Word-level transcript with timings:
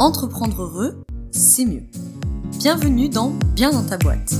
Entreprendre 0.00 0.62
heureux, 0.62 1.04
c'est 1.30 1.64
mieux. 1.64 1.84
Bienvenue 2.58 3.08
dans 3.08 3.30
Bien 3.54 3.70
dans 3.70 3.86
ta 3.86 3.96
boîte. 3.96 4.34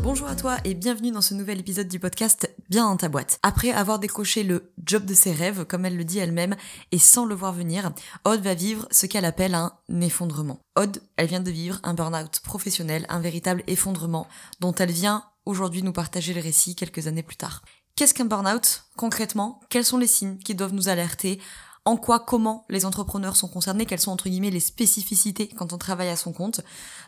Bonjour 0.00 0.28
à 0.28 0.36
toi 0.36 0.58
et 0.64 0.74
bienvenue 0.74 1.10
dans 1.10 1.22
ce 1.22 1.34
nouvel 1.34 1.58
épisode 1.58 1.88
du 1.88 1.98
podcast 1.98 2.48
Dans 2.72 2.96
ta 2.96 3.10
boîte. 3.10 3.38
Après 3.42 3.70
avoir 3.70 3.98
décroché 3.98 4.44
le 4.44 4.72
job 4.82 5.04
de 5.04 5.12
ses 5.12 5.32
rêves, 5.32 5.66
comme 5.66 5.84
elle 5.84 5.98
le 5.98 6.04
dit 6.04 6.18
elle-même, 6.18 6.56
et 6.90 6.98
sans 6.98 7.26
le 7.26 7.34
voir 7.34 7.52
venir, 7.52 7.92
Aude 8.24 8.40
va 8.40 8.54
vivre 8.54 8.88
ce 8.90 9.04
qu'elle 9.04 9.26
appelle 9.26 9.54
un 9.54 9.74
effondrement. 10.00 10.58
Aude, 10.74 11.02
elle 11.16 11.26
vient 11.26 11.40
de 11.40 11.50
vivre 11.50 11.80
un 11.82 11.92
burn-out 11.92 12.40
professionnel, 12.40 13.04
un 13.10 13.20
véritable 13.20 13.62
effondrement, 13.66 14.26
dont 14.60 14.74
elle 14.74 14.90
vient 14.90 15.24
aujourd'hui 15.44 15.82
nous 15.82 15.92
partager 15.92 16.32
le 16.32 16.40
récit 16.40 16.74
quelques 16.74 17.08
années 17.08 17.22
plus 17.22 17.36
tard. 17.36 17.60
Qu'est-ce 17.94 18.14
qu'un 18.14 18.24
burn-out? 18.24 18.84
Concrètement, 18.96 19.60
quels 19.68 19.84
sont 19.84 19.98
les 19.98 20.06
signes 20.06 20.38
qui 20.38 20.54
doivent 20.54 20.72
nous 20.72 20.88
alerter 20.88 21.42
en 21.84 21.96
quoi, 21.96 22.20
comment 22.20 22.64
les 22.68 22.86
entrepreneurs 22.86 23.34
sont 23.34 23.48
concernés, 23.48 23.86
quelles 23.86 24.00
sont 24.00 24.12
entre 24.12 24.28
guillemets 24.28 24.50
les 24.50 24.60
spécificités 24.60 25.48
quand 25.48 25.72
on 25.72 25.78
travaille 25.78 26.10
à 26.10 26.16
son 26.16 26.32
compte. 26.32 26.60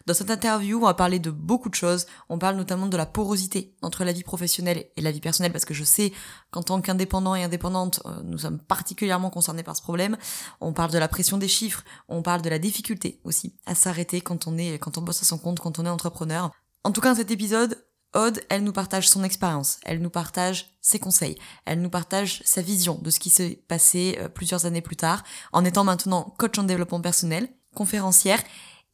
Dans 0.07 0.15
cette 0.15 0.31
interview, 0.31 0.79
on 0.79 0.87
va 0.87 0.95
parler 0.95 1.21
de 1.21 1.31
beaucoup 1.31 1.69
de 1.69 1.77
choses. 1.77 2.07
On 2.29 2.39
parle 2.39 2.57
notamment 2.57 2.87
de 2.87 2.97
la 2.97 3.07
porosité 3.07 3.77
entre 3.83 4.05
la 4.05 4.13
vie 4.13 4.25
professionnelle 4.25 4.87
et 4.97 5.01
la 5.01 5.13
vie 5.13 5.21
personnelle 5.21 5.53
parce 5.53 5.65
que 5.65 5.75
je 5.75 5.85
sais 5.85 6.13
qu'en 6.51 6.63
tant 6.63 6.81
qu'indépendant 6.81 7.37
et 7.37 7.45
indépendante, 7.45 8.03
euh, 8.07 8.21
nous 8.25 8.39
sommes 8.39 8.59
particulièrement 8.59 9.31
concernés 9.31 9.63
par 9.63 9.77
ce 9.77 9.83
problème. 9.83 10.17
On 10.61 10.73
parle 10.73 10.91
de 10.91 10.99
la 10.99 11.09
pression 11.09 11.39
des 11.39 11.49
chiffres, 11.49 11.85
on 12.09 12.23
parle 12.23 12.43
de 12.43 12.51
la 12.51 12.59
difficulté 12.59 13.21
aussi 13.23 13.55
à 13.67 13.77
s'arrêter 13.77 14.21
quand 14.21 14.49
on 14.49 14.59
est 14.59 14.79
quand 14.81 14.99
on 14.99 15.03
bosse 15.03 15.23
à 15.23 15.25
son 15.25 15.39
compte, 15.39 15.61
quand 15.61 15.79
on 15.79 15.87
est 15.87 15.91
entrepreneur. 15.91 16.51
En 16.83 16.91
tout 16.91 17.01
cas, 17.01 17.15
cet 17.15 17.31
épisode, 17.31 17.79
Aude, 18.15 18.41
elle 18.49 18.63
nous 18.63 18.73
partage 18.73 19.09
son 19.09 19.25
expérience, 19.25 19.79
elle 19.83 20.01
nous 20.01 20.11
partage 20.11 20.77
ses 20.81 21.01
conseils, 21.01 21.37
elle 21.65 21.81
nous 21.81 21.91
partage 21.91 22.43
sa 22.45 22.63
vision 22.63 22.99
de 23.03 23.11
ce 23.11 23.19
qui 23.19 23.29
s'est 23.29 23.61
passé 23.67 24.17
euh, 24.21 24.29
plusieurs 24.29 24.67
années 24.67 24.81
plus 24.81 24.97
tard, 24.97 25.25
en 25.53 25.65
étant 25.65 25.83
maintenant 25.83 26.33
coach 26.39 26.57
en 26.59 26.63
développement 26.63 27.01
personnel, 27.01 27.49
conférencière 27.75 28.41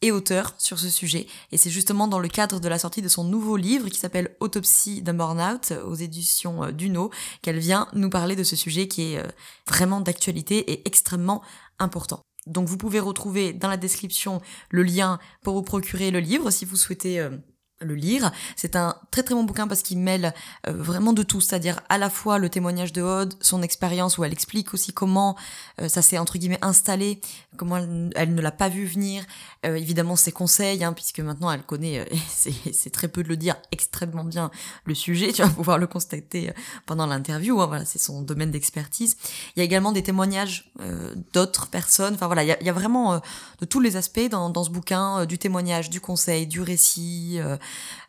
et 0.00 0.10
auteur 0.10 0.54
sur 0.56 0.78
ce 0.78 0.88
sujet. 0.88 1.26
Et 1.52 1.58
c'est 1.58 1.68
justement 1.68 2.08
dans 2.08 2.18
le 2.18 2.28
cadre 2.28 2.60
de 2.60 2.68
la 2.68 2.78
sortie 2.78 3.02
de 3.02 3.08
son 3.08 3.24
nouveau 3.24 3.58
livre 3.58 3.90
qui 3.90 3.98
s'appelle 3.98 4.34
Autopsie 4.40 5.02
d'un 5.02 5.12
burn-out 5.12 5.74
aux 5.84 5.94
éditions 5.94 6.64
euh, 6.64 6.72
Duno 6.72 7.10
qu'elle 7.42 7.58
vient 7.58 7.88
nous 7.92 8.08
parler 8.08 8.36
de 8.36 8.44
ce 8.44 8.56
sujet 8.56 8.88
qui 8.88 9.12
est 9.12 9.18
euh, 9.18 9.28
vraiment 9.68 10.00
d'actualité 10.00 10.72
et 10.72 10.86
extrêmement 10.86 11.42
important. 11.78 12.20
Donc 12.46 12.68
vous 12.68 12.78
pouvez 12.78 13.00
retrouver 13.00 13.52
dans 13.52 13.68
la 13.68 13.76
description 13.76 14.40
le 14.70 14.82
lien 14.82 15.18
pour 15.42 15.54
vous 15.54 15.62
procurer 15.62 16.10
le 16.10 16.20
livre 16.20 16.50
si 16.50 16.64
vous 16.64 16.76
souhaitez 16.76 17.28
le 17.80 17.94
lire. 17.94 18.30
C'est 18.56 18.76
un 18.76 18.96
très 19.10 19.22
très 19.22 19.34
bon 19.34 19.44
bouquin 19.44 19.66
parce 19.66 19.82
qu'il 19.82 19.98
mêle 19.98 20.34
euh, 20.68 20.72
vraiment 20.72 21.12
de 21.12 21.22
tout, 21.22 21.40
c'est-à-dire 21.40 21.80
à 21.88 21.98
la 21.98 22.10
fois 22.10 22.38
le 22.38 22.48
témoignage 22.48 22.92
de 22.92 23.02
Aude, 23.02 23.34
son 23.40 23.62
expérience 23.62 24.18
où 24.18 24.24
elle 24.24 24.32
explique 24.32 24.74
aussi 24.74 24.92
comment 24.92 25.36
euh, 25.80 25.88
ça 25.88 26.02
s'est 26.02 26.18
entre 26.18 26.38
guillemets 26.38 26.58
installé, 26.62 27.20
comment 27.56 27.78
elle, 27.78 28.34
ne 28.34 28.40
l'a 28.40 28.50
pas 28.50 28.68
vu 28.68 28.86
venir, 28.86 29.24
euh, 29.64 29.76
évidemment 29.76 30.16
ses 30.16 30.32
conseils, 30.32 30.84
hein, 30.84 30.92
puisque 30.92 31.20
maintenant 31.20 31.50
elle 31.50 31.62
connaît, 31.62 32.06
c'est 32.28 32.90
très 32.90 33.08
peu 33.08 33.22
de 33.22 33.28
le 33.28 33.36
dire, 33.36 33.56
extrêmement 33.72 34.24
bien 34.24 34.50
le 34.84 34.94
sujet, 34.94 35.32
tu 35.32 35.42
vas 35.42 35.48
pouvoir 35.48 35.78
le 35.78 35.86
constater 35.86 36.52
pendant 36.86 37.06
l'interview, 37.06 37.60
hein, 37.60 37.66
voilà, 37.66 37.84
c'est 37.84 37.98
son 37.98 38.22
domaine 38.22 38.50
d'expertise. 38.50 39.16
Il 39.56 39.60
y 39.60 39.62
a 39.62 39.64
également 39.64 39.92
des 39.92 40.02
témoignages 40.02 40.70
d'autres 41.32 41.68
personnes, 41.68 42.14
enfin 42.14 42.26
voilà, 42.26 42.44
il 42.44 42.66
y 42.66 42.68
a, 42.68 42.72
vraiment 42.72 43.20
de 43.60 43.66
tous 43.66 43.80
les 43.80 43.96
aspects 43.96 44.28
dans, 44.30 44.50
dans 44.50 44.64
ce 44.64 44.70
bouquin, 44.70 45.26
du 45.26 45.38
témoignage, 45.38 45.90
du 45.90 46.00
conseil, 46.00 46.46
du 46.46 46.60
récit, 46.60 47.40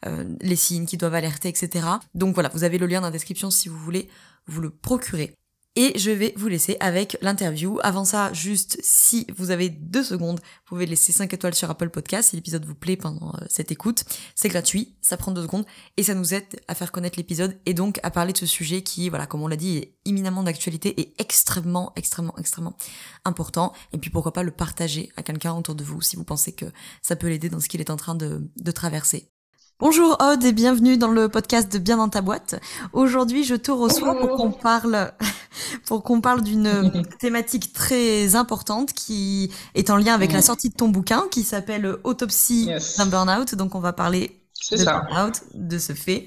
euh, 0.05 0.25
les 0.41 0.55
signes 0.55 0.85
qui 0.85 0.97
doivent 0.97 1.15
alerter, 1.15 1.49
etc. 1.49 1.85
Donc 2.15 2.33
voilà, 2.33 2.49
vous 2.49 2.63
avez 2.63 2.77
le 2.77 2.87
lien 2.87 3.01
dans 3.01 3.07
la 3.07 3.11
description 3.11 3.51
si 3.51 3.69
vous 3.69 3.77
voulez 3.77 4.09
vous 4.47 4.61
le 4.61 4.69
procurer. 4.69 5.35
Et 5.77 5.97
je 5.97 6.11
vais 6.11 6.33
vous 6.35 6.49
laisser 6.49 6.75
avec 6.81 7.17
l'interview. 7.21 7.79
Avant 7.81 8.03
ça, 8.03 8.33
juste 8.33 8.77
si 8.83 9.25
vous 9.37 9.51
avez 9.51 9.69
deux 9.69 10.03
secondes, 10.03 10.39
vous 10.41 10.65
pouvez 10.65 10.85
laisser 10.85 11.13
5 11.13 11.33
étoiles 11.33 11.55
sur 11.55 11.69
Apple 11.69 11.89
Podcast 11.89 12.29
si 12.29 12.35
l'épisode 12.35 12.65
vous 12.65 12.75
plaît 12.75 12.97
pendant 12.97 13.29
euh, 13.35 13.45
cette 13.47 13.71
écoute. 13.71 14.03
C'est 14.35 14.49
gratuit, 14.49 14.97
ça 15.01 15.15
prend 15.15 15.31
deux 15.31 15.43
secondes 15.43 15.65
et 15.95 16.03
ça 16.03 16.13
nous 16.13 16.33
aide 16.33 16.43
à 16.67 16.75
faire 16.75 16.91
connaître 16.91 17.17
l'épisode 17.17 17.57
et 17.65 17.73
donc 17.73 18.01
à 18.03 18.11
parler 18.11 18.33
de 18.33 18.37
ce 18.37 18.45
sujet 18.45 18.81
qui, 18.81 19.07
voilà, 19.07 19.27
comme 19.27 19.43
on 19.43 19.47
l'a 19.47 19.55
dit, 19.55 19.77
est 19.77 19.95
imminemment 20.03 20.43
d'actualité 20.43 20.99
et 20.99 21.13
extrêmement, 21.19 21.93
extrêmement, 21.95 22.37
extrêmement 22.37 22.75
important. 23.23 23.71
Et 23.93 23.97
puis 23.97 24.09
pourquoi 24.09 24.33
pas 24.33 24.43
le 24.43 24.51
partager 24.51 25.09
à 25.15 25.23
quelqu'un 25.23 25.53
autour 25.53 25.75
de 25.75 25.85
vous 25.85 26.01
si 26.01 26.17
vous 26.17 26.25
pensez 26.25 26.51
que 26.51 26.65
ça 27.01 27.15
peut 27.15 27.29
l'aider 27.29 27.47
dans 27.47 27.61
ce 27.61 27.69
qu'il 27.69 27.79
est 27.79 27.91
en 27.91 27.97
train 27.97 28.15
de, 28.15 28.51
de 28.57 28.71
traverser. 28.71 29.31
Bonjour 29.81 30.15
Aude 30.21 30.43
et 30.43 30.51
bienvenue 30.51 30.95
dans 30.95 31.07
le 31.07 31.27
podcast 31.27 31.73
de 31.73 31.79
Bien 31.79 31.97
dans 31.97 32.07
ta 32.07 32.21
boîte. 32.21 32.61
Aujourd'hui, 32.93 33.43
je 33.43 33.55
te 33.55 33.71
reçois 33.71 34.13
pour 34.13 34.37
qu'on 34.37 34.51
parle 34.51 35.11
pour 35.87 36.03
qu'on 36.03 36.21
parle 36.21 36.43
d'une 36.43 37.03
thématique 37.19 37.73
très 37.73 38.35
importante 38.35 38.93
qui 38.93 39.51
est 39.73 39.89
en 39.89 39.97
lien 39.97 40.13
avec 40.13 40.33
la 40.33 40.43
sortie 40.43 40.69
de 40.69 40.75
ton 40.75 40.89
bouquin 40.89 41.23
qui 41.31 41.41
s'appelle 41.41 41.97
Autopsie 42.03 42.69
d'un 42.99 43.07
burn-out. 43.07 43.55
Donc 43.55 43.73
on 43.73 43.79
va 43.79 43.91
parler 43.91 44.39
de 44.71 44.85
burn-out, 44.85 45.41
de 45.55 45.79
ce 45.79 45.93
fait. 45.93 46.25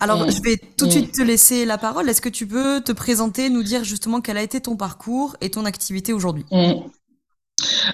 Alors, 0.00 0.28
je 0.28 0.42
vais 0.42 0.56
tout 0.76 0.86
de 0.86 0.90
suite 0.90 1.12
te 1.12 1.22
laisser 1.22 1.64
la 1.66 1.78
parole. 1.78 2.08
Est-ce 2.08 2.20
que 2.20 2.28
tu 2.28 2.44
peux 2.44 2.80
te 2.80 2.90
présenter, 2.90 3.50
nous 3.50 3.62
dire 3.62 3.84
justement 3.84 4.20
quel 4.20 4.36
a 4.36 4.42
été 4.42 4.60
ton 4.60 4.76
parcours 4.76 5.36
et 5.40 5.50
ton 5.50 5.64
activité 5.64 6.12
aujourd'hui? 6.12 6.44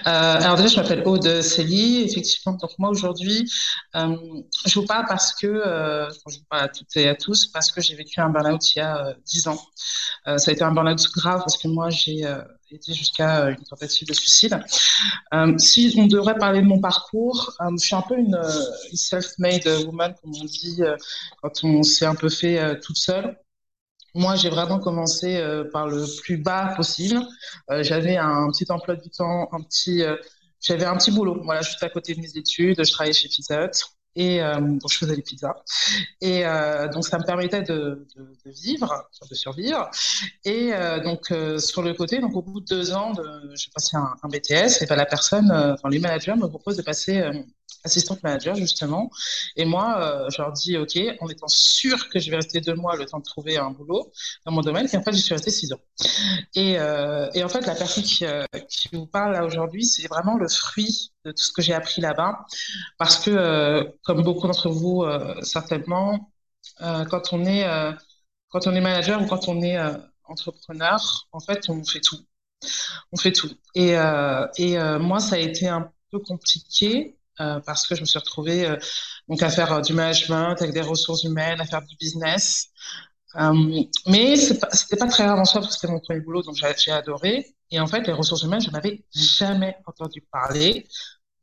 Euh, 0.05 0.09
alors 0.09 0.55
déjà, 0.55 0.67
je 0.67 0.75
m'appelle 0.77 1.03
Aude 1.05 1.41
Célie, 1.41 2.03
effectivement. 2.03 2.53
Donc 2.53 2.71
moi 2.77 2.89
aujourd'hui, 2.89 3.49
euh, 3.95 4.15
je 4.65 4.79
vous 4.79 4.85
parle 4.85 5.05
parce 5.07 5.33
que, 5.33 5.47
euh, 5.47 6.09
je 6.27 6.37
vous 6.37 6.45
parle 6.49 6.63
à 6.63 6.67
toutes 6.69 6.95
et 6.95 7.07
à 7.09 7.15
tous, 7.15 7.47
parce 7.47 7.71
que 7.71 7.81
j'ai 7.81 7.95
vécu 7.95 8.19
un 8.19 8.29
burn-out 8.29 8.75
il 8.75 8.79
y 8.79 8.81
a 8.81 9.15
dix 9.25 9.47
ans. 9.47 9.59
ça 10.25 10.51
a 10.51 10.51
été 10.51 10.63
un 10.63 10.71
burn-out 10.71 11.01
grave 11.15 11.39
parce 11.39 11.57
que 11.57 11.67
moi 11.67 11.89
j'ai 11.89 12.25
été 12.71 12.93
jusqu'à 12.93 13.49
une 13.49 13.63
tentative 13.63 14.07
de 14.07 14.13
suicide. 14.13 14.59
si 15.57 15.95
on 15.97 16.07
devrait 16.07 16.37
parler 16.37 16.61
de 16.61 16.67
mon 16.67 16.79
parcours, 16.79 17.55
je 17.59 17.85
suis 17.85 17.95
un 17.95 18.01
peu 18.01 18.17
une, 18.17 18.39
une 18.91 18.97
self-made 18.97 19.67
woman, 19.85 20.13
comme 20.21 20.33
on 20.35 20.45
dit, 20.45 20.81
quand 21.41 21.63
on 21.63 21.83
s'est 21.83 22.05
un 22.05 22.15
peu 22.15 22.29
fait 22.29 22.79
toute 22.81 22.97
seule. 22.97 23.37
Moi, 24.15 24.35
j'ai 24.35 24.49
vraiment 24.49 24.79
commencé 24.79 25.37
euh, 25.37 25.69
par 25.71 25.87
le 25.87 26.05
plus 26.21 26.37
bas 26.37 26.73
possible. 26.75 27.21
Euh, 27.69 27.83
j'avais 27.83 28.17
un 28.17 28.49
petit 28.49 28.65
emploi 28.69 28.95
du 28.95 29.09
temps, 29.09 29.49
un 29.51 29.61
petit, 29.61 30.03
euh, 30.03 30.15
j'avais 30.61 30.85
un 30.85 30.97
petit 30.97 31.11
boulot, 31.11 31.41
voilà, 31.43 31.61
juste 31.61 31.83
à 31.83 31.89
côté 31.89 32.15
de 32.15 32.21
mes 32.21 32.37
études. 32.37 32.83
Je 32.83 32.91
travaillais 32.91 33.13
chez 33.13 33.29
Pizza 33.29 33.65
Hut 33.65 33.83
et 34.15 34.39
je 34.39 34.97
faisais 34.97 35.15
les 35.15 35.21
pizzas. 35.21 35.53
Et 36.21 36.41
donc 36.91 37.05
ça 37.05 37.19
me 37.19 37.23
permettait 37.23 37.61
de 37.61 38.07
vivre, 38.47 39.07
de 39.29 39.35
survivre. 39.35 39.91
Et 40.43 40.71
donc 41.03 41.31
sur 41.59 41.83
le 41.83 41.93
côté, 41.93 42.17
donc 42.17 42.35
au 42.35 42.41
bout 42.41 42.59
de 42.59 42.65
deux 42.65 42.93
ans, 42.93 43.13
j'ai 43.53 43.69
passé 43.71 43.95
un, 43.95 44.15
un, 44.23 44.27
BTS 44.27 44.81
et 44.81 44.87
ben, 44.87 44.95
la 44.95 45.05
personne, 45.05 45.51
enfin 45.51 45.89
les 45.89 45.99
managers 45.99 46.33
me 46.33 46.47
proposent 46.47 46.77
de 46.77 46.81
passer 46.81 47.23
assistante 47.87 48.21
manager 48.23 48.55
justement. 48.55 49.09
Et 49.55 49.65
moi, 49.65 49.99
euh, 50.01 50.29
je 50.29 50.41
leur 50.41 50.51
dis 50.53 50.77
OK, 50.77 50.97
en 51.19 51.27
étant 51.29 51.47
sûr 51.47 52.09
que 52.09 52.19
je 52.19 52.29
vais 52.29 52.37
rester 52.37 52.61
deux 52.61 52.75
mois 52.75 52.95
le 52.95 53.05
temps 53.05 53.19
de 53.19 53.23
trouver 53.23 53.57
un 53.57 53.71
boulot 53.71 54.11
dans 54.45 54.51
mon 54.51 54.61
domaine. 54.61 54.87
Et 54.91 54.97
en 54.97 55.03
fait, 55.03 55.13
je 55.13 55.21
suis 55.21 55.33
restée 55.33 55.51
six 55.51 55.73
ans. 55.73 55.79
Et, 56.55 56.79
euh, 56.79 57.29
et 57.33 57.43
en 57.43 57.49
fait, 57.49 57.65
la 57.65 57.75
personne 57.75 58.03
qui, 58.03 58.25
euh, 58.25 58.45
qui 58.69 58.89
vous 58.93 59.05
parle 59.07 59.33
là 59.33 59.45
aujourd'hui, 59.45 59.85
c'est 59.85 60.07
vraiment 60.07 60.37
le 60.37 60.47
fruit 60.47 61.11
de 61.25 61.31
tout 61.31 61.43
ce 61.43 61.51
que 61.51 61.61
j'ai 61.61 61.73
appris 61.73 62.01
là-bas. 62.01 62.45
Parce 62.97 63.17
que, 63.19 63.31
euh, 63.31 63.83
comme 64.03 64.23
beaucoup 64.23 64.47
d'entre 64.47 64.69
vous, 64.69 65.03
euh, 65.03 65.41
certainement, 65.41 66.31
quand 66.79 67.33
on 67.33 67.45
est 67.45 67.65
quand 68.49 68.67
on 68.67 68.75
est 68.75 68.81
manager 68.81 69.21
ou 69.21 69.25
quand 69.25 69.47
on 69.47 69.61
est 69.61 69.77
entrepreneur, 70.25 71.27
en 71.31 71.39
fait, 71.39 71.69
on 71.69 71.83
fait 71.83 72.01
tout. 72.01 72.19
On 73.11 73.17
fait 73.17 73.31
tout. 73.31 73.49
Et, 73.75 73.93
et 74.57 74.77
moi, 74.99 75.19
ça 75.19 75.35
a 75.35 75.39
été 75.39 75.67
un 75.67 75.91
peu 76.11 76.19
compliqué 76.19 77.16
euh, 77.39 77.59
parce 77.65 77.85
que 77.87 77.95
je 77.95 78.01
me 78.01 78.05
suis 78.05 78.19
retrouvée 78.19 78.65
euh, 78.65 78.77
donc 79.27 79.41
à 79.43 79.49
faire 79.49 79.71
euh, 79.73 79.81
du 79.81 79.93
management 79.93 80.55
avec 80.61 80.73
des 80.73 80.81
ressources 80.81 81.23
humaines, 81.23 81.61
à 81.61 81.65
faire 81.65 81.81
du 81.83 81.95
business. 81.97 82.69
mais 84.07 84.35
c'était 84.35 84.59
pas, 84.59 85.05
pas 85.05 85.11
très 85.11 85.25
rare 85.25 85.39
en 85.39 85.45
soi 85.45 85.61
parce 85.61 85.75
que 85.75 85.79
c'était 85.81 85.93
mon 85.93 85.99
premier 85.99 86.21
boulot, 86.21 86.41
donc 86.41 86.55
j'ai 86.55 86.91
adoré. 86.91 87.45
Et 87.71 87.79
en 87.79 87.87
fait, 87.87 88.07
les 88.07 88.13
ressources 88.13 88.43
humaines, 88.43 88.61
je 88.61 88.71
n'avais 88.71 89.03
jamais 89.13 89.75
entendu 89.85 90.21
parler. 90.31 90.87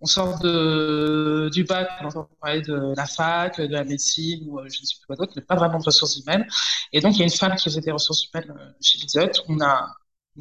On 0.01 0.07
sort 0.07 0.39
de, 0.41 1.49
du 1.53 1.65
bac, 1.65 1.89
on 2.03 2.07
entend 2.07 2.29
parler 2.41 2.61
de 2.63 2.95
la 2.97 3.07
fac, 3.07 3.61
de 3.61 3.73
la 3.73 3.85
médecine 3.85 4.47
ou 4.49 4.59
je 4.61 4.65
ne 4.65 4.69
sais 4.71 4.97
plus 4.99 5.07
quoi 5.07 5.17
d'autre, 5.17 5.33
mais 5.37 5.43
pas 5.43 5.55
vraiment 5.57 5.79
de 5.79 5.85
ressources 5.85 6.19
humaines. 6.19 6.47
Et 6.93 7.01
donc, 7.01 7.15
il 7.15 7.21
y 7.21 7.23
a 7.23 7.25
une 7.25 7.31
femme 7.31 7.55
qui 7.57 7.65
faisait 7.65 7.81
des 7.81 7.93
ressources 7.93 8.27
humaines 8.27 8.53
chez 8.81 8.99
Bizot. 8.99 9.31
On 9.49 9.61
a 9.61 9.95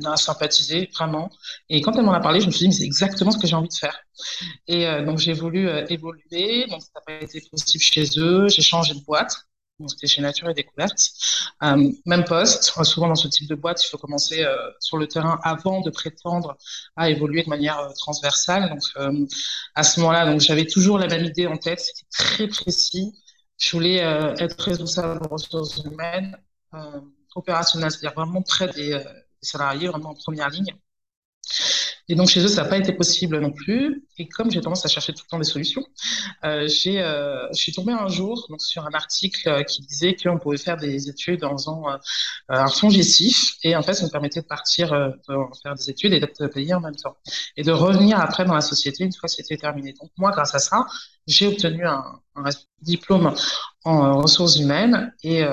a 0.06 0.18
sympathisé 0.18 0.90
vraiment. 0.94 1.30
Et 1.69 1.81
quand 1.81 1.95
elle 1.95 2.04
m'en 2.04 2.13
a 2.13 2.19
parlé, 2.19 2.42
je 2.42 2.48
me 2.48 2.51
suis 2.51 2.62
dit, 2.62 2.68
mais 2.68 2.74
c'est 2.74 2.84
exactement 2.84 3.31
ce 3.31 3.38
que 3.38 3.48
j'ai 3.48 3.56
envie 3.56 3.69
de 3.69 3.74
faire. 3.74 3.98
Et 4.68 4.88
euh, 4.88 5.06
donc, 5.06 5.19
j'ai 5.19 5.34
voulu 5.34 5.68
euh, 5.68 5.86
évoluer. 5.90 6.66
Donc, 6.68 6.81
ça 6.81 6.90
n'a 6.95 7.01
pas 7.01 7.24
été 7.24 7.42
possible 7.42 7.84
chez 7.84 8.06
eux. 8.18 8.48
J'ai 8.48 8.62
changé 8.62 8.94
de 8.94 9.01
boîte. 9.01 9.36
Donc, 9.80 9.90
c'était 9.92 10.07
chez 10.07 10.22
Nature 10.22 10.50
et 10.50 10.54
Découverte. 10.54 11.12
Euh, 11.63 11.92
même 12.06 12.24
poste. 12.25 12.63
Souvent, 12.84 13.07
dans 13.07 13.16
ce 13.16 13.28
type 13.28 13.50
de 13.50 13.56
boîte, 13.56 13.84
il 13.84 13.88
faut 13.88 13.98
commencer 13.98 14.45
sur 14.80 14.98
le 14.98 15.07
terrain 15.07 15.40
avant 15.44 15.81
de 15.81 15.90
prétendre 15.90 16.57
à 16.95 17.10
évoluer 17.10 17.44
de 17.44 17.50
manière 17.50 17.90
transversale. 17.98 18.69
Donc, 18.69 18.81
à 19.75 19.84
ce 19.84 20.00
moment-là, 20.00 20.31
donc, 20.31 20.42
j'avais 20.42 20.66
toujours 20.66 21.00
la 21.00 21.07
même 21.07 21.25
idée 21.25 21.48
en 21.48 21.57
tête. 21.57 21.80
C'était 21.80 22.07
très 22.12 22.48
précis 22.48 23.13
Je 23.57 23.72
voulais 23.72 23.98
être 23.98 24.62
responsable 24.62 25.22
des 25.22 25.28
ressources 25.28 25.84
humaines, 25.84 26.38
opérationnelle, 27.36 27.92
c'est-à-dire 27.92 28.13
vraiment 28.13 28.44
près 28.44 28.68
des 28.68 29.04
salariés, 29.44 29.88
vraiment 29.88 30.12
en 30.12 30.16
première 30.16 30.50
ligne. 30.50 30.74
Et 32.10 32.16
donc 32.16 32.28
chez 32.28 32.44
eux, 32.44 32.50
ça 32.50 32.63
n'a 32.63 32.69
pas 32.69 32.78
été 32.78 32.92
possible 32.92 33.40
non 33.40 33.51
plus. 33.51 34.06
Et 34.18 34.28
comme 34.28 34.51
j'ai 34.51 34.60
tendance 34.60 34.86
à 34.86 34.90
chercher 34.90 35.13
tout 35.13 35.24
le 35.25 35.30
temps 35.30 35.38
des 35.38 35.45
solutions, 35.45 35.86
euh, 36.44 36.68
j'ai, 36.68 37.01
euh, 37.01 37.48
je 37.54 37.62
suis 37.62 37.72
tombée 37.72 37.94
un 37.94 38.10
jour 38.10 38.45
donc, 38.50 38.62
sur 38.62 38.86
un 38.86 38.94
article 38.94 39.48
euh, 39.48 39.63
qui 39.63 39.81
disait 39.84 40.16
qu'on 40.16 40.38
pouvait 40.38 40.57
faire 40.57 40.75
des 40.75 41.07
études 41.07 41.45
en 41.45 41.51
faisant 41.57 41.86
un 42.50 42.68
fonds 42.68 42.90
gestif. 42.90 43.56
Et 43.63 43.75
en 43.75 43.81
fait, 43.81 43.94
ça 43.94 44.06
me 44.06 44.12
permettait 44.12 44.42
de 44.42 44.45
partir 44.45 44.92
de 44.92 45.13
faire 45.62 45.75
des 45.75 45.90
études 45.90 46.13
et 46.13 46.19
d'être 46.19 46.48
payé 46.48 46.74
en 46.74 46.81
même 46.81 46.95
temps. 46.95 47.16
Et 47.56 47.63
de 47.63 47.72
revenir 47.72 48.19
après 48.19 48.44
dans 48.44 48.56
la 48.56 48.62
société 48.62 49.06
une 49.06 49.13
fois 49.13 49.28
que 49.30 49.36
c'était 49.36 49.57
terminé. 49.57 49.94
Donc 49.94 50.12
moi, 50.18 50.31
grâce 50.31 50.54
à 50.56 50.60
ça, 50.60 50.86
j'ai 51.25 51.48
obtenu 51.48 51.86
un, 51.86 52.04
un 52.36 52.50
diplôme 52.81 53.34
en 53.86 54.22
ressources 54.22 54.57
humaines 54.57 55.13
et 55.24 55.44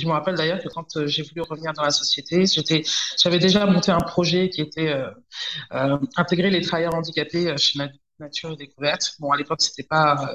je 0.00 0.06
me 0.06 0.12
rappelle 0.12 0.34
d'ailleurs 0.34 0.60
que 0.60 0.68
quand 0.68 0.96
euh, 0.96 1.06
j'ai 1.06 1.22
voulu 1.22 1.42
revenir 1.42 1.72
dans 1.72 1.82
la 1.82 1.90
société, 1.90 2.44
j'avais 3.16 3.38
déjà 3.38 3.64
monté 3.66 3.92
un 3.92 4.00
projet 4.00 4.50
qui 4.50 4.60
était 4.60 4.88
euh, 4.88 5.10
euh, 5.72 5.98
intégrer 6.16 6.50
les 6.50 6.60
travailleurs 6.60 6.94
handicapés 6.94 7.56
chez 7.56 7.78
Nature 8.18 8.52
et 8.52 8.56
Découverte. 8.56 9.14
Bon, 9.20 9.30
à 9.30 9.36
l'époque, 9.36 9.62
c'était 9.62 9.84
pas, 9.84 10.34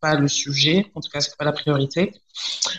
pas 0.00 0.14
le 0.14 0.28
sujet, 0.28 0.90
en 0.94 1.00
tout 1.00 1.10
cas, 1.10 1.20
c'était 1.20 1.36
pas 1.36 1.44
la 1.44 1.52
priorité. 1.52 2.14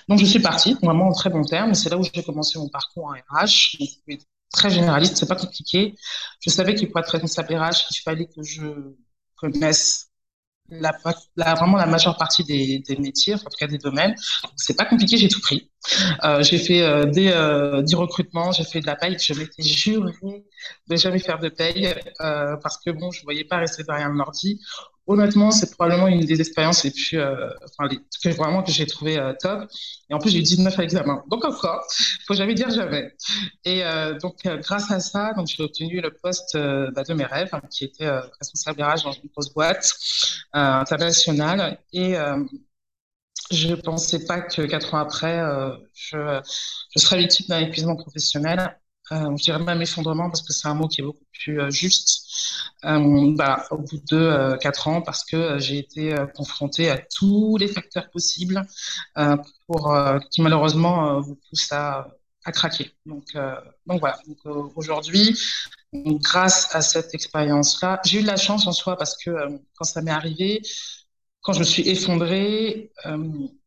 Donc, 0.08 0.20
je 0.20 0.26
suis 0.26 0.40
partie, 0.40 0.78
vraiment 0.82 1.10
en 1.10 1.14
très 1.14 1.30
bon 1.30 1.44
terme. 1.44 1.74
C'est 1.74 1.90
là 1.90 1.98
où 1.98 2.04
j'ai 2.04 2.24
commencé 2.24 2.58
mon 2.58 2.70
parcours 2.70 3.06
en 3.06 3.12
RH. 3.12 3.78
Donc, 3.80 4.20
très 4.52 4.70
généraliste, 4.70 5.18
c'est 5.18 5.28
pas 5.28 5.36
compliqué. 5.36 5.96
Je 6.40 6.50
savais 6.50 6.76
qu'il 6.76 6.90
pour 6.90 7.00
être 7.02 7.10
responsable 7.10 7.56
RH, 7.56 7.88
il 7.92 8.02
fallait 8.04 8.28
que 8.28 8.42
je 8.44 8.64
connaisse 9.36 10.10
la, 10.70 10.92
vraiment 11.56 11.78
la 11.78 11.86
majeure 11.86 12.18
partie 12.18 12.44
des, 12.44 12.80
des 12.80 12.96
métiers, 12.98 13.36
en 13.36 13.38
tout 13.38 13.58
cas 13.58 13.68
des 13.68 13.78
domaines. 13.78 14.16
C'est 14.56 14.76
pas 14.76 14.86
compliqué, 14.86 15.18
j'ai 15.18 15.28
tout 15.30 15.40
pris. 15.42 15.70
Euh, 16.24 16.42
j'ai 16.44 16.58
fait 16.58 16.82
euh, 16.82 17.06
des, 17.06 17.30
euh, 17.32 17.82
du 17.84 17.96
recrutement, 17.96 18.52
j'ai 18.52 18.64
fait 18.64 18.82
de 18.82 18.88
la 18.88 18.96
paye. 18.96 19.18
Je 19.20 19.34
m'étais 19.34 19.64
juré 19.64 20.12
de 20.88 20.96
jamais 20.96 21.20
faire 21.20 21.40
de 21.40 21.50
paye 21.50 21.94
euh, 22.22 22.58
parce 22.58 22.78
que 22.78 22.90
bon, 22.92 23.12
je 23.12 23.24
voyais 23.24 23.44
pas 23.44 23.58
rester 23.58 23.84
derrière 23.84 24.08
un 24.08 24.20
ordi 24.20 24.62
honnêtement, 25.08 25.52
c'est 25.52 25.72
probablement 25.76 26.08
une 26.08 26.22
des 26.26 26.40
expériences 26.40 26.84
les 26.84 26.92
plus, 26.92 27.20
euh, 27.20 27.50
enfin, 27.64 27.88
les, 27.90 27.98
que 27.98 28.36
vraiment 28.36 28.64
que 28.64 28.72
j'ai 28.72 28.86
trouvé 28.86 29.18
euh, 29.18 29.34
top. 29.40 29.70
Et 30.10 30.14
en 30.14 30.20
plus, 30.20 30.32
j'ai 30.32 30.40
eu 30.40 30.44
19 30.44 30.78
à 30.78 30.82
l'examen. 30.82 31.24
Donc 31.30 31.46
encore, 31.46 31.86
faut 32.28 32.34
jamais 32.34 32.54
dire 32.56 32.70
jamais. 32.70 33.14
Et 33.64 33.84
euh, 33.86 34.18
donc, 34.20 34.36
grâce 34.44 34.92
à 34.92 35.00
ça, 35.00 35.34
donc 35.34 35.48
j'ai 35.48 35.64
obtenu 35.64 36.02
le 36.02 36.12
poste 36.12 36.58
bah, 36.58 37.04
de 37.04 37.14
mes 37.14 37.26
rêves, 37.26 37.50
hein, 37.54 37.62
qui 37.70 37.86
était 37.86 38.10
responsable 38.40 38.82
RH 38.82 39.04
dans 39.04 39.12
une 39.12 39.30
grosse 39.34 39.54
boîte 39.54 39.92
internationale. 40.54 41.80
Et 41.94 42.16
je 43.52 43.76
pensais 43.76 44.26
pas 44.26 44.42
que 44.42 44.64
quatre 44.64 44.94
ans 44.94 45.00
après, 45.00 45.40
je, 45.94 46.42
je 46.96 47.00
serais 47.00 47.18
victime 47.20 47.46
d'un 47.50 47.60
épuisement 47.60 47.96
professionnel 47.96 48.76
euh, 49.12 49.38
je 49.38 49.44
dirais 49.44 49.60
même 49.60 49.82
effondrement 49.82 50.30
parce 50.30 50.42
que 50.42 50.54
c'est 50.54 50.68
un 50.68 50.74
mot 50.74 50.88
qui 50.88 51.02
est 51.02 51.04
beaucoup 51.04 51.26
plus 51.32 51.62
euh, 51.62 51.70
juste. 51.70 52.24
Euh, 52.86 53.34
bah, 53.36 53.66
au 53.72 53.78
bout 53.78 54.02
de 54.12 54.18
euh, 54.18 54.58
quatre 54.58 54.88
ans, 54.88 55.02
parce 55.02 55.24
que 55.26 55.58
j'ai 55.60 55.80
été 55.80 56.16
confrontée 56.36 56.90
à 56.92 56.98
tous 56.98 57.58
les 57.58 57.68
facteurs 57.68 58.10
possibles 58.12 58.62
pour 59.68 59.98
qui 60.32 60.42
malheureusement 60.42 61.20
vous 61.22 61.36
poussent 61.50 61.72
à, 61.72 62.08
à 62.44 62.52
craquer. 62.52 62.92
Donc, 63.06 63.26
donc 63.88 64.00
voilà. 64.00 64.20
Donc, 64.28 64.72
aujourd'hui, 64.76 65.36
grâce 65.94 66.76
à 66.76 66.82
cette 66.82 67.14
expérience-là, 67.16 68.02
j'ai 68.06 68.20
eu 68.20 68.22
de 68.22 68.28
la 68.28 68.38
chance 68.38 68.68
en 68.68 68.72
soi 68.72 68.98
parce 68.98 69.18
que 69.18 69.32
quand 69.76 69.86
ça 69.86 70.02
m'est 70.02 70.12
arrivé, 70.12 70.62
quand 71.42 71.54
je 71.54 71.60
me 71.60 71.64
suis 71.64 71.88
effondrée, 71.90 72.92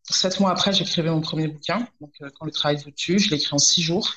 sept 0.05 0.39
mois 0.41 0.51
après, 0.51 0.73
j'écrivais 0.73 1.11
mon 1.11 1.21
premier 1.21 1.49
bouquin. 1.49 1.89
Donc, 2.01 2.15
quand 2.21 2.45
le 2.45 2.53
travail 2.53 2.81
vous 2.85 2.91
tue, 2.93 3.19
je 3.19 3.31
l'ai 3.31 3.37
écrit 3.37 3.55
en 3.55 3.59
six 3.59 3.83
jours. 3.83 4.15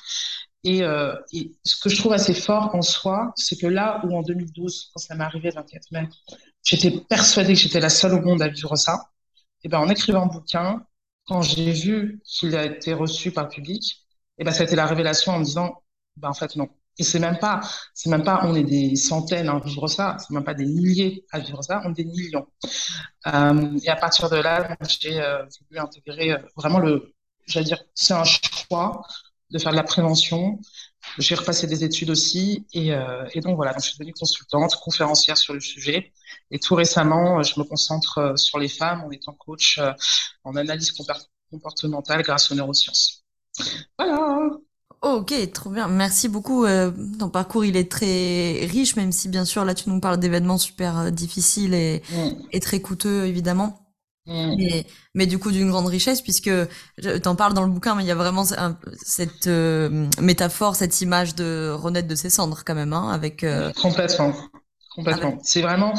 Et, 0.64 0.82
euh, 0.82 1.14
et, 1.32 1.52
ce 1.64 1.80
que 1.80 1.88
je 1.88 1.96
trouve 1.96 2.12
assez 2.12 2.34
fort 2.34 2.74
en 2.74 2.82
soi, 2.82 3.32
c'est 3.36 3.56
que 3.56 3.66
là 3.66 4.00
où 4.04 4.16
en 4.16 4.22
2012, 4.22 4.90
quand 4.94 5.00
ça 5.00 5.14
m'est 5.14 5.24
arrivé 5.24 5.48
le 5.48 5.56
24 5.56 5.90
mai, 5.90 6.08
j'étais 6.62 6.90
persuadée 7.08 7.54
que 7.54 7.58
j'étais 7.58 7.80
la 7.80 7.88
seule 7.88 8.14
au 8.14 8.20
monde 8.20 8.42
à 8.42 8.48
vivre 8.48 8.76
ça, 8.76 9.10
et 9.64 9.68
ben 9.68 9.78
en 9.80 9.88
écrivant 9.88 10.22
un 10.22 10.26
bouquin, 10.26 10.84
quand 11.26 11.42
j'ai 11.42 11.72
vu 11.72 12.20
qu'il 12.24 12.56
a 12.56 12.64
été 12.64 12.94
reçu 12.94 13.32
par 13.32 13.44
le 13.44 13.50
public, 13.50 14.06
et 14.38 14.44
ben 14.44 14.52
ça 14.52 14.62
a 14.62 14.64
été 14.64 14.76
la 14.76 14.86
révélation 14.86 15.32
en 15.32 15.40
me 15.40 15.44
disant, 15.44 15.82
ben 16.16 16.30
en 16.30 16.34
fait 16.34 16.54
non. 16.56 16.68
Et 16.98 17.04
c'est 17.04 17.18
même 17.18 17.38
pas, 17.38 17.60
c'est 17.94 18.10
même 18.10 18.22
pas, 18.22 18.40
on 18.44 18.54
est 18.54 18.64
des 18.64 18.96
centaines 18.96 19.48
à 19.48 19.58
vivre 19.58 19.88
ça, 19.88 20.16
c'est 20.20 20.30
même 20.30 20.44
pas 20.44 20.54
des 20.54 20.66
milliers 20.66 21.24
à 21.32 21.38
vivre 21.40 21.62
ça, 21.62 21.80
on 21.84 21.90
est 21.90 21.94
des 21.94 22.04
millions. 22.04 22.46
Euh, 23.26 23.78
et 23.82 23.88
à 23.88 23.96
partir 23.96 24.28
de 24.30 24.36
là, 24.36 24.76
j'ai 24.88 25.20
euh, 25.20 25.44
voulu 25.68 25.80
intégrer 25.80 26.36
vraiment 26.56 26.78
le, 26.80 27.14
j'allais 27.46 27.66
dire, 27.66 27.82
c'est 27.94 28.14
un 28.14 28.24
choix 28.24 29.02
de 29.52 29.58
faire 29.58 29.72
de 29.72 29.76
la 29.76 29.84
prévention. 29.84 30.58
J'ai 31.18 31.34
repassé 31.34 31.66
des 31.66 31.84
études 31.84 32.10
aussi 32.10 32.66
et, 32.72 32.94
euh, 32.94 33.24
et 33.34 33.40
donc 33.40 33.56
voilà, 33.56 33.72
donc 33.72 33.82
je 33.82 33.88
suis 33.88 33.98
devenue 33.98 34.14
consultante, 34.14 34.76
conférencière 34.76 35.36
sur 35.36 35.52
le 35.52 35.60
sujet. 35.60 36.12
Et 36.50 36.58
tout 36.58 36.74
récemment, 36.74 37.42
je 37.42 37.58
me 37.58 37.64
concentre 37.64 38.18
euh, 38.18 38.36
sur 38.36 38.58
les 38.58 38.68
femmes 38.68 39.02
en 39.04 39.10
étant 39.10 39.32
coach 39.32 39.78
euh, 39.78 39.92
en 40.44 40.56
analyse 40.56 40.92
comportementale 41.50 42.22
grâce 42.22 42.50
aux 42.50 42.54
neurosciences. 42.54 43.24
Voilà. 43.98 44.48
Ok, 45.02 45.34
trop 45.52 45.70
bien. 45.70 45.88
Merci 45.88 46.28
beaucoup. 46.28 46.64
Euh, 46.64 46.92
ton 47.18 47.28
parcours, 47.28 47.64
il 47.64 47.76
est 47.76 47.90
très 47.90 48.64
riche, 48.66 48.94
même 48.94 49.10
si 49.10 49.28
bien 49.28 49.44
sûr 49.44 49.64
là 49.64 49.74
tu 49.74 49.90
nous 49.90 49.98
parles 49.98 50.18
d'événements 50.18 50.58
super 50.58 50.98
euh, 50.98 51.10
difficiles 51.10 51.74
et, 51.74 52.02
mmh. 52.10 52.28
et 52.52 52.60
très 52.60 52.80
coûteux, 52.80 53.26
évidemment. 53.26 53.81
Mmh. 54.24 54.54
Mais, 54.56 54.86
mais, 55.14 55.26
du 55.26 55.40
coup 55.40 55.50
d'une 55.50 55.68
grande 55.68 55.88
richesse 55.88 56.22
puisque 56.22 56.50
t'en 57.24 57.34
parles 57.34 57.54
dans 57.54 57.64
le 57.64 57.72
bouquin 57.72 57.96
mais 57.96 58.04
il 58.04 58.06
y 58.06 58.12
a 58.12 58.14
vraiment 58.14 58.44
un, 58.56 58.78
cette 59.04 59.48
euh, 59.48 60.06
métaphore 60.20 60.76
cette 60.76 61.00
image 61.00 61.34
de 61.34 61.72
renaître 61.76 62.06
de 62.06 62.14
ses 62.14 62.30
cendres 62.30 62.62
quand 62.64 62.76
même 62.76 62.92
hein, 62.92 63.10
avec 63.10 63.42
euh... 63.42 63.72
complètement. 63.72 64.32
Complètement. 64.94 65.30
avec... 65.30 65.40
c'est 65.42 65.60
vraiment 65.60 65.94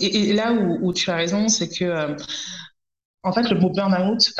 et, 0.00 0.30
et 0.30 0.32
là 0.32 0.54
où, 0.54 0.78
où, 0.80 0.94
tu 0.94 1.10
as 1.10 1.16
raison 1.16 1.48
c'est 1.48 1.68
que 1.68 1.84
euh, 1.84 2.16
en 3.22 3.34
fait 3.34 3.42
le 3.50 3.60
mot 3.60 3.68
burn-out 3.68 4.32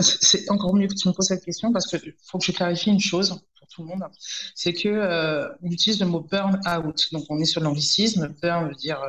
c'est 0.00 0.50
encore 0.50 0.74
mieux 0.74 0.88
que 0.88 0.94
tu 0.94 1.08
me 1.08 1.12
poses 1.12 1.26
cette 1.26 1.44
question 1.44 1.70
parce 1.70 1.86
que 1.86 1.98
faut 2.24 2.38
que 2.38 2.46
je 2.46 2.52
clarifie 2.52 2.88
une 2.88 3.00
chose 3.00 3.42
pour 3.58 3.68
tout 3.68 3.82
le 3.82 3.88
monde 3.88 4.04
c'est 4.54 4.72
que 4.72 4.88
euh, 4.88 5.48
on 5.62 5.70
utilise 5.70 6.00
le 6.00 6.06
mot 6.06 6.20
burn-out. 6.20 7.08
Donc 7.12 7.24
on 7.28 7.38
est 7.40 7.44
sur 7.44 7.60
l'anglicisme. 7.60 8.34
Burn 8.40 8.68
veut 8.68 8.74
dire 8.74 9.02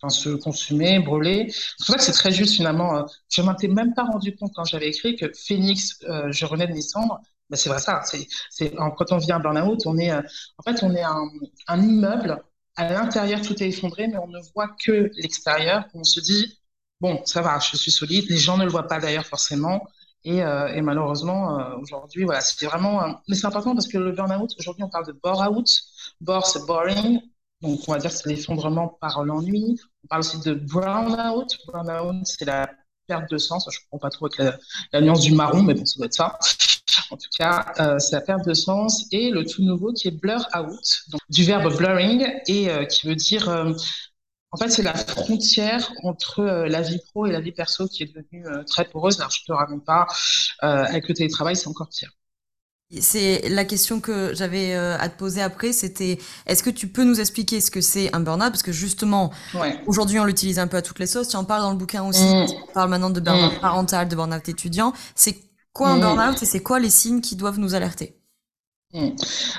enfin, 0.00 0.08
se 0.10 0.30
consumer, 0.30 0.98
brûler. 1.00 1.46
C'est 1.50 1.86
pour 1.86 1.86
ça 1.86 1.96
que 1.96 2.02
c'est 2.02 2.12
très 2.12 2.30
juste 2.32 2.54
finalement. 2.54 2.96
Euh, 2.98 3.02
je 3.30 3.42
m'étais 3.42 3.68
même 3.68 3.94
pas 3.94 4.04
rendu 4.04 4.34
compte 4.36 4.52
quand 4.54 4.64
j'avais 4.64 4.88
écrit 4.88 5.16
que 5.16 5.30
Phoenix, 5.34 5.98
euh, 6.08 6.30
je 6.30 6.46
renais 6.46 6.66
de 6.66 6.72
mes 6.72 6.82
cendres. 6.82 7.20
Ben, 7.50 7.56
c'est 7.56 7.68
vrai 7.68 7.78
ça. 7.78 8.02
C'est, 8.04 8.26
c'est 8.50 8.74
quand 8.74 9.12
on 9.12 9.18
vient 9.18 9.36
à 9.36 9.38
burn-out, 9.38 9.86
on 9.86 9.98
est, 9.98 10.10
euh, 10.12 10.20
en 10.58 10.62
fait, 10.62 10.82
on 10.82 10.94
est 10.94 11.02
un, 11.02 11.82
immeuble. 11.82 12.42
À 12.76 12.92
l'intérieur, 12.92 13.40
tout 13.42 13.60
est 13.62 13.68
effondré, 13.68 14.06
mais 14.06 14.18
on 14.18 14.28
ne 14.28 14.40
voit 14.54 14.68
que 14.84 15.10
l'extérieur. 15.16 15.84
On 15.94 16.04
se 16.04 16.20
dit, 16.20 16.58
bon, 17.00 17.20
ça 17.24 17.42
va, 17.42 17.58
je 17.58 17.76
suis 17.76 17.90
solide. 17.90 18.26
Les 18.28 18.36
gens 18.36 18.56
ne 18.56 18.64
le 18.64 18.70
voient 18.70 18.86
pas 18.86 19.00
d'ailleurs 19.00 19.26
forcément. 19.26 19.86
Et, 20.24 20.42
euh, 20.42 20.80
malheureusement, 20.82 21.58
aujourd'hui, 21.80 22.24
voilà, 22.24 22.40
c'était 22.40 22.66
vraiment. 22.66 23.20
Mais 23.28 23.34
c'est 23.34 23.46
important 23.46 23.74
parce 23.74 23.88
que 23.88 23.98
le 23.98 24.12
burn-out, 24.12 24.54
aujourd'hui, 24.58 24.84
on 24.84 24.90
parle 24.90 25.06
de 25.06 25.12
bore-out. 25.12 25.68
Bore, 26.20 26.46
c'est 26.46 26.64
boring. 26.66 27.20
Donc, 27.60 27.80
on 27.88 27.92
va 27.92 27.98
dire 27.98 28.10
que 28.10 28.16
c'est 28.16 28.28
l'effondrement 28.28 28.88
par 29.00 29.24
l'ennui. 29.24 29.78
On 30.04 30.08
parle 30.08 30.20
aussi 30.20 30.38
de 30.40 30.54
brownout. 30.54 31.46
Brownout, 31.66 32.24
c'est 32.24 32.44
la 32.44 32.70
perte 33.06 33.30
de 33.30 33.38
sens. 33.38 33.68
Je 33.70 33.78
ne 33.78 33.82
comprends 33.82 33.98
pas 33.98 34.10
trop 34.10 34.26
avec 34.26 34.38
la, 34.38 34.58
la, 34.92 35.00
nuance 35.00 35.20
du 35.20 35.32
marron, 35.32 35.62
mais 35.62 35.74
bon, 35.74 35.84
ça 35.84 35.96
doit 35.96 36.06
être 36.06 36.14
ça. 36.14 36.38
En 37.10 37.16
tout 37.16 37.28
cas, 37.36 37.72
euh, 37.80 37.98
c'est 37.98 38.14
la 38.14 38.20
perte 38.20 38.46
de 38.46 38.54
sens. 38.54 39.06
Et 39.12 39.30
le 39.30 39.44
tout 39.44 39.64
nouveau 39.64 39.92
qui 39.92 40.08
est 40.08 40.12
blur 40.12 40.46
out, 40.56 41.20
du 41.28 41.44
verbe 41.44 41.74
blurring, 41.76 42.26
et 42.46 42.70
euh, 42.70 42.84
qui 42.84 43.06
veut 43.06 43.16
dire. 43.16 43.48
Euh, 43.48 43.72
en 44.50 44.56
fait, 44.56 44.70
c'est 44.70 44.82
la 44.82 44.94
frontière 44.94 45.92
entre 46.04 46.42
la 46.42 46.80
vie 46.80 46.98
pro 47.10 47.26
et 47.26 47.32
la 47.32 47.40
vie 47.40 47.52
perso 47.52 47.86
qui 47.86 48.02
est 48.02 48.06
devenue 48.06 48.46
très 48.66 48.86
poreuse. 48.86 49.20
Alors, 49.20 49.30
je 49.30 49.40
ne 49.42 49.46
te 49.46 49.52
raconte 49.52 49.84
pas, 49.84 50.06
avec 50.60 51.06
le 51.06 51.14
télétravail, 51.14 51.54
c'est 51.54 51.68
encore 51.68 51.90
pire. 51.90 52.10
C'est 53.00 53.50
la 53.50 53.66
question 53.66 54.00
que 54.00 54.32
j'avais 54.34 54.74
euh, 54.74 54.96
à 54.98 55.10
te 55.10 55.18
poser 55.18 55.42
après, 55.42 55.72
c'était 55.72 56.18
est-ce 56.46 56.62
que 56.62 56.70
tu 56.70 56.88
peux 56.88 57.04
nous 57.04 57.20
expliquer 57.20 57.60
ce 57.60 57.70
que 57.70 57.82
c'est 57.82 58.14
un 58.16 58.20
burn-out? 58.20 58.48
Parce 58.48 58.62
que 58.62 58.72
justement, 58.72 59.30
ouais. 59.54 59.78
aujourd'hui 59.86 60.18
on 60.18 60.24
l'utilise 60.24 60.58
un 60.58 60.66
peu 60.68 60.78
à 60.78 60.82
toutes 60.82 60.98
les 60.98 61.06
sauces, 61.06 61.28
tu 61.28 61.36
en 61.36 61.44
parles 61.44 61.60
dans 61.60 61.70
le 61.72 61.76
bouquin 61.76 62.02
aussi, 62.02 62.24
mmh. 62.24 62.46
tu 62.46 62.72
parles 62.72 62.88
maintenant 62.88 63.10
de 63.10 63.20
burn-out 63.20 63.52
mmh. 63.52 63.60
parental, 63.60 64.08
de 64.08 64.16
burn-out 64.16 64.48
étudiant. 64.48 64.94
C'est 65.14 65.36
quoi 65.74 65.90
un 65.90 65.98
mmh. 65.98 66.00
burn-out 66.00 66.42
et 66.42 66.46
c'est 66.46 66.62
quoi 66.62 66.80
les 66.80 66.88
signes 66.88 67.20
qui 67.20 67.36
doivent 67.36 67.58
nous 67.58 67.74
alerter? 67.74 68.18
Mmh. 68.94 69.10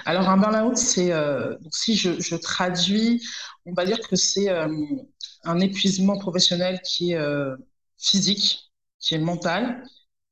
Alors 0.05 0.27
un 0.27 0.37
burn-out, 0.37 0.77
c'est, 0.77 1.11
euh, 1.11 1.55
si 1.71 1.95
je, 1.95 2.19
je, 2.19 2.35
traduis, 2.35 3.21
on 3.67 3.73
va 3.73 3.85
dire 3.85 3.99
que 3.99 4.15
c'est 4.15 4.49
euh, 4.49 4.67
un 5.43 5.59
épuisement 5.59 6.17
professionnel 6.17 6.81
qui 6.83 7.11
est 7.11 7.17
euh, 7.17 7.55
physique, 7.99 8.71
qui 8.99 9.13
est 9.13 9.19
mental, 9.19 9.83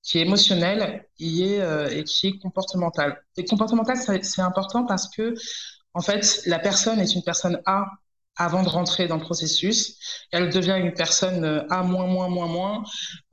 qui 0.07 0.19
est 0.19 0.21
émotionnel 0.21 1.05
euh, 1.21 1.89
et 1.89 2.03
qui 2.05 2.27
est 2.27 2.39
comportemental. 2.39 3.21
Et 3.35 3.43
comportemental, 3.43 3.97
c'est 4.23 4.41
important 4.41 4.85
parce 4.85 5.09
que, 5.09 5.33
en 5.93 6.01
fait, 6.01 6.43
la 6.45 6.59
personne 6.59 7.01
est 7.01 7.13
une 7.13 7.23
personne 7.23 7.61
A 7.65 7.91
avant 8.37 8.63
de 8.63 8.69
rentrer 8.69 9.07
dans 9.07 9.17
le 9.17 9.21
processus. 9.21 9.97
Elle 10.31 10.49
devient 10.49 10.77
une 10.79 10.93
personne 10.93 11.65
A 11.69 11.83
moins, 11.83 12.07
moins, 12.07 12.29
moins, 12.29 12.47
moins 12.47 12.83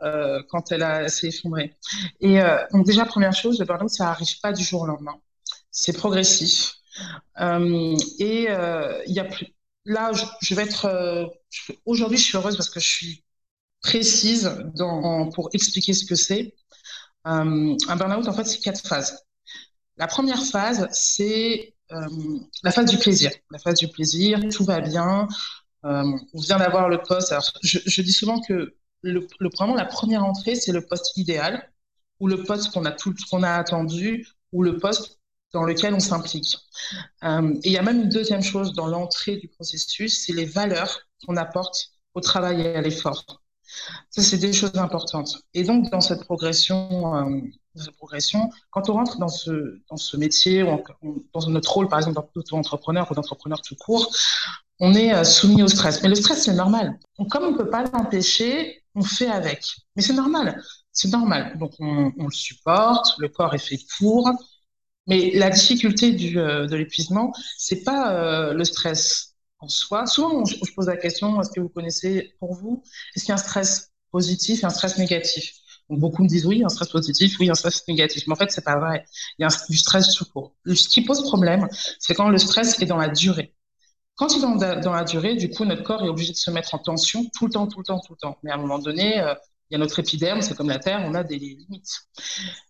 euh, 0.03 0.43
quand 0.49 0.73
elle 0.73 1.09
s'est 1.09 1.29
effondrée. 1.29 1.77
Et 2.21 2.41
euh, 2.43 2.59
donc 2.73 2.85
déjà, 2.85 3.05
première 3.05 3.35
chose, 3.35 3.61
le 3.61 3.67
burn-out, 3.67 3.91
ça 3.91 4.07
n'arrive 4.07 4.41
pas 4.41 4.53
du 4.53 4.65
jour 4.65 4.83
au 4.83 4.87
lendemain. 4.87 5.15
C'est 5.71 5.93
progressif. 5.93 6.73
Euh, 7.41 7.97
et 8.19 8.49
il 9.07 9.15
y 9.15 9.21
a 9.21 9.25
plus... 9.25 9.47
Là, 9.85 10.11
je, 10.41 10.55
vais 10.55 10.63
être... 10.63 11.31
Aujourd'hui, 11.85 12.19
je 12.19 12.25
suis 12.25 12.37
heureuse 12.37 12.57
parce 12.57 12.71
que 12.71 12.81
je 12.81 12.89
suis 12.89 13.25
précise 13.85 14.51
dans, 14.75 15.29
pour 15.29 15.51
expliquer 15.53 15.93
ce 15.93 16.05
que 16.05 16.17
c'est. 16.17 16.55
Un 17.25 17.97
burn-out, 17.97 18.29
en 18.29 18.33
fait, 18.33 18.45
c'est 18.45 18.61
quatre 18.61 18.87
phases. 18.87 19.25
La 19.97 20.07
première 20.07 20.43
phase, 20.43 20.89
c'est 20.93 21.75
euh, 21.93 22.09
la 22.63 22.71
phase 22.71 22.91
du 22.91 22.99
plaisir. 22.99 23.31
La 23.51 23.59
phase 23.59 23.79
du 23.79 23.89
plaisir, 23.89 24.41
tout 24.51 24.65
va 24.65 24.81
bien. 24.81 25.29
Euh, 25.85 26.05
on 26.33 26.41
vient 26.41 26.59
d'avoir 26.59 26.89
le 26.89 27.01
poste. 27.03 27.33
Alors, 27.33 27.51
je, 27.63 28.03
dis 28.03 28.13
souvent 28.13 28.41
que 28.41 28.75
le, 29.03 29.27
vraiment 29.55 29.75
la 29.75 29.85
première 29.85 30.25
entrée, 30.25 30.55
c'est 30.57 30.73
le 30.73 30.85
poste 30.85 31.17
idéal 31.17 31.71
ou 32.21 32.27
le 32.27 32.43
poste 32.43 32.73
qu'on 32.73 32.85
a 32.85 32.93
tout 32.93 33.15
a 33.43 33.57
attendu 33.57 34.27
ou 34.53 34.63
le 34.63 34.79
poste 34.79 35.21
dans 35.53 35.63
lequel 35.63 35.95
on 35.95 36.01
s'implique. 36.01 36.57
Euh, 37.23 37.55
et 37.63 37.69
il 37.69 37.73
y 37.73 37.79
a 37.79 37.83
même 37.83 38.03
une 38.03 38.09
deuxième 38.09 38.43
chose 38.43 38.73
dans 38.73 38.87
l'entrée 38.87 39.37
du 39.37 39.49
processus, 39.49 40.25
c'est 40.25 40.33
les 40.33 40.47
valeurs 40.47 41.01
qu'on 41.25 41.37
apporte 41.37 41.91
au 42.15 42.21
travail 42.21 42.63
et 42.63 42.77
à 42.77 42.81
l'effort. 42.81 43.44
Ça, 44.11 44.23
c'est 44.23 44.39
des 44.39 44.53
choses 44.53 44.77
importantes. 44.77 45.41
Et 45.55 45.65
donc, 45.65 45.91
dans 45.91 46.01
cette 46.01 46.25
progression, 46.25 47.17
euh, 47.17 47.41
cette 47.75 47.97
progression 47.97 48.51
quand 48.71 48.89
on 48.89 48.95
rentre 48.95 49.19
dans 49.19 49.29
ce, 49.29 49.81
dans 49.91 49.97
ce 49.97 50.17
métier, 50.17 50.63
ou 51.03 51.27
dans 51.33 51.49
notre 51.49 51.73
rôle, 51.73 51.89
par 51.89 51.99
exemple, 51.99 52.21
d'auto-entrepreneur 52.35 53.11
ou 53.11 53.15
d'entrepreneur 53.15 53.61
tout 53.61 53.77
court, 53.77 54.13
on 54.81 54.95
est 54.95 55.15
euh, 55.15 55.25
soumis 55.25 55.63
au 55.63 55.69
stress. 55.69 56.03
Mais 56.03 56.09
le 56.09 56.15
stress, 56.15 56.45
c'est 56.45 56.55
normal. 56.55 56.99
Donc, 57.19 57.31
comme 57.31 57.45
on 57.45 57.53
ne 57.53 57.57
peut 57.57 57.71
pas 57.71 57.85
l'empêcher, 57.85 58.83
on 58.95 59.03
fait 59.03 59.29
avec. 59.29 59.65
Mais 59.97 60.03
c'est 60.03 60.15
normal. 60.15 60.63
C'est 60.93 61.09
normal. 61.09 61.59
Donc, 61.59 61.73
on, 61.81 62.13
le 62.17 62.31
supporte, 62.31 63.15
le 63.19 63.29
corps 63.29 63.55
est 63.55 63.59
fait 63.59 63.81
pour. 63.99 64.31
Mais 65.07 65.33
la 65.35 65.51
difficulté 65.51 66.13
du, 66.13 66.39
euh, 66.39 66.67
de 66.67 66.77
l'épuisement, 66.77 67.33
c'est 67.59 67.83
pas 67.83 68.53
le 68.53 68.65
stress 68.65 69.34
soi. 69.69 70.07
Souvent, 70.07 70.45
je, 70.45 70.57
pose 70.75 70.87
la 70.87 70.97
question, 70.97 71.41
est-ce 71.41 71.51
que 71.51 71.61
vous 71.61 71.69
connaissez 71.69 72.35
pour 72.39 72.55
vous, 72.55 72.83
est-ce 73.15 73.25
qu'il 73.25 73.31
y 73.31 73.33
a 73.33 73.35
un 73.35 73.39
stress 73.39 73.93
positif 74.11 74.63
et 74.63 74.67
un 74.67 74.71
stress 74.71 74.99
négatif? 74.99 75.55
Beaucoup 75.91 76.23
me 76.23 76.29
disent 76.29 76.47
oui, 76.47 76.63
un 76.65 76.69
stress 76.69 76.89
positif, 76.89 77.37
oui, 77.41 77.51
un 77.51 77.55
stress 77.55 77.87
négatif. 77.89 78.27
Mais 78.27 78.33
en 78.33 78.37
fait, 78.37 78.51
c'est 78.51 78.65
pas 78.65 78.79
vrai. 78.79 79.05
Il 79.39 79.43
y 79.43 79.45
a 79.45 79.49
du 79.69 79.77
stress 79.77 80.15
tout 80.15 80.25
court. 80.25 80.55
Ce 80.67 80.89
qui 80.89 81.03
pose 81.03 81.23
problème, 81.23 81.69
c'est 81.99 82.15
quand 82.15 82.31
le 82.31 82.39
stress 82.39 82.81
est 82.81 82.87
dans 82.87 82.97
la 82.97 83.09
durée. 83.09 83.55
Quand 84.17 84.35
il 84.35 84.39
est 84.39 84.81
dans, 84.81 84.93
la 84.93 85.05
durée, 85.05 85.35
du 85.35 85.51
coup, 85.51 85.65
notre 85.65 85.83
corps 85.83 86.05
est 86.05 86.09
obligé 86.09 86.33
de 86.33 86.37
se 86.37 86.51
mettre 86.51 86.75
en 86.75 86.79
tension 86.79 87.25
tout 87.37 87.47
le 87.47 87.53
temps, 87.53 87.67
tout 87.67 87.81
le 87.81 87.85
temps, 87.85 87.99
tout 87.99 88.13
le 88.13 88.19
temps. 88.19 88.39
Mais 88.45 88.53
à 88.53 88.55
un 88.55 88.59
moment 88.59 88.79
donné, 88.79 89.21
euh, 89.21 89.35
il 89.71 89.75
y 89.75 89.77
a 89.77 89.79
notre 89.79 89.99
épiderme, 89.99 90.41
c'est 90.41 90.55
comme 90.55 90.69
la 90.69 90.79
Terre, 90.79 91.03
on 91.05 91.15
a 91.15 91.25
des 91.25 91.37
limites. 91.37 92.07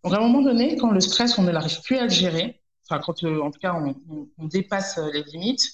Donc, 0.02 0.14
à 0.14 0.16
un 0.16 0.20
moment 0.20 0.40
donné, 0.40 0.76
quand 0.76 0.90
le 0.90 1.00
stress, 1.00 1.38
on 1.38 1.42
ne 1.42 1.50
l'arrive 1.50 1.82
plus 1.82 1.98
à 1.98 2.08
gérer, 2.08 2.62
enfin, 2.88 3.00
quand, 3.04 3.24
euh, 3.24 3.42
en 3.42 3.50
tout 3.50 3.60
cas, 3.60 3.74
on, 3.74 3.94
on 4.38 4.46
dépasse 4.46 4.98
les 5.12 5.22
limites, 5.24 5.68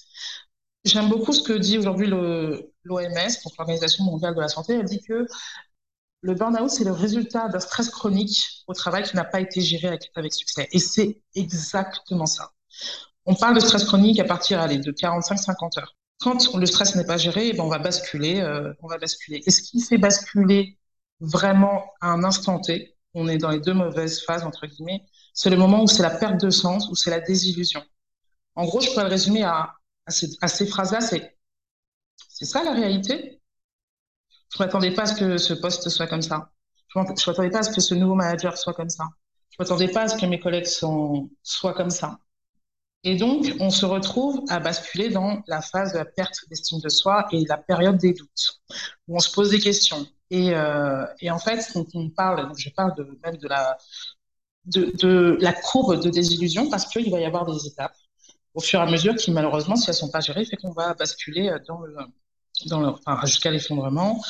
J'aime 0.83 1.09
beaucoup 1.09 1.31
ce 1.31 1.43
que 1.43 1.53
dit 1.53 1.77
aujourd'hui 1.77 2.07
l'OMS, 2.07 2.63
l'Organisation 2.85 4.03
mondiale 4.03 4.35
de 4.35 4.41
la 4.41 4.47
santé. 4.47 4.73
Elle 4.73 4.85
dit 4.85 5.01
que 5.01 5.27
le 6.21 6.33
burn-out, 6.35 6.69
c'est 6.69 6.83
le 6.83 6.91
résultat 6.91 7.49
d'un 7.49 7.59
stress 7.59 7.89
chronique 7.89 8.63
au 8.67 8.73
travail 8.73 9.03
qui 9.03 9.15
n'a 9.15 9.23
pas 9.23 9.39
été 9.41 9.61
géré 9.61 9.99
avec, 10.15 10.33
succès. 10.33 10.67
Et 10.71 10.79
c'est 10.79 11.21
exactement 11.35 12.25
ça. 12.25 12.51
On 13.25 13.35
parle 13.35 13.55
de 13.55 13.59
stress 13.59 13.83
chronique 13.83 14.19
à 14.19 14.25
partir 14.25 14.67
de 14.67 14.91
45-50 14.91 15.79
heures. 15.79 15.95
Quand 16.19 16.55
le 16.55 16.65
stress 16.65 16.95
n'est 16.95 17.05
pas 17.05 17.17
géré, 17.17 17.49
eh 17.49 17.53
ben 17.53 17.63
on 17.63 17.67
va 17.67 17.79
basculer. 17.79 18.39
Euh, 18.41 18.73
on 18.81 18.87
va 18.87 18.97
basculer. 18.97 19.41
Et 19.45 19.51
ce 19.51 19.61
qui 19.61 19.81
fait 19.81 19.97
basculer 19.97 20.77
vraiment 21.19 21.85
à 22.01 22.09
un 22.09 22.23
instant 22.23 22.59
T, 22.59 22.95
on 23.13 23.27
est 23.27 23.37
dans 23.37 23.49
les 23.49 23.59
deux 23.59 23.73
mauvaises 23.73 24.23
phases, 24.23 24.43
entre 24.43 24.67
guillemets, 24.67 25.03
c'est 25.33 25.49
le 25.49 25.57
moment 25.57 25.83
où 25.83 25.87
c'est 25.87 26.03
la 26.03 26.11
perte 26.11 26.39
de 26.41 26.49
sens, 26.49 26.89
où 26.89 26.95
c'est 26.95 27.09
la 27.09 27.19
désillusion. 27.19 27.83
En 28.55 28.65
gros, 28.65 28.81
je 28.81 28.89
pourrais 28.89 29.03
le 29.03 29.09
résumer 29.09 29.43
à 29.43 29.75
à, 30.05 30.47
ces, 30.47 30.65
phrases-là, 30.65 31.01
c'est 31.01 31.37
c'est 32.27 32.45
ça 32.45 32.63
la 32.63 32.73
réalité? 32.73 33.41
Je 34.49 34.61
ne 34.61 34.65
m'attendais 34.65 34.91
pas 34.93 35.03
à 35.03 35.05
ce 35.05 35.15
que 35.15 35.37
ce 35.37 35.53
poste 35.53 35.87
soit 35.89 36.07
comme 36.07 36.21
ça. 36.21 36.51
Je 36.87 36.99
ne 36.99 37.05
m'attendais 37.05 37.49
pas 37.49 37.59
à 37.59 37.63
ce 37.63 37.71
que 37.71 37.81
ce 37.81 37.93
nouveau 37.93 38.15
manager 38.15 38.57
soit 38.57 38.73
comme 38.73 38.89
ça. 38.89 39.05
Je 39.51 39.57
ne 39.59 39.63
m'attendais 39.63 39.87
pas 39.87 40.03
à 40.03 40.07
ce 40.07 40.17
que 40.17 40.25
mes 40.25 40.39
collègues 40.39 40.65
soient 40.65 41.73
comme 41.73 41.89
ça. 41.89 42.19
Et 43.03 43.15
donc, 43.15 43.45
on 43.59 43.69
se 43.69 43.85
retrouve 43.85 44.43
à 44.49 44.59
basculer 44.59 45.09
dans 45.09 45.41
la 45.47 45.61
phase 45.61 45.93
de 45.93 45.97
la 45.97 46.05
perte 46.05 46.37
d'estime 46.49 46.79
de 46.79 46.89
soi 46.89 47.27
et 47.31 47.43
la 47.45 47.57
période 47.57 47.97
des 47.97 48.13
doutes, 48.13 48.61
où 49.07 49.15
on 49.15 49.19
se 49.19 49.31
pose 49.31 49.49
des 49.49 49.59
questions. 49.59 50.05
Et, 50.29 50.53
euh, 50.53 51.05
et 51.19 51.31
en 51.31 51.39
fait, 51.39 51.75
on 51.95 52.09
parle, 52.09 52.51
je 52.57 52.69
parle 52.69 52.93
même 53.23 53.37
de 53.37 53.47
la, 53.47 53.77
de, 54.65 54.91
de 54.99 55.37
la 55.41 55.53
courbe 55.53 56.01
de 56.01 56.09
désillusion 56.09 56.69
parce 56.69 56.85
qu'il 56.85 57.09
va 57.11 57.19
y 57.19 57.25
avoir 57.25 57.45
des 57.45 57.67
étapes 57.67 57.95
au 58.53 58.61
fur 58.61 58.79
et 58.79 58.83
à 58.83 58.85
mesure 58.85 59.15
qui, 59.15 59.31
malheureusement, 59.31 59.75
si 59.75 59.89
elles 59.89 59.95
sont 59.95 60.09
pas 60.09 60.19
gérées, 60.19 60.45
fait 60.45 60.57
qu'on 60.57 60.71
va 60.71 60.93
basculer 60.93 61.49
euh, 61.49 61.59
dans 61.67 61.81
le, 61.81 61.95
dans 62.67 62.79
le, 62.81 62.87
enfin, 62.87 63.19
jusqu'à 63.25 63.51
l'effondrement. 63.51 64.21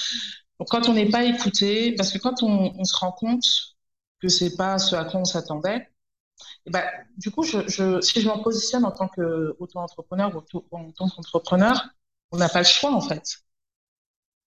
Donc, 0.59 0.69
quand 0.69 0.89
on 0.89 0.93
n'est 0.93 1.09
pas 1.09 1.23
écouté, 1.23 1.95
parce 1.95 2.11
que 2.11 2.17
quand 2.19 2.43
on, 2.43 2.83
se 2.83 2.95
rend 2.97 3.11
compte 3.11 3.43
que 4.21 4.27
c'est 4.27 4.55
pas 4.55 4.77
ce 4.77 4.95
à 4.95 5.05
quoi 5.05 5.19
on 5.19 5.25
s'attendait, 5.25 5.77
et 6.65 6.69
eh 6.69 6.71
ben, 6.71 6.83
du 7.17 7.31
coup, 7.31 7.43
si 7.43 7.57
je 7.67 8.27
m'en 8.27 8.39
positionne 8.39 8.85
en 8.85 8.91
tant 8.91 9.07
qu'auto-entrepreneur 9.07 10.35
ou 10.35 10.63
en 10.71 10.91
tant 10.91 11.09
qu'entrepreneur, 11.09 11.89
on 12.31 12.37
n'a 12.37 12.49
pas 12.49 12.59
le 12.59 12.65
choix, 12.65 12.91
en 12.93 13.01
fait. 13.01 13.43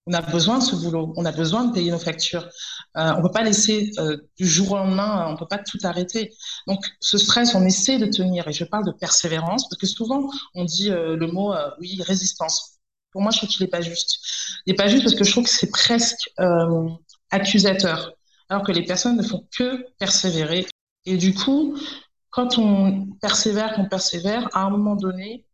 On 0.06 0.12
a 0.12 0.20
besoin 0.20 0.58
de 0.58 0.62
ce 0.62 0.76
boulot, 0.76 1.14
on 1.16 1.24
a 1.24 1.32
besoin 1.32 1.64
de 1.64 1.72
payer 1.72 1.90
nos 1.90 1.98
factures. 1.98 2.46
Euh, 2.96 3.14
on 3.16 3.22
peut 3.22 3.30
pas 3.30 3.42
laisser 3.42 3.90
euh, 3.98 4.18
du 4.36 4.46
jour 4.46 4.72
au 4.72 4.76
lendemain, 4.76 5.26
on 5.30 5.36
peut 5.36 5.48
pas 5.48 5.58
tout 5.58 5.78
arrêter. 5.82 6.30
Donc 6.66 6.84
ce 7.00 7.16
stress, 7.16 7.54
on 7.54 7.64
essaie 7.64 7.98
de 7.98 8.06
tenir. 8.06 8.46
Et 8.46 8.52
je 8.52 8.64
parle 8.64 8.84
de 8.84 8.92
persévérance 8.92 9.66
parce 9.68 9.80
que 9.80 9.86
souvent 9.86 10.30
on 10.54 10.64
dit 10.64 10.90
euh, 10.90 11.16
le 11.16 11.26
mot 11.26 11.54
euh, 11.54 11.70
oui 11.80 12.02
résistance. 12.02 12.74
Pour 13.14 13.22
moi, 13.22 13.30
je 13.30 13.38
trouve 13.38 13.48
qu'il 13.48 13.62
n'est 13.62 13.70
pas 13.70 13.80
juste. 13.80 14.18
Il 14.66 14.72
n'est 14.72 14.76
pas 14.76 14.88
juste 14.88 15.04
parce 15.04 15.14
que 15.14 15.24
je 15.24 15.30
trouve 15.30 15.44
que 15.44 15.50
c'est 15.50 15.70
presque 15.70 16.30
euh, 16.40 16.88
accusateur, 17.30 18.12
alors 18.48 18.64
que 18.64 18.72
les 18.72 18.84
personnes 18.84 19.16
ne 19.16 19.22
font 19.22 19.46
que 19.56 19.86
persévérer. 19.98 20.66
Et 21.06 21.16
du 21.16 21.32
coup, 21.32 21.78
quand 22.30 22.58
on 22.58 23.06
persévère, 23.20 23.74
qu'on 23.74 23.88
persévère, 23.88 24.48
à 24.52 24.64
un 24.64 24.70
moment 24.70 24.96
donné, 24.96 25.46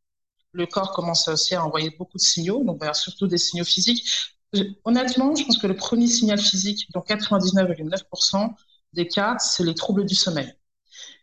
le 0.52 0.66
corps 0.66 0.92
commence 0.92 1.28
aussi 1.28 1.54
à 1.54 1.64
envoyer 1.64 1.90
beaucoup 1.98 2.16
de 2.16 2.22
signaux, 2.22 2.64
donc 2.64 2.82
surtout 2.94 3.26
des 3.26 3.38
signaux 3.38 3.64
physiques. 3.64 4.08
Honnêtement, 4.84 5.34
je 5.34 5.44
pense 5.44 5.58
que 5.58 5.66
le 5.66 5.76
premier 5.76 6.06
signal 6.06 6.38
physique, 6.38 6.88
dans 6.92 7.00
99,9% 7.00 8.54
des 8.92 9.06
cas, 9.06 9.36
c'est 9.38 9.64
les 9.64 9.74
troubles 9.74 10.04
du 10.04 10.14
sommeil. 10.14 10.52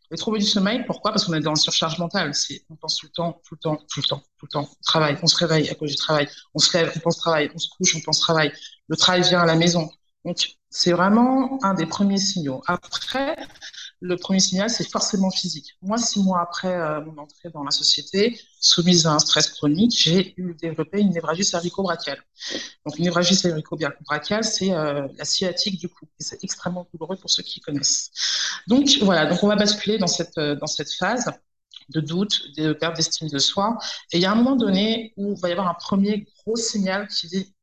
Les 0.09 0.17
troubles 0.17 0.39
du 0.39 0.45
sommeil, 0.45 0.85
pourquoi? 0.85 1.11
Parce 1.11 1.25
qu'on 1.25 1.33
est 1.33 1.41
dans 1.41 1.51
une 1.51 1.61
surcharge 1.61 1.99
mentale. 1.99 2.31
On 2.69 2.75
pense 2.77 2.95
tout 2.97 3.07
le 3.07 3.11
temps, 3.11 3.41
tout 3.45 3.55
le 3.55 3.59
temps, 3.59 3.75
tout 3.89 3.99
le 3.99 4.05
temps, 4.05 4.23
tout 4.37 4.45
le 4.45 4.49
temps. 4.49 4.69
On 4.69 4.81
travaille, 4.83 5.17
on 5.21 5.27
se 5.27 5.35
réveille 5.35 5.69
à 5.69 5.75
cause 5.75 5.91
du 5.91 5.97
travail. 5.97 6.29
On 6.53 6.59
se 6.59 6.77
lève, 6.77 6.93
on 6.95 6.99
pense 6.99 7.17
travail. 7.17 7.51
On 7.53 7.57
se 7.57 7.67
couche, 7.69 7.95
on 7.95 7.99
pense 7.99 8.19
travail. 8.21 8.53
Le 8.87 8.95
travail 8.95 9.23
vient 9.23 9.41
à 9.41 9.45
la 9.45 9.55
maison. 9.55 9.89
Donc, 10.23 10.57
c'est 10.69 10.93
vraiment 10.93 11.61
un 11.63 11.73
des 11.73 11.85
premiers 11.85 12.17
signaux. 12.17 12.61
Après, 12.67 13.35
le 13.99 14.15
premier 14.15 14.39
signal, 14.39 14.69
c'est 14.69 14.87
forcément 14.87 15.31
physique. 15.31 15.75
Moi, 15.81 15.97
six 15.97 16.21
mois 16.21 16.41
après 16.41 16.73
euh, 16.73 17.01
mon 17.01 17.17
entrée 17.17 17.49
dans 17.49 17.63
la 17.63 17.71
société, 17.71 18.39
soumise 18.59 19.07
à 19.07 19.13
un 19.13 19.19
stress 19.19 19.49
chronique, 19.49 19.93
j'ai 19.97 20.33
eu 20.37 20.53
développé 20.53 20.99
une 20.99 21.09
névralgie 21.09 21.43
cervico-brachiale. 21.43 22.21
Donc, 22.85 22.97
une 22.97 23.05
névralgie 23.05 23.35
cervico-brachiale, 23.35 24.43
c'est 24.43 24.71
euh, 24.71 25.07
la 25.17 25.25
sciatique 25.25 25.79
du 25.79 25.89
cou. 25.89 26.05
Et 26.19 26.23
c'est 26.23 26.43
extrêmement 26.43 26.87
douloureux 26.93 27.17
pour 27.17 27.31
ceux 27.31 27.41
qui 27.41 27.59
connaissent. 27.59 28.11
Donc, 28.67 28.87
voilà. 29.01 29.25
Donc, 29.25 29.43
on 29.43 29.47
va 29.47 29.55
basculer 29.55 29.97
dans 29.97 30.07
cette, 30.07 30.37
euh, 30.37 30.55
dans 30.55 30.67
cette 30.67 30.93
phase 30.93 31.25
de 31.89 32.01
doute, 32.01 32.55
de 32.57 32.73
perte 32.73 32.97
d'estime 32.97 33.29
de 33.29 33.39
soi. 33.39 33.77
Et 34.11 34.17
il 34.17 34.21
y 34.21 34.25
a 34.25 34.31
un 34.31 34.35
moment 34.35 34.57
donné 34.57 35.13
où 35.17 35.33
il 35.33 35.41
va 35.41 35.49
y 35.49 35.53
avoir 35.53 35.69
un 35.69 35.73
premier 35.73 36.27
gros 36.43 36.55
signal 36.55 37.07
qui 37.07 37.27
dit 37.27 37.55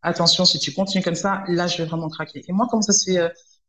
attention, 0.00 0.44
si 0.44 0.58
tu 0.58 0.72
continues 0.72 1.02
comme 1.02 1.16
ça, 1.16 1.42
là, 1.48 1.66
je 1.66 1.78
vais 1.78 1.84
vraiment 1.84 2.08
craquer. 2.08 2.44
Et 2.46 2.52
moi, 2.52 2.66
comment 2.70 2.82
ça 2.82 2.92
s'est 2.92 3.18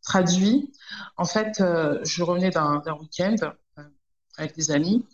traduit 0.07 0.71
En 1.17 1.25
fait, 1.25 1.61
euh, 1.61 1.99
je 2.03 2.23
revenais 2.23 2.49
d'un 2.49 2.81
week-end 2.99 3.35
euh, 3.77 3.83
avec 4.37 4.55
des 4.55 4.71
amis 4.71 5.05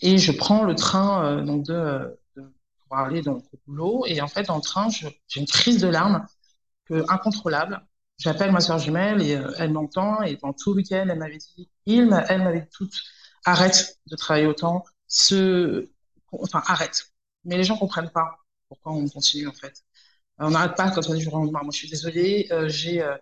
et 0.00 0.18
je 0.18 0.32
prends 0.32 0.64
le 0.64 0.74
train 0.74 1.42
donc 1.42 1.64
de, 1.64 2.18
pour 2.34 2.96
aller 2.96 3.22
dans 3.22 3.34
le 3.34 3.42
boulot. 3.66 4.04
Et 4.06 4.20
en 4.20 4.28
fait, 4.28 4.44
dans 4.44 4.56
le 4.56 4.62
train, 4.62 4.88
j'ai 4.90 5.40
une 5.40 5.46
crise 5.46 5.80
de 5.80 5.88
larmes 5.88 6.26
incontrôlable. 7.08 7.80
J'appelle 8.18 8.52
ma 8.52 8.60
soeur 8.60 8.78
jumelle 8.78 9.22
et 9.22 9.40
elle 9.58 9.72
m'entend. 9.72 10.22
Et 10.22 10.36
dans 10.36 10.52
tout 10.52 10.70
le 10.72 10.76
week-end, 10.76 11.06
elle 11.08 11.18
m'avait 11.18 11.38
dit, 11.38 11.70
elle 11.86 12.06
m'avait 12.06 12.66
toute, 12.66 12.94
arrête 13.46 13.98
de 14.06 14.16
travailler 14.16 14.46
autant, 14.46 14.84
ce, 15.06 15.88
enfin, 16.32 16.62
arrête. 16.66 17.12
Mais 17.44 17.56
les 17.56 17.64
gens 17.64 17.76
comprennent 17.78 18.10
pas 18.10 18.38
pourquoi 18.68 18.92
on 18.92 19.08
continue, 19.08 19.48
en 19.48 19.52
fait. 19.52 19.84
On 20.38 20.50
n'arrête 20.50 20.76
pas 20.76 20.90
quand 20.90 21.08
on 21.08 21.14
est 21.14 21.20
jour 21.20 21.38
Moi, 21.38 21.62
je 21.72 21.76
suis 21.76 21.88
désolée, 21.88 22.48
euh, 22.50 22.68
j'ai 22.68 23.02
euh, 23.02 23.16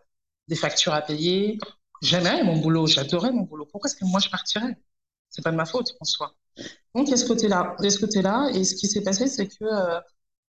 des 0.49 0.57
factures 0.57 0.95
à 0.95 1.03
payer. 1.03 1.59
J'aimais 2.03 2.43
mon 2.45 2.59
boulot, 2.59 2.87
j'adorais 2.87 3.33
mon 3.33 3.43
boulot. 3.43 3.67
Pourquoi 3.67 3.89
est-ce 3.91 3.97
que 3.97 4.05
moi 4.05 4.21
je 4.21 4.29
partirais? 4.29 4.77
C'est 5.31 5.43
pas 5.43 5.51
de 5.51 5.57
ma 5.57 5.67
faute 5.67 5.95
en 6.01 6.05
soi. 6.05 6.35
Donc 6.95 7.09
il 7.09 7.13
y 7.13 7.15
a 7.15 7.17
ce 7.17 7.27
côté-là, 7.27 7.77
il 7.83 7.91
ce 7.93 8.01
côté-là. 8.01 8.51
Et 8.55 8.65
ce 8.65 8.75
qui 8.77 8.89
s'est 8.89 9.03
passé, 9.03 9.29
c'est 9.29 9.49
que 9.49 9.65
euh, 9.65 10.01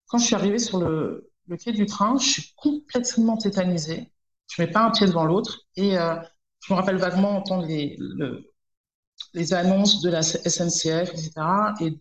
quand 0.07 0.17
je 0.19 0.25
suis 0.25 0.35
arrivée 0.35 0.59
sur 0.59 0.79
le, 0.79 1.31
le 1.47 1.57
quai 1.57 1.71
du 1.73 1.85
train, 1.85 2.17
je 2.19 2.29
suis 2.29 2.53
complètement 2.57 3.37
tétanisée. 3.37 4.11
Je 4.49 4.61
mets 4.61 4.71
pas 4.71 4.81
un 4.85 4.91
pied 4.91 5.07
devant 5.07 5.25
l'autre. 5.25 5.61
Et 5.75 5.97
euh, 5.97 6.15
je 6.61 6.73
me 6.73 6.77
rappelle 6.79 6.97
vaguement 6.97 7.37
entendre 7.37 7.65
les, 7.67 7.97
les 9.33 9.53
annonces 9.53 10.01
de 10.01 10.09
la 10.09 10.21
SNCF, 10.23 11.09
etc. 11.11 11.73
Et 11.81 11.99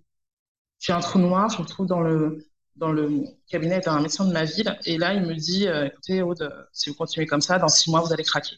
j'ai 0.80 0.92
un 0.94 1.00
trou 1.00 1.18
noir, 1.20 1.50
je 1.50 1.62
me 1.62 1.66
trouve 1.66 1.86
dans 1.86 2.00
le, 2.00 2.46
dans 2.76 2.92
le 2.92 3.24
cabinet 3.46 3.80
d'un 3.80 4.00
médecin 4.00 4.24
de 4.24 4.32
ma 4.32 4.44
ville. 4.44 4.78
Et 4.84 4.98
là, 4.98 5.14
il 5.14 5.22
me 5.22 5.34
dit, 5.34 5.68
euh, 5.68 5.86
écoutez, 5.86 6.22
Aude, 6.22 6.50
si 6.72 6.90
vous 6.90 6.96
continuez 6.96 7.26
comme 7.26 7.40
ça, 7.40 7.58
dans 7.58 7.68
six 7.68 7.90
mois, 7.90 8.00
vous 8.00 8.12
allez 8.12 8.24
craquer. 8.24 8.56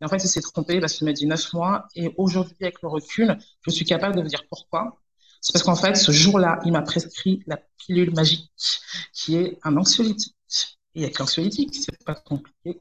Et 0.00 0.04
en 0.04 0.08
fait, 0.08 0.22
il 0.24 0.28
s'est 0.28 0.40
trompé 0.40 0.80
parce 0.80 0.94
qu'il 0.94 1.06
m'a 1.06 1.12
dit 1.12 1.26
neuf 1.26 1.52
mois. 1.52 1.86
Et 1.94 2.12
aujourd'hui, 2.16 2.56
avec 2.60 2.82
le 2.82 2.88
recul, 2.88 3.36
je 3.66 3.70
suis 3.70 3.84
capable 3.84 4.16
de 4.16 4.22
vous 4.22 4.28
dire 4.28 4.44
pourquoi. 4.48 5.00
C'est 5.40 5.52
parce 5.52 5.62
qu'en 5.62 5.76
fait, 5.76 5.94
ce 5.94 6.12
jour-là, 6.12 6.60
il 6.64 6.72
m'a 6.72 6.82
prescrit 6.82 7.42
la 7.46 7.58
pilule 7.78 8.14
magique, 8.14 8.50
qui 9.12 9.36
est 9.36 9.58
un 9.62 9.76
anxiolytique. 9.76 10.36
Et 10.94 11.04
avec 11.04 11.18
l'anxiolytique, 11.18 11.74
c'est 11.74 12.04
pas 12.04 12.14
compliqué. 12.14 12.80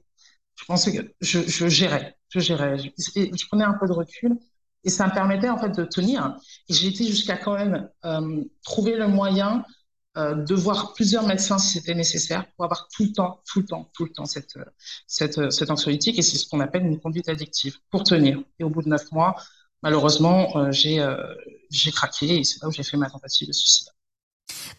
Je 0.56 0.66
pensais 0.66 0.94
que 0.94 1.14
je, 1.22 1.68
gérais, 1.70 2.18
je 2.30 2.40
gérais. 2.40 2.78
Je, 2.78 2.90
je 3.16 3.48
prenais 3.48 3.64
un 3.64 3.74
peu 3.74 3.88
de 3.88 3.94
recul 3.94 4.38
et 4.84 4.90
ça 4.90 5.08
me 5.08 5.14
permettait 5.14 5.50
en 5.50 5.58
fait 5.58 5.70
de 5.70 5.84
tenir. 5.86 6.38
Et 6.68 6.74
j'ai 6.74 6.88
été 6.88 7.06
jusqu'à 7.06 7.38
quand 7.38 7.54
même 7.54 7.90
euh, 8.06 8.44
trouver 8.64 8.96
le 8.96 9.08
moyen 9.08 9.64
de 10.50 10.56
voir 10.56 10.94
plusieurs 10.94 11.26
médecins 11.26 11.58
si 11.58 11.70
c'était 11.74 11.96
nécessaire 11.96 12.46
pour 12.56 12.66
avoir 12.66 12.88
tout 12.94 13.04
le 13.04 13.12
temps, 13.12 13.42
tout 13.46 13.60
le 13.62 13.66
temps, 13.66 13.90
tout 13.94 14.06
le 14.06 14.12
temps 14.12 14.26
cette, 14.26 14.58
cette, 15.08 15.52
cette 15.52 15.70
anxiolytique. 15.70 16.18
Et 16.20 16.22
c'est 16.22 16.38
ce 16.38 16.48
qu'on 16.48 16.60
appelle 16.60 16.86
une 16.86 17.00
conduite 17.00 17.30
addictive 17.30 17.76
pour 17.92 18.04
tenir. 18.04 18.42
Et 18.60 18.64
au 18.64 18.70
bout 18.70 18.82
de 18.82 18.90
neuf 18.90 19.12
mois, 19.12 19.36
malheureusement, 19.82 20.58
euh, 20.58 20.72
j'ai 20.72 21.00
euh, 21.00 21.16
j'ai 21.70 21.92
craqué 21.92 22.40
et 22.40 22.44
c'est 22.44 22.62
là 22.62 22.68
où 22.68 22.72
j'ai 22.72 22.84
fait 22.84 22.98
ma 22.98 23.10
tentative 23.10 23.48
de 23.48 23.54
suicide. 23.54 23.88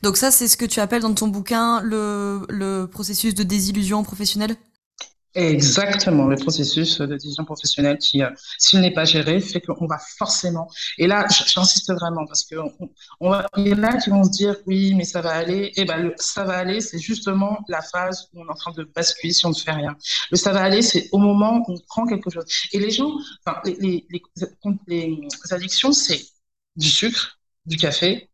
Donc 0.03 0.17
ça, 0.17 0.31
c'est 0.31 0.49
ce 0.49 0.57
que 0.57 0.65
tu 0.65 0.81
appelles 0.81 1.03
dans 1.03 1.15
ton 1.15 1.29
bouquin 1.29 1.81
le, 1.83 2.47
le 2.49 2.87
processus 2.87 3.35
de 3.35 3.43
désillusion 3.43 4.03
professionnelle? 4.03 4.57
Exactement, 5.35 6.27
le 6.27 6.35
processus 6.35 6.99
de 6.99 7.07
décision 7.07 7.45
professionnelle 7.45 7.99
qui, 7.99 8.21
euh, 8.21 8.31
s'il 8.59 8.81
n'est 8.81 8.93
pas 8.93 9.05
géré, 9.05 9.41
fait 9.41 9.61
qu'on 9.61 9.87
va 9.87 9.99
forcément. 10.19 10.69
Et 10.99 11.07
là, 11.07 11.25
j'insiste 11.29 11.93
vraiment 11.93 12.27
parce 12.27 12.45
que 12.45 12.57
il 13.57 13.69
y 13.69 13.75
en 13.75 13.83
a 13.85 13.97
qui 13.99 14.11
vont 14.11 14.25
se 14.25 14.31
dire 14.31 14.57
oui, 14.67 14.93
mais 14.97 15.05
ça 15.05 15.21
va 15.21 15.31
aller. 15.31 15.67
Et 15.77 15.83
eh 15.83 15.85
ben, 15.85 15.99
le 15.99 16.15
ça 16.17 16.43
va 16.43 16.57
aller, 16.59 16.81
c'est 16.81 16.99
justement 16.99 17.59
la 17.69 17.81
phase 17.81 18.29
où 18.33 18.43
on 18.43 18.47
est 18.47 18.51
en 18.51 18.55
train 18.55 18.73
de 18.73 18.83
basculer 18.83 19.33
si 19.33 19.47
on 19.47 19.51
ne 19.51 19.55
fait 19.55 19.71
rien. 19.71 19.97
Le 20.33 20.37
ça 20.37 20.53
va 20.53 20.63
aller, 20.63 20.83
c'est 20.83 21.09
au 21.13 21.19
moment 21.19 21.63
où 21.69 21.75
on 21.75 21.79
prend 21.87 22.07
quelque 22.07 22.31
chose. 22.31 22.45
Et 22.73 22.81
les 22.81 22.91
gens, 22.91 23.13
enfin, 23.47 23.61
les, 23.65 24.07
les 24.89 25.23
addictions, 25.53 25.93
c'est 25.93 26.21
du 26.75 26.91
sucre, 26.91 27.39
du 27.67 27.77
café, 27.77 28.31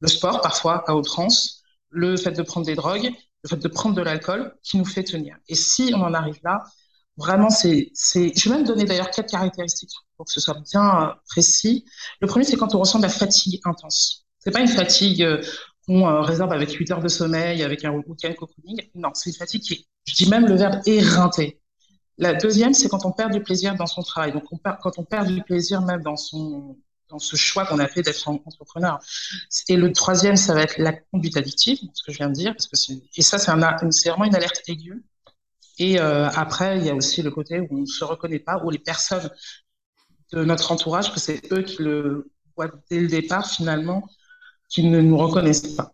le 0.00 0.08
sport 0.08 0.42
parfois 0.42 0.84
à 0.86 0.94
outrance, 0.94 1.62
le 1.90 2.16
fait 2.18 2.32
de 2.32 2.42
prendre 2.42 2.66
des 2.66 2.74
drogues 2.74 3.10
le 3.46 3.56
fait 3.56 3.62
de 3.62 3.68
prendre 3.68 3.94
de 3.94 4.02
l'alcool 4.02 4.54
qui 4.62 4.76
nous 4.76 4.84
fait 4.84 5.04
tenir. 5.04 5.36
Et 5.48 5.54
si 5.54 5.92
on 5.94 6.00
en 6.00 6.14
arrive 6.14 6.38
là, 6.42 6.64
vraiment, 7.16 7.50
c'est, 7.50 7.92
je 8.04 8.48
vais 8.48 8.56
même 8.56 8.66
donner 8.66 8.84
d'ailleurs 8.84 9.10
quatre 9.10 9.30
caractéristiques 9.30 9.92
pour 10.16 10.26
que 10.26 10.32
ce 10.32 10.40
soit 10.40 10.58
bien 10.72 11.02
euh, 11.02 11.14
précis. 11.28 11.84
Le 12.20 12.26
premier, 12.26 12.44
c'est 12.44 12.56
quand 12.56 12.74
on 12.74 12.80
ressent 12.80 12.98
de 12.98 13.04
la 13.04 13.08
fatigue 13.08 13.60
intense. 13.64 14.26
C'est 14.38 14.50
pas 14.50 14.60
une 14.60 14.68
fatigue 14.68 15.22
euh, 15.22 15.42
qu'on 15.86 16.06
euh, 16.06 16.20
réserve 16.20 16.52
avec 16.52 16.70
8 16.70 16.90
heures 16.90 17.00
de 17.00 17.08
sommeil, 17.08 17.62
avec 17.62 17.84
un 17.84 17.90
week-end 17.90 18.32
cocooning. 18.36 18.80
Non, 18.94 19.10
c'est 19.14 19.30
une 19.30 19.36
fatigue 19.36 19.62
qui 19.62 19.74
est, 19.74 19.86
je 20.06 20.14
dis 20.14 20.28
même 20.28 20.46
le 20.46 20.56
verbe 20.56 20.80
éreinté. 20.86 21.60
La 22.18 22.32
deuxième, 22.34 22.72
c'est 22.72 22.88
quand 22.88 23.04
on 23.04 23.12
perd 23.12 23.32
du 23.32 23.42
plaisir 23.42 23.74
dans 23.76 23.86
son 23.86 24.02
travail. 24.02 24.32
Donc, 24.32 24.44
on 24.50 24.56
perd, 24.56 24.78
quand 24.80 24.98
on 24.98 25.04
perd 25.04 25.28
du 25.28 25.42
plaisir 25.42 25.82
même 25.82 26.02
dans 26.02 26.16
son, 26.16 26.78
dans 27.08 27.18
ce 27.18 27.36
choix 27.36 27.66
qu'on 27.66 27.78
a 27.78 27.88
fait 27.88 28.02
d'être 28.02 28.28
entrepreneur. 28.28 28.98
Et 29.68 29.76
le 29.76 29.92
troisième, 29.92 30.36
ça 30.36 30.54
va 30.54 30.62
être 30.62 30.78
la 30.78 30.92
conduite 30.92 31.36
addictive, 31.36 31.78
ce 31.94 32.02
que 32.02 32.12
je 32.12 32.18
viens 32.18 32.28
de 32.28 32.34
dire, 32.34 32.52
parce 32.52 32.66
que 32.66 32.92
et 33.16 33.22
ça, 33.22 33.38
c'est, 33.38 33.50
vraiment 33.50 34.24
une 34.24 34.34
alerte 34.34 34.62
aiguë. 34.68 35.04
Et 35.78 36.00
euh, 36.00 36.28
après, 36.30 36.78
il 36.78 36.86
y 36.86 36.90
a 36.90 36.94
aussi 36.94 37.22
le 37.22 37.30
côté 37.30 37.60
où 37.60 37.68
on 37.70 37.78
ne 37.78 37.86
se 37.86 38.04
reconnaît 38.04 38.38
pas, 38.38 38.62
où 38.64 38.70
les 38.70 38.78
personnes 38.78 39.30
de 40.32 40.44
notre 40.44 40.72
entourage, 40.72 41.12
que 41.12 41.20
c'est 41.20 41.52
eux 41.52 41.62
qui 41.62 41.82
le 41.82 42.30
voient 42.56 42.70
dès 42.90 43.00
le 43.00 43.08
départ, 43.08 43.48
finalement, 43.48 44.08
qui 44.68 44.82
ne 44.84 45.00
nous 45.00 45.16
reconnaissent 45.16 45.74
pas. 45.74 45.92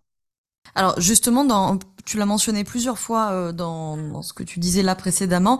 Alors 0.74 0.98
justement, 1.00 1.78
tu 2.04 2.16
l'as 2.16 2.26
mentionné 2.26 2.64
plusieurs 2.64 2.98
fois 2.98 3.32
euh, 3.32 3.52
dans, 3.52 4.22
ce 4.22 4.32
que 4.32 4.42
tu 4.42 4.58
disais 4.58 4.82
là 4.82 4.94
précédemment, 4.94 5.58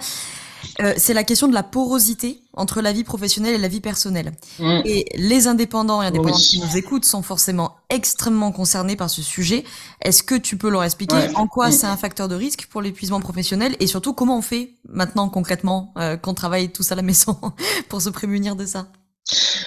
euh, 0.80 0.94
c'est 0.96 1.14
la 1.14 1.24
question 1.24 1.48
de 1.48 1.54
la 1.54 1.62
porosité 1.62 2.42
entre 2.54 2.80
la 2.80 2.92
vie 2.92 3.04
professionnelle 3.04 3.54
et 3.54 3.58
la 3.58 3.68
vie 3.68 3.80
personnelle. 3.80 4.32
Mm. 4.58 4.80
Et 4.84 5.06
les 5.14 5.46
indépendants 5.46 6.02
et 6.02 6.06
indépendantes 6.06 6.40
qui 6.40 6.60
nous 6.60 6.76
écoutent 6.76 7.04
sont 7.04 7.22
forcément 7.22 7.76
extrêmement 7.88 8.52
concernés 8.52 8.96
par 8.96 9.10
ce 9.10 9.22
sujet. 9.22 9.64
Est-ce 10.02 10.22
que 10.22 10.34
tu 10.34 10.56
peux 10.56 10.68
leur 10.68 10.84
expliquer 10.84 11.16
en 11.34 11.46
quoi 11.46 11.68
mm. 11.68 11.72
c'est 11.72 11.86
un 11.86 11.96
facteur 11.96 12.28
de 12.28 12.34
risque 12.34 12.66
pour 12.66 12.82
l'épuisement 12.82 13.20
professionnel 13.20 13.76
et 13.80 13.86
surtout 13.86 14.12
comment 14.12 14.38
on 14.38 14.42
fait 14.42 14.74
maintenant 14.88 15.28
concrètement 15.28 15.92
euh, 15.96 16.16
qu'on 16.16 16.34
travaille 16.34 16.70
tous 16.70 16.92
à 16.92 16.94
la 16.94 17.02
maison 17.02 17.38
pour 17.88 18.02
se 18.02 18.10
prémunir 18.10 18.56
de 18.56 18.66
ça? 18.66 18.88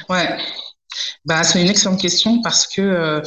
Ouais, 0.10 0.38
bah 1.26 1.44
c'est 1.44 1.62
une 1.62 1.70
excellente 1.70 2.00
question 2.00 2.42
parce 2.42 2.68
que 2.68 2.82
euh, 2.82 3.22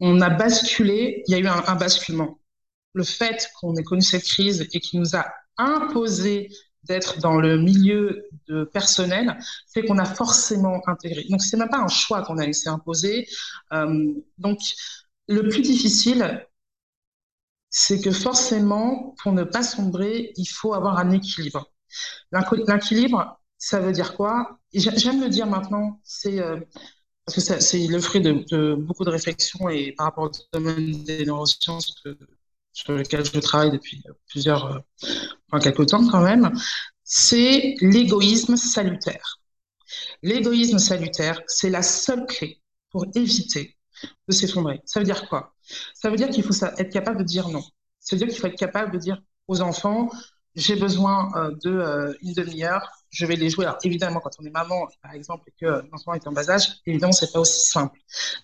on 0.00 0.20
a 0.20 0.30
basculé, 0.30 1.22
il 1.26 1.32
y 1.32 1.34
a 1.34 1.38
eu 1.38 1.46
un, 1.46 1.62
un 1.66 1.74
basculement. 1.74 2.38
Le 2.92 3.02
fait 3.02 3.48
qu'on 3.58 3.74
ait 3.76 3.82
connu 3.82 4.02
cette 4.02 4.24
crise 4.24 4.66
et 4.72 4.80
qui 4.80 4.98
nous 4.98 5.16
a 5.16 5.26
imposé 5.56 6.48
d'être 6.84 7.20
dans 7.20 7.36
le 7.36 7.58
milieu 7.58 8.26
de 8.46 8.64
personnel 8.64 9.38
fait 9.72 9.84
qu'on 9.84 9.98
a 9.98 10.04
forcément 10.04 10.82
intégré. 10.86 11.24
Donc 11.30 11.42
c'est 11.42 11.56
même 11.56 11.68
pas 11.68 11.78
un 11.80 11.88
choix 11.88 12.22
qu'on 12.22 12.38
a 12.38 12.46
laissé 12.46 12.68
imposer. 12.68 13.26
Euh, 13.72 14.12
donc 14.38 14.58
le 15.28 15.48
plus 15.48 15.62
difficile, 15.62 16.46
c'est 17.70 18.00
que 18.00 18.12
forcément, 18.12 19.14
pour 19.22 19.32
ne 19.32 19.42
pas 19.42 19.62
sombrer, 19.62 20.32
il 20.36 20.46
faut 20.46 20.74
avoir 20.74 20.98
un 20.98 21.10
équilibre. 21.10 21.70
L'équilibre, 22.68 23.40
ça 23.58 23.80
veut 23.80 23.92
dire 23.92 24.14
quoi? 24.16 24.58
J'aime 24.72 25.20
le 25.20 25.28
dire 25.28 25.46
maintenant, 25.46 26.00
c'est 26.04 26.40
euh, 26.40 26.60
parce 27.24 27.36
que 27.36 27.60
c'est 27.60 27.86
le 27.86 28.00
fruit 28.00 28.20
de, 28.20 28.74
beaucoup 28.74 29.04
de 29.04 29.10
réflexions 29.10 29.68
et 29.68 29.92
par 29.92 30.06
rapport 30.06 30.24
au 30.24 30.30
domaine 30.52 31.04
des 31.04 31.24
neurosciences 31.24 31.94
que 32.04 32.16
sur 32.74 32.92
lequel 32.92 33.24
je 33.24 33.38
travaille 33.38 33.70
depuis 33.70 34.02
plusieurs, 34.28 34.66
euh, 34.66 34.78
enfin, 35.48 35.62
quelques 35.62 35.86
temps 35.86 36.06
quand 36.06 36.20
même, 36.20 36.52
c'est 37.04 37.76
l'égoïsme 37.80 38.56
salutaire. 38.56 39.40
L'égoïsme 40.22 40.78
salutaire, 40.78 41.40
c'est 41.46 41.70
la 41.70 41.82
seule 41.82 42.26
clé 42.26 42.60
pour 42.90 43.06
éviter 43.14 43.76
de 44.28 44.32
s'effondrer. 44.32 44.82
Ça 44.84 45.00
veut 45.00 45.06
dire 45.06 45.28
quoi? 45.28 45.54
Ça 45.94 46.10
veut 46.10 46.16
dire 46.16 46.28
qu'il 46.28 46.42
faut 46.42 46.52
être 46.52 46.92
capable 46.92 47.18
de 47.18 47.24
dire 47.24 47.48
non. 47.48 47.62
Ça 48.00 48.16
veut 48.16 48.18
dire 48.18 48.28
qu'il 48.28 48.38
faut 48.38 48.48
être 48.48 48.58
capable 48.58 48.92
de 48.92 48.98
dire 48.98 49.22
aux 49.46 49.60
enfants, 49.60 50.10
j'ai 50.56 50.76
besoin 50.76 51.30
euh, 51.36 51.50
de 51.64 51.70
euh, 51.70 52.12
une 52.22 52.32
demi-heure, 52.32 52.88
je 53.10 53.24
vais 53.26 53.36
les 53.36 53.50
jouer. 53.50 53.66
Alors 53.66 53.78
évidemment, 53.84 54.20
quand 54.20 54.30
on 54.40 54.44
est 54.44 54.50
maman, 54.50 54.88
par 55.02 55.12
exemple, 55.12 55.48
et 55.48 55.52
que 55.60 55.84
l'enfant 55.92 56.14
est 56.14 56.26
en 56.26 56.32
bas 56.32 56.50
âge, 56.50 56.80
évidemment, 56.86 57.12
c'est 57.12 57.32
pas 57.32 57.40
aussi 57.40 57.68
simple. 57.68 57.98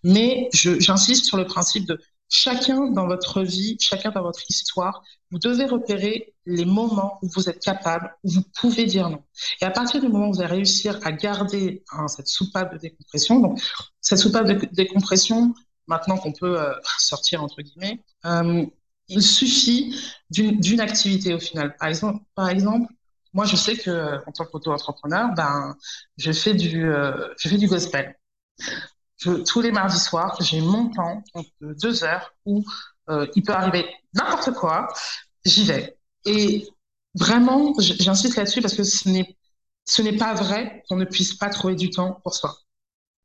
Mais 0.04 0.48
j'insiste 0.52 1.24
sur 1.24 1.36
le 1.36 1.46
principe 1.46 1.86
de 1.86 2.00
chacun 2.30 2.86
dans 2.86 3.06
votre 3.06 3.42
vie, 3.42 3.76
chacun 3.80 4.10
dans 4.10 4.22
votre 4.22 4.42
histoire, 4.48 5.02
vous 5.30 5.38
devez 5.38 5.66
repérer 5.66 6.34
les 6.46 6.64
moments 6.64 7.18
où 7.22 7.28
vous 7.34 7.50
êtes 7.50 7.60
capable, 7.60 8.14
où 8.24 8.30
vous 8.30 8.44
pouvez 8.58 8.86
dire 8.86 9.10
non. 9.10 9.22
Et 9.60 9.64
à 9.64 9.70
partir 9.70 10.00
du 10.00 10.08
moment 10.08 10.28
où 10.28 10.34
vous 10.34 10.40
allez 10.40 10.54
réussir 10.54 10.98
à 11.02 11.12
garder 11.12 11.84
hein, 11.90 12.08
cette 12.08 12.28
soupape 12.28 12.72
de 12.72 12.78
décompression, 12.78 13.40
donc 13.40 13.60
cette 14.00 14.18
soupape 14.18 14.46
de 14.46 14.66
décompression, 14.72 15.54
maintenant 15.88 16.16
qu'on 16.16 16.32
peut 16.32 16.58
euh, 16.58 16.72
sortir 16.98 17.42
entre 17.42 17.60
guillemets, 17.60 18.00
euh, 18.24 18.64
il 19.08 19.22
suffit 19.22 19.94
d'une 20.30 20.80
activité 20.80 21.34
au 21.34 21.40
final. 21.40 21.76
Par 21.78 21.88
exemple, 21.88 22.22
par 22.36 22.48
exemple, 22.48 22.92
moi 23.32 23.44
je 23.44 23.56
sais 23.56 23.76
que 23.76 24.18
en 24.24 24.30
tant 24.30 24.44
qu'auto-entrepreneur, 24.44 25.34
ben 25.34 25.76
je 26.16 26.30
euh, 26.30 27.28
je 27.36 27.48
fais 27.48 27.58
du 27.58 27.66
gospel 27.66 28.16
tous 29.20 29.61
les 29.61 29.72
mardis 29.72 29.98
soirs, 29.98 30.37
j'ai 30.40 30.61
mon 30.61 30.90
temps 30.90 31.22
de 31.61 31.74
deux 31.74 32.04
heures 32.04 32.33
où 32.46 32.64
euh, 33.09 33.26
il 33.35 33.42
peut 33.42 33.52
arriver 33.52 33.87
n'importe 34.14 34.52
quoi, 34.52 34.88
j'y 35.44 35.64
vais. 35.64 35.98
Et 36.24 36.68
vraiment, 37.14 37.74
j'insiste 37.78 38.37
là-dessus 38.37 38.62
parce 38.62 38.74
que 38.74 38.85
ce 38.85 39.09
n'est 40.02 40.16
pas 40.16 40.35
vrai 40.35 40.83
qu'on 40.88 40.96
ne 40.96 41.04
puisse 41.04 41.35
pas 41.35 41.50
trouver 41.50 41.74
du 41.74 41.90
temps 41.90 42.20
pour 42.22 42.35
soi. 42.35 42.56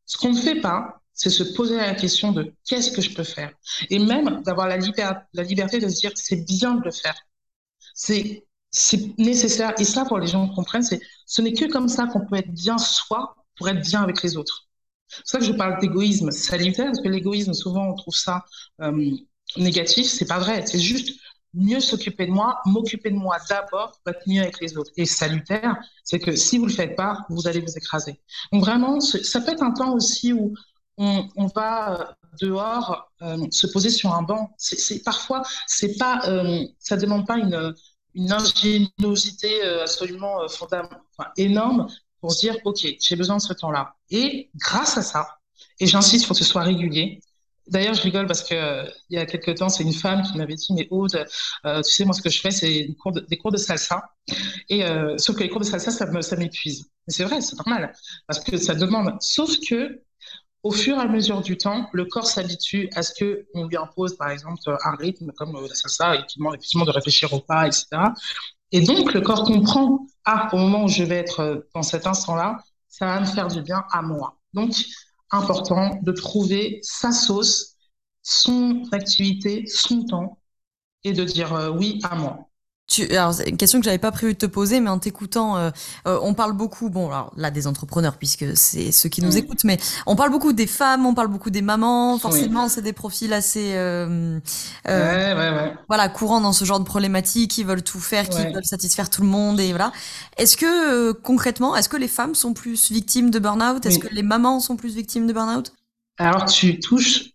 Ce 0.05 0.17
qu'on 0.17 0.33
ne 0.33 0.39
fait 0.39 0.61
pas, 0.61 1.01
c'est 1.13 1.29
se 1.29 1.43
poser 1.43 1.77
la 1.77 1.95
question 1.95 2.31
de 2.31 2.53
qu'est-ce 2.65 2.91
que 2.91 3.01
je 3.01 3.13
peux 3.13 3.23
faire 3.23 3.51
et 3.89 3.99
même 3.99 4.43
d'avoir 4.43 4.67
la, 4.67 4.77
la 5.33 5.43
liberté 5.43 5.79
de 5.79 5.87
se 5.87 5.95
dire 6.01 6.11
c'est 6.15 6.45
bien 6.45 6.75
de 6.75 6.83
le 6.83 6.91
faire. 6.91 7.15
C'est 7.93 8.43
nécessaire 9.17 9.73
et 9.79 9.85
ça 9.85 10.05
pour 10.05 10.19
les 10.19 10.27
gens 10.27 10.47
comprennent, 10.49 10.83
c'est 10.83 10.99
ce 11.25 11.41
n'est 11.41 11.53
que 11.53 11.65
comme 11.71 11.87
ça 11.87 12.07
qu'on 12.07 12.25
peut 12.25 12.35
être 12.35 12.51
bien 12.51 12.77
soi 12.77 13.35
pour 13.57 13.69
être 13.69 13.81
bien 13.81 14.03
avec 14.03 14.21
les 14.23 14.35
autres. 14.37 14.67
C'est 15.07 15.21
pour 15.21 15.29
ça 15.29 15.39
que 15.39 15.45
je 15.45 15.53
parle 15.53 15.79
d'égoïsme 15.79 16.31
salutaire, 16.31 16.87
parce 16.87 17.01
que 17.01 17.07
l'égoïsme, 17.07 17.53
souvent, 17.53 17.89
on 17.89 17.95
trouve 17.95 18.15
ça 18.15 18.45
euh, 18.81 19.11
négatif. 19.57 20.07
C'est 20.07 20.25
pas 20.25 20.39
vrai. 20.39 20.65
C'est 20.65 20.79
juste 20.79 21.17
mieux 21.53 21.79
s'occuper 21.79 22.25
de 22.25 22.31
moi, 22.31 22.59
m'occuper 22.65 23.11
de 23.11 23.15
moi 23.15 23.37
d'abord 23.49 23.99
pour 24.03 24.13
être 24.13 24.27
mieux 24.27 24.41
avec 24.41 24.59
les 24.59 24.77
autres. 24.77 24.91
Et 24.97 25.05
salutaire, 25.05 25.77
c'est 26.03 26.19
que 26.19 26.35
si 26.35 26.57
vous 26.57 26.65
le 26.65 26.71
faites 26.71 26.95
pas, 26.95 27.25
vous 27.29 27.47
allez 27.47 27.61
vous 27.61 27.77
écraser. 27.77 28.19
Donc 28.51 28.63
vraiment, 28.63 28.99
ça 28.99 29.41
peut 29.41 29.51
être 29.51 29.63
un 29.63 29.71
temps 29.71 29.93
aussi 29.93 30.33
où 30.33 30.53
on, 30.97 31.47
va 31.55 32.17
dehors 32.41 33.09
se 33.51 33.67
poser 33.67 33.89
sur 33.89 34.13
un 34.13 34.23
banc. 34.23 34.53
C'est 34.57 35.01
parfois, 35.03 35.43
c'est 35.65 35.97
pas, 35.97 36.21
ça 36.79 36.97
demande 36.97 37.25
pas 37.25 37.37
une, 37.37 37.73
une 38.15 38.31
ingéniosité 38.33 39.61
absolument 39.63 40.39
enfin, 40.43 41.31
énorme 41.37 41.87
pour 42.25 42.33
se 42.33 42.39
dire, 42.39 42.57
OK, 42.65 42.87
j'ai 42.99 43.15
besoin 43.15 43.37
de 43.37 43.41
ce 43.41 43.53
temps-là. 43.53 43.93
Et 44.09 44.49
grâce 44.55 44.97
à 44.97 45.03
ça, 45.03 45.37
et 45.79 45.85
j'insiste, 45.85 46.25
faut 46.25 46.33
que 46.33 46.39
ce 46.39 46.43
soit 46.43 46.63
régulier. 46.63 47.21
D'ailleurs, 47.67 47.93
je 47.93 48.01
rigole 48.01 48.25
parce 48.25 48.41
que 48.41 48.55
euh, 48.55 48.89
il 49.11 49.15
y 49.15 49.19
a 49.19 49.27
quelques 49.27 49.59
temps, 49.59 49.69
c'est 49.69 49.83
une 49.83 49.93
femme 49.93 50.23
qui 50.23 50.35
m'avait 50.35 50.55
dit, 50.55 50.73
mais 50.73 50.87
Aude, 50.89 51.23
euh, 51.67 51.83
tu 51.83 51.91
sais, 51.91 52.03
moi, 52.03 52.15
ce 52.15 52.23
que 52.23 52.31
je 52.31 52.41
fais, 52.41 52.49
c'est 52.49 52.87
des 53.29 53.37
cours 53.37 53.51
de 53.51 53.57
salsa. 53.57 54.09
Et 54.69 54.83
euh, 54.83 55.15
sauf 55.19 55.35
que 55.35 55.43
les 55.43 55.49
cours 55.49 55.59
de 55.59 55.65
salsa, 55.65 55.91
ça, 55.91 56.07
me, 56.07 56.21
ça 56.21 56.35
m'épuise. 56.35 56.89
Mais 57.07 57.13
c'est 57.13 57.25
vrai, 57.25 57.41
c'est 57.41 57.57
normal, 57.57 57.93
parce 58.25 58.39
que 58.39 58.57
ça 58.57 58.73
demande. 58.73 59.15
Sauf 59.19 59.59
que 59.69 60.01
au 60.63 60.71
fur 60.71 60.97
et 60.97 61.01
à 61.01 61.07
mesure 61.07 61.41
du 61.41 61.57
temps, 61.57 61.87
le 61.93 62.05
corps 62.05 62.25
s'habitue 62.25 62.89
à 62.95 63.03
ce 63.03 63.13
que 63.13 63.45
on 63.53 63.67
lui 63.67 63.77
impose, 63.77 64.17
par 64.17 64.31
exemple, 64.31 64.61
un 64.67 64.95
rythme 64.95 65.31
comme 65.37 65.53
la 65.61 65.75
salsa 65.75 66.15
et 66.15 66.25
qui 66.25 66.39
demande 66.39 66.55
effectivement 66.55 66.85
de 66.85 66.91
réfléchir 66.91 67.31
au 67.33 67.39
pas, 67.39 67.67
etc. 67.67 67.85
Et 68.71 68.81
donc, 68.81 69.13
le 69.13 69.21
corps 69.21 69.43
comprend, 69.43 70.07
ah, 70.25 70.49
au 70.53 70.57
moment 70.57 70.83
où 70.85 70.87
je 70.87 71.03
vais 71.03 71.17
être 71.17 71.39
euh, 71.41 71.69
dans 71.73 71.83
cet 71.83 72.07
instant-là, 72.07 72.57
ça 72.87 73.05
va 73.05 73.19
me 73.19 73.25
faire 73.25 73.47
du 73.47 73.61
bien 73.61 73.85
à 73.91 74.01
moi. 74.01 74.39
Donc, 74.53 74.73
important 75.31 75.99
de 76.01 76.11
trouver 76.11 76.79
sa 76.81 77.11
sauce, 77.11 77.75
son 78.23 78.83
activité, 78.91 79.65
son 79.67 80.05
temps, 80.05 80.39
et 81.03 81.13
de 81.13 81.23
dire 81.23 81.53
euh, 81.53 81.69
oui 81.71 81.99
à 82.03 82.15
moi. 82.15 82.49
Tu, 82.87 83.09
alors, 83.15 83.33
c'est 83.33 83.49
une 83.49 83.57
question 83.57 83.79
que 83.79 83.85
j'avais 83.85 83.97
pas 83.97 84.11
prévu 84.11 84.33
de 84.33 84.37
te 84.37 84.45
poser, 84.45 84.79
mais 84.79 84.91
en 84.91 84.99
t'écoutant, 84.99 85.57
euh, 85.57 85.71
euh, 86.07 86.19
on 86.21 86.35
parle 86.35 86.53
beaucoup, 86.53 86.89
bon, 86.89 87.07
alors 87.07 87.33
là, 87.35 87.49
des 87.49 87.65
entrepreneurs, 87.65 88.17
puisque 88.17 88.55
c'est 88.55 88.91
ceux 88.91 89.09
qui 89.09 89.23
nous 89.23 89.33
mm. 89.33 89.37
écoutent, 89.37 89.63
mais 89.63 89.79
on 90.05 90.15
parle 90.15 90.29
beaucoup 90.29 90.53
des 90.53 90.67
femmes, 90.67 91.03
on 91.07 91.15
parle 91.15 91.29
beaucoup 91.29 91.49
des 91.49 91.63
mamans, 91.63 92.19
forcément, 92.19 92.69
c'est 92.69 92.83
des 92.83 92.93
profils 92.93 93.33
assez, 93.33 93.73
euh, 93.73 94.39
euh, 94.87 95.33
ouais, 95.33 95.33
ouais, 95.33 95.57
ouais. 95.57 95.73
voilà, 95.87 96.09
courants 96.09 96.41
dans 96.41 96.53
ce 96.53 96.63
genre 96.63 96.79
de 96.79 96.85
problématiques, 96.85 97.51
qui 97.51 97.63
veulent 97.63 97.83
tout 97.83 97.99
faire, 97.99 98.29
qui 98.29 98.43
veulent 98.43 98.65
satisfaire 98.65 99.09
tout 99.09 99.23
le 99.23 99.29
monde, 99.29 99.59
et 99.59 99.69
voilà. 99.69 99.91
Est-ce 100.37 100.55
que, 100.55 101.11
concrètement, 101.11 101.75
est-ce 101.75 101.89
que 101.89 101.97
les 101.97 102.07
femmes 102.07 102.35
sont 102.35 102.53
plus 102.53 102.91
victimes 102.91 103.31
de 103.31 103.39
burn-out? 103.39 103.83
Est-ce 103.83 103.97
que 103.97 104.13
les 104.13 104.23
mamans 104.23 104.59
sont 104.59 104.75
plus 104.75 104.93
victimes 104.93 105.25
de 105.25 105.33
burn-out? 105.33 105.73
Alors, 106.19 106.45
tu 106.45 106.79
touches 106.79 107.31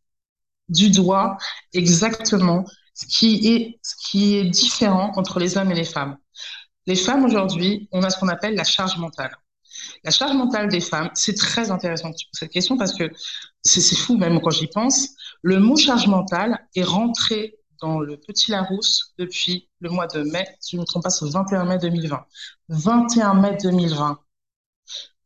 du 0.69 0.91
doigt 0.91 1.37
exactement 1.73 2.65
ce 3.01 3.07
qui 3.07 3.79
est, 4.15 4.45
différent 4.45 5.13
entre 5.17 5.39
les 5.39 5.57
hommes 5.57 5.71
et 5.71 5.75
les 5.75 5.85
femmes. 5.85 6.17
Les 6.87 6.97
femmes 6.97 7.25
aujourd'hui, 7.25 7.89
on 7.93 8.03
a 8.03 8.11
ce 8.11 8.19
qu'on 8.19 8.29
appelle 8.29 8.55
la 8.55 8.65
charge 8.65 8.99
mentale. 8.99 9.35
La 10.05 10.11
charge 10.11 10.35
mentale 10.35 10.69
des 10.69 10.81
femmes, 10.81 11.11
c'est 11.15 11.37
très 11.37 11.71
intéressant 11.71 12.11
cette 12.33 12.51
question 12.51 12.77
parce 12.77 12.93
que 12.93 13.11
c'est 13.63 13.97
fou 13.97 14.17
même 14.17 14.41
quand 14.41 14.51
j'y 14.51 14.67
pense. 14.67 15.09
Le 15.43 15.59
mot 15.59 15.77
charge 15.77 16.07
mentale 16.07 16.67
est 16.75 16.83
rentré 16.83 17.57
dans 17.81 18.01
le 18.01 18.19
Petit 18.19 18.51
Larousse 18.51 19.15
depuis 19.19 19.71
le 19.81 19.89
mois 19.89 20.07
de 20.07 20.23
mai, 20.23 20.47
si 20.61 20.73
je 20.73 20.77
ne 20.77 20.83
me 20.83 20.87
trompe 20.87 21.05
pas, 21.05 21.11
c'est 21.11 21.25
le 21.25 21.31
21 21.31 21.65
mai 21.65 21.79
2020. 21.79 22.27
21 22.69 23.35
mai 23.35 23.57
2020. 23.63 24.19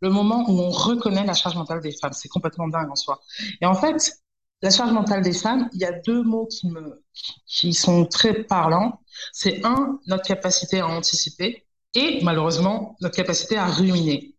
Le 0.00 0.10
moment 0.10 0.44
où 0.48 0.60
on 0.60 0.70
reconnaît 0.70 1.24
la 1.24 1.34
charge 1.34 1.56
mentale 1.56 1.80
des 1.80 1.92
femmes, 1.92 2.12
c'est 2.12 2.28
complètement 2.28 2.68
dingue 2.68 2.90
en 2.90 2.94
soi. 2.94 3.20
Et 3.60 3.66
en 3.66 3.74
fait, 3.74 4.23
la 4.64 4.70
charge 4.70 4.92
mentale 4.92 5.20
des 5.20 5.34
femmes, 5.34 5.68
il 5.74 5.80
y 5.80 5.84
a 5.84 5.92
deux 5.92 6.22
mots 6.22 6.46
qui, 6.46 6.68
me, 6.70 7.04
qui 7.46 7.74
sont 7.74 8.06
très 8.06 8.32
parlants. 8.44 8.98
C'est 9.30 9.62
un, 9.62 10.00
notre 10.06 10.24
capacité 10.24 10.80
à 10.80 10.88
anticiper 10.88 11.66
et 11.92 12.20
malheureusement 12.22 12.96
notre 13.02 13.14
capacité 13.14 13.58
à 13.58 13.66
ruminer. 13.66 14.34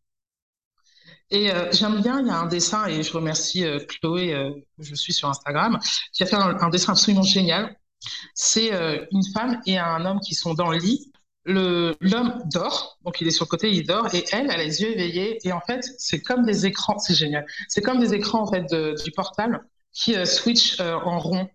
Et 1.30 1.52
euh, 1.52 1.72
j'aime 1.72 2.02
bien, 2.02 2.22
il 2.22 2.28
y 2.28 2.32
a 2.32 2.40
un 2.40 2.48
dessin, 2.48 2.88
et 2.88 3.04
je 3.04 3.14
remercie 3.14 3.66
euh, 3.66 3.78
Chloé, 3.88 4.34
euh, 4.34 4.50
je 4.80 4.96
suis 4.96 5.14
sur 5.14 5.30
Instagram, 5.30 5.78
qui 6.12 6.24
a 6.24 6.26
fait 6.26 6.36
un, 6.36 6.70
dessin 6.70 6.94
absolument 6.94 7.22
génial. 7.22 7.76
C'est 8.34 8.72
une 9.12 9.24
femme 9.32 9.62
et 9.68 9.78
un 9.78 10.06
homme 10.06 10.20
qui 10.22 10.34
sont 10.34 10.56
dans 10.56 10.72
le 10.72 10.78
lit. 10.78 11.12
L'homme 11.46 12.42
dort, 12.52 12.98
donc 13.04 13.22
il 13.22 13.28
est 13.28 13.32
sur 13.32 13.46
le 13.46 13.50
côté, 13.50 13.72
il 13.72 13.86
dort, 13.86 14.14
et 14.14 14.26
elle, 14.32 14.46
elle 14.46 14.52
a 14.52 14.58
les 14.58 14.82
yeux 14.82 14.92
éveillés. 14.92 15.40
Et 15.48 15.52
en 15.52 15.62
fait, 15.62 15.82
c'est 16.00 16.22
comme 16.22 16.46
des 16.46 16.66
écrans, 16.66 16.98
c'est 16.98 17.16
génial. 17.16 17.46
C'est 17.68 17.82
comme 17.82 18.00
des 18.00 18.14
écrans 18.16 18.42
en 18.42 18.52
fait 18.52 18.66
du 19.04 19.12
portable 19.12 19.64
qui 19.96 20.16
euh, 20.16 20.26
switch 20.26 20.80
euh, 20.80 20.94
en 20.94 21.18
rond. 21.18 21.50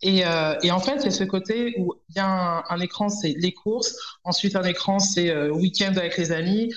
Et, 0.00 0.26
euh, 0.26 0.58
et, 0.62 0.72
en 0.72 0.80
fait, 0.80 0.96
il 0.96 1.04
y 1.04 1.08
a 1.08 1.10
ce 1.12 1.24
côté 1.24 1.74
où 1.78 1.94
il 2.08 2.16
y 2.16 2.18
a 2.18 2.64
un, 2.68 2.80
écran, 2.80 3.08
c'est 3.08 3.34
les 3.38 3.52
courses. 3.52 3.94
Ensuite, 4.24 4.56
un 4.56 4.64
écran, 4.64 4.98
c'est 4.98 5.32
week-end 5.50 5.94
avec 5.96 6.18
les 6.18 6.32
amis. 6.32 6.74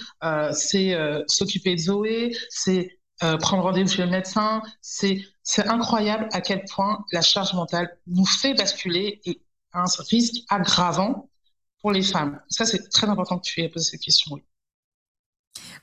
c'est 0.51 0.95
s'occuper 1.27 1.75
de 1.75 1.79
Zoé. 1.79 2.37
C'est 2.49 2.99
prendre 3.41 3.63
rendez-vous 3.63 3.89
chez 3.89 4.05
le 4.05 4.11
médecin. 4.11 4.61
C'est 4.81 5.23
incroyable 5.67 6.29
à 6.31 6.41
quel 6.41 6.63
point 6.65 7.03
la 7.11 7.23
charge 7.23 7.55
mentale 7.55 7.97
nous 8.05 8.27
fait 8.27 8.53
basculer 8.53 9.19
et 9.25 9.41
un 9.73 9.85
risque 10.09 10.43
aggravant 10.49 11.27
pour 11.81 11.91
les 11.91 12.03
femmes. 12.03 12.39
Ça, 12.49 12.65
c'est 12.65 12.87
très 12.89 13.09
important 13.09 13.39
que 13.39 13.45
tu 13.45 13.61
aies 13.61 13.69
posé 13.69 13.89
cette 13.91 14.01
question. 14.01 14.35
Oui. 14.35 14.43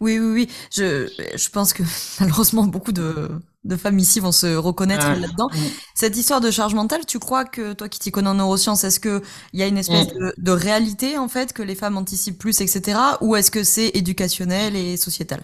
Oui, 0.01 0.19
oui, 0.19 0.33
oui. 0.33 0.49
Je, 0.71 1.09
je 1.37 1.49
pense 1.51 1.73
que 1.73 1.83
malheureusement 2.21 2.65
beaucoup 2.65 2.93
de, 2.93 3.29
de 3.65 3.77
femmes 3.77 3.99
ici 3.99 4.21
vont 4.21 4.33
se 4.33 4.55
reconnaître 4.55 5.07
là-dedans. 5.09 5.49
Cette 5.95 6.17
histoire 6.17 6.41
de 6.41 6.51
charge 6.51 6.75
mentale, 6.75 7.07
tu 7.07 7.19
crois 7.19 7.45
que 7.45 7.73
toi 7.73 7.89
qui 7.89 7.99
t'y 7.99 8.11
connais 8.11 8.29
en 8.29 8.35
neurosciences, 8.35 8.85
est-ce 8.85 9.01
que 9.01 9.23
il 9.53 9.61
y 9.61 9.63
a 9.63 9.67
une 9.67 9.79
espèce 9.79 10.09
de, 10.09 10.35
de, 10.37 10.51
réalité 10.51 11.19
en 11.19 11.29
fait 11.29 11.53
que 11.53 11.63
les 11.63 11.75
femmes 11.75 11.97
anticipent 11.97 12.39
plus, 12.39 12.61
etc., 12.61 12.99
ou 13.21 13.37
est-ce 13.37 13.51
que 13.51 13.65
c'est 13.65 13.91
éducationnel 13.95 14.77
et 14.77 14.97
sociétal? 14.97 15.43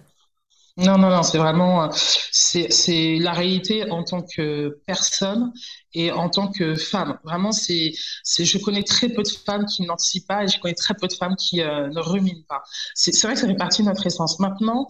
Non, 0.78 0.96
non, 0.96 1.10
non, 1.10 1.24
c'est 1.24 1.38
vraiment, 1.38 1.90
c'est 1.92 3.18
la 3.18 3.32
réalité 3.32 3.90
en 3.90 4.04
tant 4.04 4.22
que 4.22 4.80
personne 4.86 5.52
et 5.92 6.12
en 6.12 6.28
tant 6.30 6.52
que 6.52 6.76
femme. 6.76 7.18
Vraiment, 7.24 7.50
c'est, 7.50 7.92
c'est, 8.22 8.44
je 8.44 8.58
connais 8.58 8.84
très 8.84 9.08
peu 9.08 9.24
de 9.24 9.28
femmes 9.28 9.66
qui 9.66 9.82
n'anticipent 9.82 10.28
pas 10.28 10.44
et 10.44 10.48
je 10.48 10.60
connais 10.60 10.74
très 10.76 10.94
peu 10.94 11.08
de 11.08 11.12
femmes 11.12 11.34
qui 11.34 11.62
euh, 11.62 11.88
ne 11.88 12.00
ruminent 12.00 12.44
pas. 12.48 12.62
C'est 12.94 13.20
vrai 13.24 13.34
que 13.34 13.40
ça 13.40 13.48
fait 13.48 13.56
partie 13.56 13.82
de 13.82 13.88
notre 13.88 14.06
essence. 14.06 14.38
Maintenant, 14.38 14.86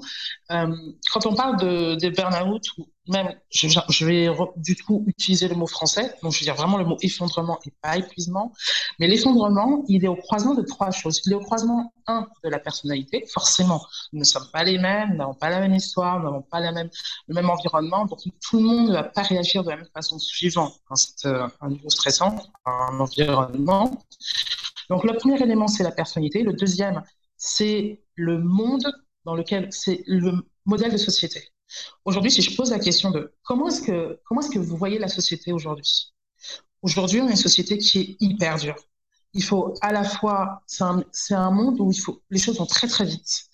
euh, 0.51 0.67
quand 1.11 1.25
on 1.25 1.35
parle 1.35 1.57
de, 1.59 1.95
de 1.95 2.11
burn-out 2.11 2.65
ou 2.77 2.87
même, 3.09 3.35
je, 3.51 4.05
vais 4.05 4.29
du 4.57 4.77
coup 4.77 5.05
utiliser 5.07 5.49
le 5.49 5.55
mot 5.55 5.67
français, 5.67 6.15
donc 6.23 6.33
je 6.33 6.41
veux 6.41 6.45
dire 6.45 6.55
vraiment 6.55 6.77
le 6.77 6.85
mot 6.85 6.97
effondrement 7.03 7.59
et 7.67 7.73
pas 7.83 7.97
épuisement, 7.97 8.53
mais 8.99 9.07
l'effondrement, 9.09 9.85
il 9.89 10.05
est 10.05 10.09
au 10.09 10.17
croisement 10.17 10.55
de 10.55 10.63
trois 10.63 10.91
choses. 10.91 11.21
Il 11.25 11.33
est 11.33 11.35
au 11.35 11.41
croisement, 11.41 11.93
un, 12.07 12.27
de 12.45 12.49
la 12.49 12.59
personnalité, 12.59 13.25
forcément, 13.33 13.85
nous 14.13 14.21
ne 14.21 14.25
sommes 14.25 14.49
pas 14.53 14.65
les 14.65 14.79
mêmes, 14.79 15.11
nous 15.11 15.17
n'avons 15.17 15.35
pas 15.35 15.51
la 15.51 15.61
même 15.61 15.75
histoire, 15.75 16.19
nous 16.19 16.25
n'avons 16.25 16.43
pas 16.43 16.61
le 16.61 17.35
même 17.35 17.51
environnement, 17.51 18.07
donc 18.07 18.21
tout 18.41 18.59
le 18.59 18.63
monde 18.63 18.89
ne 18.89 18.93
va 18.93 19.05
pas 19.05 19.23
réagir 19.23 19.65
de 19.65 19.71
la 19.71 19.77
même 19.77 19.91
façon 19.95 20.19
suivant 20.19 20.73
euh, 21.25 21.49
un 21.61 21.69
niveau 21.69 21.91
stressant, 21.91 22.37
un 22.65 23.01
environnement. 23.01 23.99
Donc 24.89 25.05
le 25.05 25.15
premier 25.15 25.41
élément, 25.43 25.69
c'est 25.69 25.83
la 25.83 25.93
personnalité. 25.93 26.43
Le 26.43 26.53
deuxième, 26.53 27.03
c'est 27.37 28.03
le 28.15 28.39
monde 28.39 28.87
dans 29.25 29.35
lequel 29.35 29.69
c'est 29.71 30.03
le 30.07 30.33
modèle 30.65 30.93
de 30.93 30.97
société. 30.97 31.53
Aujourd'hui, 32.05 32.31
si 32.31 32.43
je 32.43 32.57
pose 32.57 32.71
la 32.71 32.79
question 32.79 33.11
de 33.11 33.35
comment 33.43 33.69
est-ce 33.69 33.83
que 33.83 34.21
comment 34.25 34.41
est-ce 34.41 34.51
que 34.51 34.59
vous 34.59 34.77
voyez 34.77 34.99
la 34.99 35.09
société 35.09 35.53
aujourd'hui? 35.53 36.13
Aujourd'hui, 36.83 37.21
on 37.21 37.27
a 37.27 37.31
une 37.31 37.37
société 37.37 37.79
qui 37.79 38.01
est 38.01 38.17
hyper 38.21 38.57
dure. 38.57 38.77
Il 39.35 39.45
faut 39.45 39.75
à 39.83 39.93
la 39.93 40.05
fois, 40.05 40.63
c'est 40.67 40.85
un, 40.85 41.05
un, 41.31 41.51
monde 41.51 41.81
où 41.81 41.91
il 41.91 41.99
faut, 41.99 42.23
les 42.31 42.39
choses 42.39 42.59
vont 42.59 42.67
très 42.67 42.89
très 42.89 43.05
vite. 43.05 43.45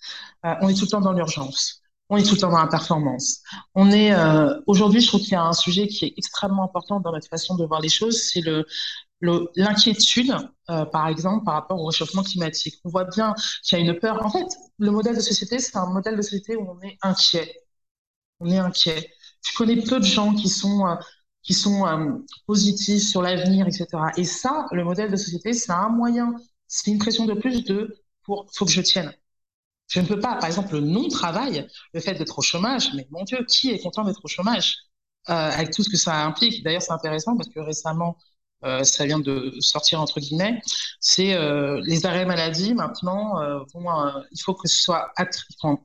Euh, 0.44 0.54
on 0.60 0.68
est 0.68 0.74
tout 0.74 0.84
le 0.84 0.90
temps 0.90 1.00
dans 1.00 1.12
l'urgence 1.12 1.82
on 2.10 2.16
est 2.16 2.22
tout 2.22 2.34
le 2.34 2.40
temps 2.40 2.50
dans 2.50 2.60
la 2.60 2.66
performance. 2.66 3.40
On 3.74 3.90
est 3.90 4.12
euh, 4.12 4.60
aujourd'hui, 4.66 5.00
je 5.00 5.08
trouve 5.08 5.20
qu'il 5.20 5.32
y 5.32 5.36
a 5.36 5.42
un 5.42 5.52
sujet 5.52 5.86
qui 5.88 6.04
est 6.04 6.14
extrêmement 6.16 6.64
important 6.64 7.00
dans 7.00 7.12
notre 7.12 7.28
façon 7.28 7.56
de 7.56 7.64
voir 7.64 7.80
les 7.80 7.88
choses, 7.88 8.22
c'est 8.22 8.40
le 8.40 8.66
l'inquiétude, 9.56 10.36
euh, 10.68 10.84
par 10.84 11.08
exemple, 11.08 11.46
par 11.46 11.54
rapport 11.54 11.80
au 11.80 11.86
réchauffement 11.86 12.22
climatique. 12.22 12.74
On 12.84 12.90
voit 12.90 13.04
bien 13.04 13.34
qu'il 13.62 13.78
y 13.78 13.80
a 13.80 13.84
une 13.84 13.98
peur. 13.98 14.22
En 14.22 14.28
fait, 14.28 14.44
le 14.78 14.90
modèle 14.90 15.16
de 15.16 15.20
société, 15.20 15.58
c'est 15.60 15.78
un 15.78 15.86
modèle 15.86 16.14
de 16.14 16.20
société 16.20 16.56
où 16.56 16.68
on 16.68 16.78
est 16.82 16.98
inquiet. 17.00 17.63
On 18.40 18.50
est 18.50 18.58
inquiet. 18.58 19.10
Je 19.46 19.56
connais 19.56 19.76
peu 19.82 19.98
de 20.00 20.04
gens 20.04 20.34
qui 20.34 20.48
sont 20.48 20.86
euh, 20.86 20.96
qui 21.42 21.52
sont 21.54 21.86
euh, 21.86 22.12
positifs 22.46 23.02
sur 23.02 23.22
l'avenir, 23.22 23.66
etc. 23.66 23.86
Et 24.16 24.24
ça, 24.24 24.66
le 24.72 24.84
modèle 24.84 25.10
de 25.10 25.16
société, 25.16 25.52
c'est 25.52 25.72
un 25.72 25.88
moyen, 25.90 26.34
c'est 26.66 26.90
une 26.90 26.98
pression 26.98 27.26
de 27.26 27.34
plus 27.34 27.64
de 27.64 27.94
pour 28.24 28.46
faut 28.54 28.64
que 28.64 28.70
je 28.72 28.80
tienne. 28.80 29.12
Je 29.88 30.00
ne 30.00 30.06
peux 30.06 30.18
pas, 30.18 30.36
par 30.36 30.46
exemple, 30.46 30.72
le 30.74 30.80
non-travail, 30.80 31.66
le 31.92 32.00
fait 32.00 32.14
d'être 32.14 32.38
au 32.38 32.42
chômage, 32.42 32.90
mais 32.94 33.06
mon 33.10 33.24
Dieu, 33.24 33.44
qui 33.48 33.70
est 33.70 33.80
content 33.82 34.04
d'être 34.04 34.24
au 34.24 34.28
chômage 34.28 34.76
euh, 35.28 35.32
avec 35.34 35.70
tout 35.70 35.82
ce 35.82 35.90
que 35.90 35.96
ça 35.98 36.24
implique 36.24 36.64
D'ailleurs, 36.64 36.82
c'est 36.82 36.92
intéressant 36.92 37.36
parce 37.36 37.48
que 37.50 37.60
récemment, 37.60 38.16
ça 38.82 39.04
vient 39.04 39.18
de 39.18 39.54
sortir 39.60 40.00
entre 40.00 40.20
guillemets, 40.20 40.58
c'est 40.98 41.36
les 41.82 42.06
arrêts 42.06 42.24
maladie 42.24 42.72
maintenant 42.72 43.38
il 44.32 44.40
faut 44.42 44.54
que 44.54 44.68
ce 44.68 44.78
soit 44.78 45.12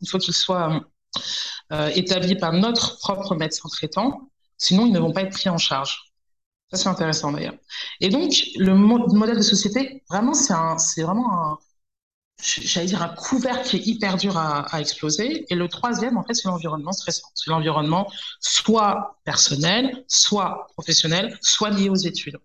il 0.02 0.08
faut 0.10 0.18
qu'ils 0.18 0.34
soient 0.34 0.82
euh, 1.72 1.90
établis 1.96 2.36
par 2.36 2.54
notre 2.54 2.98
propre 3.00 3.36
médecin 3.36 3.70
traitant, 3.70 4.30
sinon 4.58 4.86
ils 4.86 4.94
ne 4.94 5.00
vont 5.00 5.12
pas 5.12 5.22
être 5.22 5.32
pris 5.32 5.50
en 5.50 5.58
charge. 5.58 6.14
Ça 6.72 6.78
c'est 6.78 6.90
intéressant 6.90 7.32
d'ailleurs. 7.32 7.56
Et 8.00 8.10
donc 8.10 8.34
le, 8.58 8.76
mo 8.76 9.08
modèle 9.14 9.38
de 9.38 9.42
société, 9.42 10.04
vraiment 10.10 10.34
c'est 10.34 11.04
vraiment 11.04 11.34
un 11.34 11.58
j'allais 12.42 12.88
dire, 12.88 13.02
un 13.02 13.10
couvert 13.10 13.62
qui 13.64 13.78
est 13.78 13.86
hyper 13.86 14.18
dur 14.18 14.38
à 14.38 14.80
exploser. 14.80 15.46
Et 15.50 15.56
le 15.56 15.68
troisième, 15.68 16.18
en 16.18 16.24
fait, 16.24 16.34
c'est 16.34 16.48
l'environnement 16.48 16.92
stressant. 16.92 17.28
C'est 17.34 17.50
l'environnement 17.50 18.10
soit 18.40 19.20
personnel, 19.26 20.06
soit 20.08 20.68
professionnel, 20.74 21.38
soit 21.42 21.70
lié 21.70 21.90
aux 21.90 21.96
études. 21.96 22.40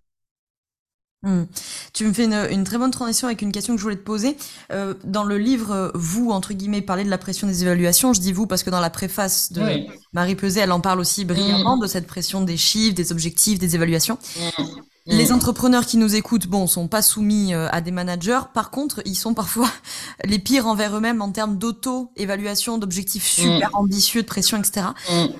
Hmm. 1.24 1.44
Tu 1.92 2.04
me 2.06 2.12
fais 2.12 2.24
une, 2.24 2.46
une, 2.50 2.64
très 2.64 2.76
bonne 2.78 2.90
transition 2.90 3.26
avec 3.26 3.40
une 3.40 3.50
question 3.50 3.74
que 3.74 3.78
je 3.78 3.82
voulais 3.82 3.96
te 3.96 4.02
poser. 4.02 4.36
Euh, 4.72 4.94
dans 5.04 5.24
le 5.24 5.38
livre, 5.38 5.90
vous, 5.94 6.30
entre 6.30 6.52
guillemets, 6.52 6.82
parlez 6.82 7.04
de 7.04 7.10
la 7.10 7.18
pression 7.18 7.46
des 7.46 7.62
évaluations. 7.62 8.12
Je 8.12 8.20
dis 8.20 8.32
vous 8.32 8.46
parce 8.46 8.62
que 8.62 8.70
dans 8.70 8.80
la 8.80 8.90
préface 8.90 9.52
de 9.52 9.62
oui. 9.62 9.88
Marie 10.12 10.34
Peset, 10.34 10.60
elle 10.60 10.72
en 10.72 10.80
parle 10.80 11.00
aussi 11.00 11.24
brillamment 11.24 11.78
mmh. 11.78 11.80
de 11.80 11.86
cette 11.86 12.06
pression 12.06 12.42
des 12.42 12.58
chiffres, 12.58 12.94
des 12.94 13.10
objectifs, 13.10 13.58
des 13.58 13.74
évaluations. 13.74 14.18
Mmh. 14.38 14.62
Les 15.06 15.32
entrepreneurs 15.32 15.84
qui 15.84 15.98
nous 15.98 16.14
écoutent, 16.14 16.46
bon, 16.46 16.66
sont 16.66 16.88
pas 16.88 17.02
soumis 17.02 17.52
euh, 17.52 17.68
à 17.70 17.82
des 17.82 17.90
managers. 17.90 18.40
Par 18.54 18.70
contre, 18.70 19.02
ils 19.04 19.16
sont 19.16 19.34
parfois 19.34 19.70
les 20.24 20.38
pires 20.38 20.66
envers 20.66 20.96
eux-mêmes 20.96 21.20
en 21.20 21.30
termes 21.30 21.58
d'auto-évaluation, 21.58 22.78
d'objectifs 22.78 23.26
super 23.26 23.70
ambitieux, 23.74 24.22
de 24.22 24.26
pression, 24.26 24.58
etc. 24.58 24.86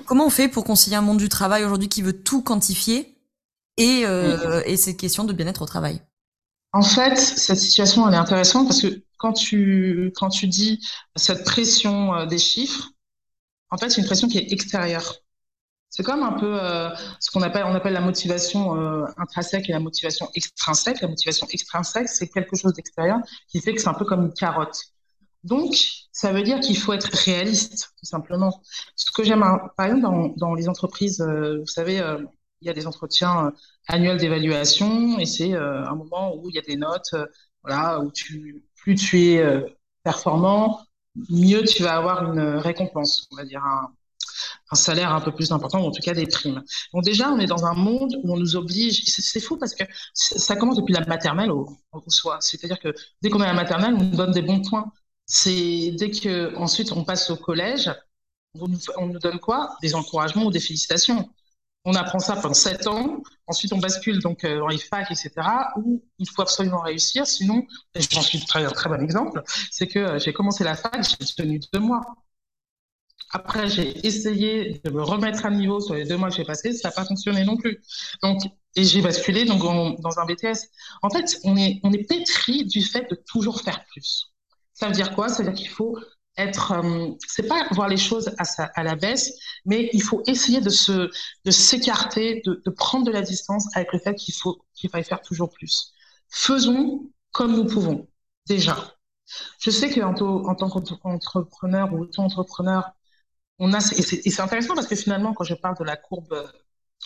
Comment 0.06 0.26
on 0.26 0.30
fait 0.30 0.48
pour 0.48 0.64
concilier 0.64 0.96
un 0.96 1.02
monde 1.02 1.18
du 1.18 1.28
travail 1.28 1.64
aujourd'hui 1.64 1.88
qui 1.88 2.02
veut 2.02 2.12
tout 2.12 2.42
quantifier 2.42 3.13
et, 3.76 4.04
euh, 4.06 4.62
et 4.66 4.76
cette 4.76 4.96
question 4.96 5.24
de 5.24 5.32
bien-être 5.32 5.62
au 5.62 5.66
travail 5.66 6.00
En 6.72 6.82
fait, 6.82 7.16
cette 7.16 7.58
situation, 7.58 8.06
elle 8.08 8.14
est 8.14 8.18
intéressante 8.18 8.66
parce 8.68 8.82
que 8.82 9.02
quand 9.18 9.32
tu, 9.32 10.12
quand 10.16 10.28
tu 10.28 10.46
dis 10.48 10.80
cette 11.16 11.44
pression 11.44 12.14
euh, 12.14 12.26
des 12.26 12.38
chiffres, 12.38 12.90
en 13.70 13.78
fait, 13.78 13.90
c'est 13.90 14.00
une 14.00 14.06
pression 14.06 14.28
qui 14.28 14.38
est 14.38 14.52
extérieure. 14.52 15.14
C'est 15.90 16.02
comme 16.02 16.22
un 16.24 16.32
peu 16.32 16.60
euh, 16.62 16.90
ce 17.20 17.30
qu'on 17.30 17.42
appelle, 17.42 17.64
on 17.66 17.74
appelle 17.74 17.92
la 17.94 18.00
motivation 18.00 18.76
euh, 18.76 19.06
intrinsèque 19.16 19.68
et 19.70 19.72
la 19.72 19.80
motivation 19.80 20.28
extrinsèque. 20.34 21.00
La 21.00 21.08
motivation 21.08 21.46
extrinsèque, 21.50 22.08
c'est 22.08 22.28
quelque 22.28 22.56
chose 22.56 22.74
d'extérieur 22.74 23.20
qui 23.48 23.60
fait 23.60 23.74
que 23.74 23.80
c'est 23.80 23.88
un 23.88 23.94
peu 23.94 24.04
comme 24.04 24.22
une 24.26 24.34
carotte. 24.34 24.78
Donc, 25.44 25.74
ça 26.12 26.32
veut 26.32 26.42
dire 26.42 26.60
qu'il 26.60 26.76
faut 26.76 26.92
être 26.92 27.10
réaliste, 27.24 27.92
tout 27.98 28.06
simplement. 28.06 28.62
Ce 28.96 29.10
que 29.12 29.24
j'aime, 29.24 29.40
par 29.76 29.86
exemple, 29.86 30.02
dans, 30.02 30.28
dans 30.36 30.54
les 30.54 30.68
entreprises, 30.68 31.20
euh, 31.20 31.60
vous 31.60 31.66
savez, 31.66 32.00
euh, 32.00 32.18
il 32.64 32.68
y 32.68 32.70
a 32.70 32.74
des 32.74 32.86
entretiens 32.86 33.46
euh, 33.46 33.50
annuels 33.88 34.18
d'évaluation 34.18 35.18
et 35.18 35.26
c'est 35.26 35.52
euh, 35.54 35.86
un 35.86 35.94
moment 35.94 36.34
où 36.36 36.48
il 36.48 36.56
y 36.56 36.58
a 36.58 36.62
des 36.62 36.76
notes, 36.76 37.10
euh, 37.12 37.26
voilà, 37.62 38.00
plus 38.76 38.94
tu 38.94 39.20
es 39.20 39.42
performant, 40.02 40.82
mieux 41.30 41.64
tu 41.64 41.82
vas 41.82 41.96
avoir 41.96 42.30
une 42.30 42.40
récompense, 42.56 43.26
on 43.32 43.36
va 43.36 43.44
dire 43.44 43.64
un, 43.64 43.90
salaire 44.74 45.14
un 45.14 45.20
peu 45.20 45.32
plus 45.32 45.52
important, 45.52 45.80
ou 45.82 45.86
en 45.86 45.92
tout 45.92 46.02
cas 46.02 46.14
des 46.14 46.26
primes. 46.26 46.62
Donc 46.92 47.04
déjà, 47.04 47.30
on 47.30 47.38
est 47.38 47.46
dans 47.46 47.64
un 47.64 47.74
monde 47.74 48.16
où 48.22 48.34
on 48.34 48.36
nous 48.36 48.56
oblige, 48.56 49.04
c'est 49.04 49.40
fou 49.40 49.56
parce 49.56 49.74
que 49.74 49.84
ça 50.12 50.56
commence 50.56 50.76
depuis 50.76 50.92
la 50.92 51.06
maternelle 51.06 51.50
au, 51.52 51.68
au 51.92 52.10
soi. 52.10 52.38
C'est-à-dire 52.40 52.80
que 52.80 52.92
dès 53.22 53.30
qu'on 53.30 53.40
est 53.40 53.44
à 53.44 53.48
la 53.48 53.54
maternelle, 53.54 53.94
on 53.94 54.02
nous 54.02 54.16
donne 54.16 54.32
des 54.32 54.42
bons 54.42 54.60
points. 54.62 54.92
C'est 55.26 55.92
dès 55.92 56.10
que 56.10 56.54
ensuite 56.56 56.92
on 56.92 57.04
passe 57.04 57.30
au 57.30 57.36
collège, 57.36 57.90
on 58.54 59.06
nous 59.06 59.18
donne 59.20 59.38
quoi? 59.38 59.76
Des 59.80 59.94
encouragements 59.94 60.44
ou 60.46 60.50
des 60.50 60.60
félicitations. 60.60 61.30
On 61.84 61.94
apprend 61.94 62.18
ça 62.18 62.36
pendant 62.36 62.54
sept 62.54 62.86
ans. 62.86 63.22
Ensuite, 63.46 63.72
on 63.72 63.78
bascule 63.78 64.20
donc 64.20 64.44
euh, 64.44 64.58
dans 64.58 64.68
les 64.68 64.78
facs, 64.78 65.10
etc. 65.10 65.32
Où 65.76 66.02
il 66.18 66.28
faut 66.28 66.42
absolument 66.42 66.80
réussir. 66.80 67.26
Sinon, 67.26 67.66
et 67.94 68.00
j'en 68.00 68.22
suis 68.22 68.44
très, 68.44 68.64
un 68.64 68.70
très 68.70 68.88
bon 68.88 69.02
exemple, 69.02 69.42
c'est 69.70 69.86
que 69.86 69.98
euh, 69.98 70.18
j'ai 70.18 70.32
commencé 70.32 70.64
la 70.64 70.76
fac, 70.76 71.04
j'ai 71.20 71.26
tenu 71.34 71.60
deux 71.72 71.80
mois. 71.80 72.02
Après, 73.32 73.68
j'ai 73.68 74.06
essayé 74.06 74.80
de 74.84 74.90
me 74.90 75.02
remettre 75.02 75.44
à 75.44 75.50
niveau 75.50 75.80
sur 75.80 75.94
les 75.94 76.04
deux 76.04 76.16
mois 76.16 76.30
que 76.30 76.36
j'ai 76.36 76.44
passés, 76.44 76.72
ça 76.72 76.88
n'a 76.88 76.92
pas 76.92 77.04
fonctionné 77.04 77.44
non 77.44 77.56
plus. 77.56 77.82
Donc, 78.22 78.40
et 78.76 78.84
j'ai 78.84 79.02
basculé 79.02 79.44
donc 79.44 79.60
dans 79.60 80.18
un 80.20 80.24
BTS. 80.24 80.68
En 81.02 81.10
fait, 81.10 81.38
on 81.44 81.56
est, 81.56 81.80
on 81.82 81.92
est 81.92 82.06
pétri 82.08 82.64
du 82.64 82.82
fait 82.82 83.10
de 83.10 83.16
toujours 83.16 83.60
faire 83.60 83.84
plus. 83.86 84.32
Ça 84.72 84.86
veut 84.88 84.94
dire 84.94 85.14
quoi? 85.14 85.28
Ça 85.28 85.42
veut 85.42 85.50
dire 85.50 85.58
qu'il 85.58 85.68
faut 85.68 85.98
être, 86.36 86.72
euh, 86.72 87.10
c'est 87.26 87.46
pas 87.46 87.66
voir 87.72 87.88
les 87.88 87.96
choses 87.96 88.34
à, 88.38 88.82
la 88.82 88.96
baisse, 88.96 89.32
mais 89.64 89.88
il 89.92 90.02
faut 90.02 90.22
essayer 90.26 90.60
de 90.60 90.70
se, 90.70 91.10
de 91.44 91.50
s'écarter, 91.50 92.42
de, 92.44 92.62
de, 92.64 92.70
prendre 92.70 93.04
de 93.06 93.12
la 93.12 93.22
distance 93.22 93.68
avec 93.76 93.92
le 93.92 93.98
fait 93.98 94.14
qu'il 94.14 94.34
faut, 94.34 94.64
qu'il 94.74 94.90
faille 94.90 95.04
faire 95.04 95.22
toujours 95.22 95.50
plus. 95.50 95.92
Faisons 96.28 97.10
comme 97.32 97.54
nous 97.54 97.66
pouvons, 97.66 98.08
déjà. 98.46 98.94
Je 99.60 99.70
sais 99.70 99.90
qu'en 99.90 100.14
en 100.14 100.54
tant 100.54 100.68
qu'entrepreneur 100.68 101.92
ou 101.92 102.00
auto-entrepreneur, 102.02 102.90
on 103.58 103.72
a, 103.72 103.78
et 103.78 104.30
c'est 104.30 104.40
intéressant 104.40 104.74
parce 104.74 104.86
que 104.86 104.96
finalement, 104.96 105.32
quand 105.32 105.44
je 105.44 105.54
parle 105.54 105.76
de 105.78 105.84
la 105.84 105.96
courbe 105.96 106.34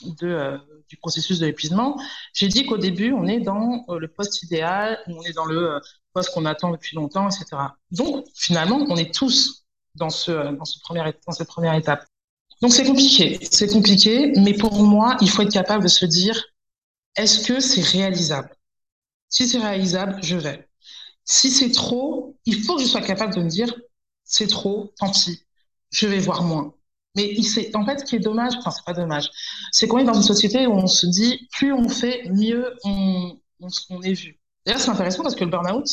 de, 0.02 0.26
euh, 0.26 0.58
du 0.88 0.96
processus 0.96 1.38
de 1.38 1.46
l'épuisement, 1.46 2.00
j'ai 2.32 2.48
dit 2.48 2.66
qu'au 2.66 2.78
début, 2.78 3.12
on 3.12 3.26
est 3.26 3.40
dans 3.40 3.84
euh, 3.88 3.98
le 3.98 4.08
poste 4.08 4.42
idéal, 4.42 4.98
on 5.06 5.22
est 5.22 5.32
dans 5.32 5.44
le 5.44 5.74
euh, 5.74 5.80
poste 6.18 6.34
qu'on 6.34 6.46
attend 6.46 6.70
depuis 6.72 6.96
longtemps, 6.96 7.28
etc. 7.28 7.44
Donc, 7.92 8.26
finalement, 8.34 8.84
on 8.88 8.96
est 8.96 9.14
tous 9.14 9.64
dans, 9.94 10.10
ce, 10.10 10.32
dans, 10.32 10.64
cette 10.64 11.48
première 11.48 11.74
étape. 11.74 12.04
Donc, 12.60 12.72
c'est 12.72 12.84
compliqué. 12.84 13.38
C'est 13.52 13.68
compliqué, 13.68 14.32
mais 14.36 14.54
pour 14.54 14.82
moi, 14.82 15.16
il 15.20 15.30
faut 15.30 15.42
être 15.42 15.52
capable 15.52 15.84
de 15.84 15.88
se 15.88 16.04
dire, 16.06 16.44
est-ce 17.14 17.46
que 17.46 17.60
c'est 17.60 17.82
réalisable? 17.82 18.50
Si 19.28 19.46
c'est 19.46 19.58
réalisable, 19.58 20.18
je 20.22 20.36
vais. 20.36 20.68
Si 21.24 21.50
c'est 21.50 21.70
trop, 21.70 22.36
il 22.46 22.60
faut 22.64 22.76
que 22.76 22.82
je 22.82 22.88
sois 22.88 23.02
capable 23.02 23.34
de 23.34 23.42
me 23.42 23.48
dire, 23.48 23.72
c'est 24.24 24.48
trop, 24.48 24.92
tant 24.98 25.10
pis, 25.10 25.44
je 25.90 26.08
vais 26.08 26.18
voir 26.18 26.42
moins. 26.42 26.74
Mais 27.14 27.32
il 27.32 27.76
en 27.76 27.84
fait, 27.86 28.00
ce 28.00 28.04
qui 28.04 28.16
est 28.16 28.20
dommage, 28.20 28.54
enfin, 28.58 28.70
c'est 28.70 28.84
pas 28.84 28.92
dommage, 28.92 29.30
c'est 29.72 29.86
qu'on 29.86 29.98
est 29.98 30.04
dans 30.04 30.14
une 30.14 30.22
société 30.22 30.66
où 30.66 30.72
on 30.72 30.86
se 30.86 31.06
dit, 31.06 31.48
plus 31.52 31.72
on 31.72 31.88
fait, 31.88 32.28
mieux 32.30 32.74
on, 32.84 33.38
on 33.90 34.02
est 34.02 34.14
vu. 34.14 34.38
D'ailleurs, 34.64 34.80
c'est 34.80 34.90
intéressant 34.90 35.22
parce 35.22 35.34
que 35.34 35.44
le 35.44 35.50
burn-out, 35.50 35.86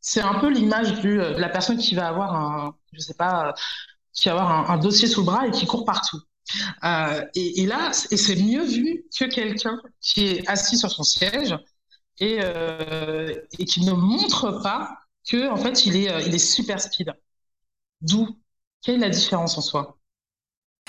c'est 0.00 0.20
un 0.20 0.34
peu 0.40 0.50
l'image 0.50 1.00
de 1.02 1.10
la 1.10 1.48
personne 1.48 1.78
qui 1.78 1.94
va 1.94 2.08
avoir 2.08 2.34
un, 2.34 2.76
je 2.92 3.00
sais 3.00 3.14
pas, 3.14 3.54
qui 4.12 4.28
va 4.28 4.32
avoir 4.32 4.70
un, 4.70 4.78
dossier 4.78 5.08
sous 5.08 5.20
le 5.20 5.26
bras 5.26 5.46
et 5.46 5.50
qui 5.50 5.66
court 5.66 5.84
partout. 5.84 6.20
Euh, 6.84 7.24
et, 7.34 7.62
et, 7.62 7.66
là, 7.66 7.92
c'est 7.92 8.36
mieux 8.36 8.64
vu 8.64 9.04
que 9.16 9.24
quelqu'un 9.26 9.80
qui 10.00 10.26
est 10.26 10.48
assis 10.48 10.76
sur 10.76 10.90
son 10.90 11.04
siège 11.04 11.56
et, 12.18 12.38
euh, 12.42 13.34
et 13.58 13.64
qui 13.64 13.84
ne 13.84 13.92
montre 13.92 14.60
pas 14.62 14.90
que 15.28 15.48
en 15.48 15.56
fait 15.56 15.86
il 15.86 15.96
est, 15.96 16.26
il 16.26 16.34
est 16.34 16.38
super 16.38 16.80
speed. 16.80 17.12
D'où? 18.00 18.28
Quelle 18.82 18.96
est 18.96 18.98
la 18.98 19.10
différence 19.10 19.58
en 19.58 19.60
soi? 19.60 19.99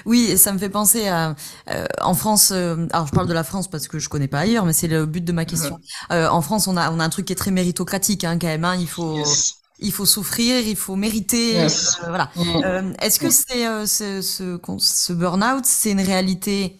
Oui, 0.06 0.38
ça 0.38 0.52
me 0.52 0.58
fait 0.58 0.70
penser 0.70 1.08
à 1.08 1.36
euh, 1.70 1.86
en 2.02 2.14
France. 2.14 2.52
Euh, 2.52 2.88
alors 2.92 3.08
je 3.08 3.12
parle 3.12 3.28
de 3.28 3.34
la 3.34 3.44
France 3.44 3.70
parce 3.70 3.88
que 3.88 4.00
je 4.00 4.10
connais 4.10 4.28
pas 4.28 4.40
ailleurs, 4.40 4.66
mais 4.66 4.74
c'est 4.74 4.88
le 4.88 5.06
but 5.06 5.24
de 5.24 5.32
ma 5.32 5.46
question. 5.46 5.80
Euh, 6.12 6.28
en 6.28 6.42
France, 6.42 6.68
on 6.68 6.78
a 6.78 6.92
on 6.92 7.00
a 7.00 7.04
un 7.04 7.10
truc 7.10 7.26
qui 7.26 7.34
est 7.34 7.38
très 7.38 7.52
méritocratique 7.52 8.24
hein, 8.24 8.38
quand 8.40 8.48
même. 8.48 8.66
Hein, 8.66 8.76
il 8.76 8.88
faut 8.88 9.18
yes. 9.18 9.56
il 9.80 9.92
faut 9.92 10.06
souffrir, 10.06 10.66
il 10.66 10.76
faut 10.76 10.96
mériter. 10.96 11.54
Yes. 11.54 12.00
voilà. 12.08 12.32
Mm. 12.36 12.94
Est-ce 13.00 13.20
que 13.20 13.30
c'est 13.30 13.66
ce 13.86 14.22
ce, 14.22 14.60
ce 14.80 15.14
burn-out, 15.14 15.66
c'est 15.66 15.92
une 15.92 16.02
réalité 16.02 16.78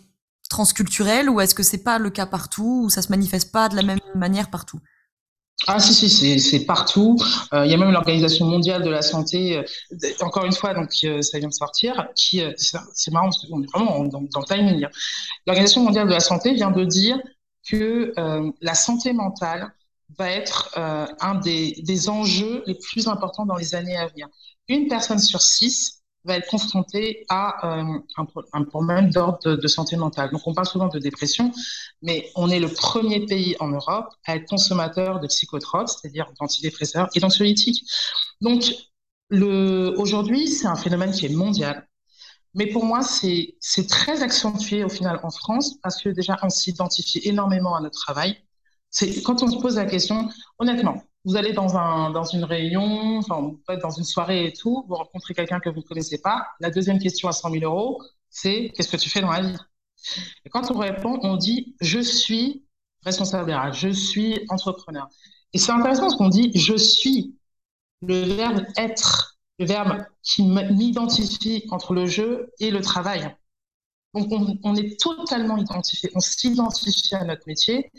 transculturelle 0.50 1.30
ou 1.30 1.40
est-ce 1.40 1.56
que 1.56 1.64
c'est 1.64 1.84
pas 1.84 1.98
le 1.98 2.10
cas 2.10 2.26
partout 2.26 2.84
ou 2.86 2.90
ça 2.90 3.02
se 3.02 3.10
manifeste 3.10 3.52
pas 3.52 3.70
de 3.70 3.76
la 3.76 3.84
même 3.84 4.00
manière 4.16 4.50
partout? 4.50 4.80
Ah 5.68 5.80
si 5.80 5.94
si 5.94 6.40
c'est 6.40 6.66
partout. 6.66 7.18
Euh, 7.54 7.66
il 7.66 7.72
y 7.72 7.74
a 7.74 7.78
même 7.78 7.92
l'organisation 7.92 8.46
mondiale 8.46 8.84
de 8.84 8.90
la 8.90 9.02
santé. 9.02 9.58
Euh, 9.58 9.64
encore 10.22 10.46
une 10.46 10.54
fois 10.54 10.74
donc 10.74 10.90
euh, 11.04 11.22
ça 11.22 11.38
vient 11.40 11.50
de 11.50 11.54
sortir. 11.54 12.08
Qui 12.16 12.42
c'est 12.56 13.12
marrant 13.12 13.28
parce 13.28 13.46
qu'on 13.46 13.62
est 13.62 13.72
vraiment 13.72 14.04
dans, 14.06 14.22
dans 14.22 14.40
le 14.40 14.46
timing. 14.46 14.86
Hein. 14.86 14.90
L'organisation 15.46 15.84
mondiale 15.84 16.08
de 16.08 16.14
la 16.14 16.20
santé 16.20 16.54
vient 16.54 16.72
de 16.72 16.84
dire 16.84 17.20
que 17.70 18.14
la 18.60 18.74
santé 18.74 19.14
mentale 19.14 19.72
va 20.18 20.30
être 20.30 20.72
un 20.76 21.36
des, 21.36 21.80
des 21.84 22.10
enjeux 22.10 22.64
les 22.66 22.76
plus 22.76 23.08
importants 23.08 23.46
dans 23.46 23.56
les 23.56 23.76
années 23.76 23.96
à 23.98 24.08
venir. 24.08 24.28
Une 24.68 24.88
personne 24.88 25.20
sur 25.20 25.42
six 25.42 26.01
va 26.24 26.38
être 26.38 26.48
confronté 26.48 27.26
à 27.30 27.80
euh, 27.80 28.00
un, 28.54 28.64
problème 28.64 29.10
d'ordre 29.10 29.40
de, 29.44 29.56
de, 29.56 29.68
santé 29.68 29.96
mentale. 29.96 30.32
Donc, 30.32 30.42
on 30.46 30.54
parle 30.54 30.68
souvent 30.68 30.88
de 30.88 31.00
dépression, 31.00 31.52
mais 32.02 32.30
on 32.36 32.50
est 32.50 32.60
le 32.60 32.68
premier 32.68 33.26
pays 33.26 33.56
en 33.60 33.70
Europe 33.70 34.10
à 34.26 34.36
être 34.36 34.48
consommateur 34.48 35.20
de 35.20 35.28
psychotropes, 35.28 35.90
c'est-à-dire 35.90 36.32
d'antidépresseurs 36.40 37.10
et 37.16 37.20
d'anxiolytiques. 37.20 37.84
Donc, 38.40 38.74
aujourd'hui, 39.32 40.48
c'est 40.48 40.68
un 40.68 40.76
phénomène 40.76 41.12
qui 41.12 41.26
est 41.26 41.30
mondial. 41.30 41.88
Mais 42.54 42.68
pour 42.68 42.86
moi, 42.86 43.02
c'est 43.02 43.88
très 43.88 44.22
accentué 44.22 44.84
au 44.84 44.90
final 44.90 45.20
en 45.24 45.32
France 45.32 45.76
parce 45.82 46.02
que 46.02 46.10
déjà, 46.10 46.38
on 46.44 46.50
s'identifie 46.50 47.22
énormément 47.24 47.76
à 47.76 47.82
notre 47.82 48.00
travail. 48.00 48.38
Quand 49.24 49.42
on 49.42 49.50
se 49.50 49.58
pose 49.58 49.78
la 49.78 49.86
question, 49.86 50.30
honnêtement, 50.60 51.02
vous 51.26 51.36
allez 51.36 51.54
dans, 51.54 51.78
un, 51.78 52.10
dans 52.12 52.24
une 52.24 52.44
réunion, 52.44 53.18
enfin, 53.20 53.54
dans 53.82 53.90
une 53.92 54.04
soirée 54.04 54.48
et 54.48 54.54
tout, 54.54 54.86
vous 54.88 54.96
rencontrez 54.96 55.34
quelqu'un 55.34 55.60
que 55.60 55.70
vous 55.70 55.78
ne 55.78 55.82
connaissez 55.84 56.20
pas. 56.22 56.48
La 56.60 56.72
deuxième 56.72 57.00
question 57.00 57.28
à 57.30 57.32
100 57.32 57.52
000 57.52 57.64
euros, 57.64 58.02
c'est 58.30 58.72
qu'est-ce 58.76 58.90
que 58.90 58.98
tu 58.98 59.10
fais 59.10 59.22
dans 59.22 59.32
la 59.32 59.42
vie? 59.42 59.58
Et 60.46 60.50
quand 60.50 60.72
on 60.72 60.78
répond, 60.78 61.20
on 61.24 61.36
dit 61.38 61.76
je 61.82 62.00
suis 62.00 62.66
responsable 63.04 63.52
RH, 63.54 63.74
je 63.74 63.90
suis 63.90 64.46
entrepreneur. 64.50 65.08
Et 65.54 65.58
c'est 65.58 65.72
intéressant 65.72 66.02
parce 66.04 66.16
qu'on 66.16 66.30
dit 66.30 66.52
je 66.56 66.76
suis, 66.76 67.38
le 68.02 68.24
verbe 68.36 68.66
être, 68.78 69.38
le 69.60 69.66
verbe 69.66 70.04
qui 70.24 70.44
m'identifie 70.44 71.66
entre 71.72 71.94
le 71.94 72.06
jeu 72.08 72.52
et 72.60 72.72
le 72.72 72.82
travail. 72.82 73.36
Donc 74.14 74.28
on, 74.32 74.58
on 74.64 74.76
est 74.76 75.00
totalement 75.00 75.58
identifié, 75.58 76.10
on 76.16 76.20
s'identifie 76.20 77.16
à 77.16 77.24
notre 77.26 77.44
métier 77.48 77.92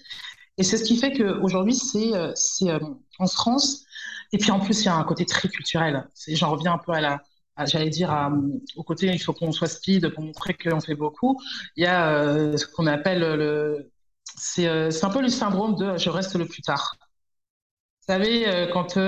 Et 0.59 0.63
c'est 0.65 0.77
ce 0.77 0.85
qui 0.85 0.97
fait 0.97 1.13
qu'aujourd'hui, 1.13 1.75
c'est 1.75 2.13
c'est 2.35 2.71
en 3.19 3.27
France, 3.27 3.85
et 4.33 4.39
puis 4.39 4.51
en 4.51 4.61
plus, 4.61 4.83
il 4.83 4.85
y 4.87 4.89
a 4.89 4.95
un 4.97 5.05
côté 5.05 5.27
très 5.27 5.49
culturel. 5.49 6.09
J'en 6.29 6.51
reviens 6.51 6.75
un 6.75 6.79
peu 6.79 6.93
à 6.93 7.01
la, 7.01 7.23
j'allais 7.67 7.91
dire, 7.91 8.31
au 8.77 8.83
côté, 8.83 9.07
il 9.07 9.19
faut 9.19 9.33
qu'on 9.33 9.53
soit 9.53 9.69
speed 9.69 10.09
pour 10.11 10.25
montrer 10.25 10.55
qu'on 10.55 10.81
fait 10.81 10.95
beaucoup. 10.95 11.41
Il 11.77 11.85
y 11.85 11.87
a 11.87 12.57
ce 12.57 12.67
qu'on 12.67 12.87
appelle 12.87 13.21
le. 13.21 13.91
C'est 14.25 14.67
un 14.69 15.11
peu 15.11 15.21
le 15.23 15.29
syndrome 15.29 15.77
de 15.77 15.97
je 15.99 16.11
reste 16.11 16.35
le 16.37 16.47
plus 16.47 16.63
tard. 16.63 16.97
Vous 17.01 18.13
savez, 18.13 18.69
quand. 18.73 18.99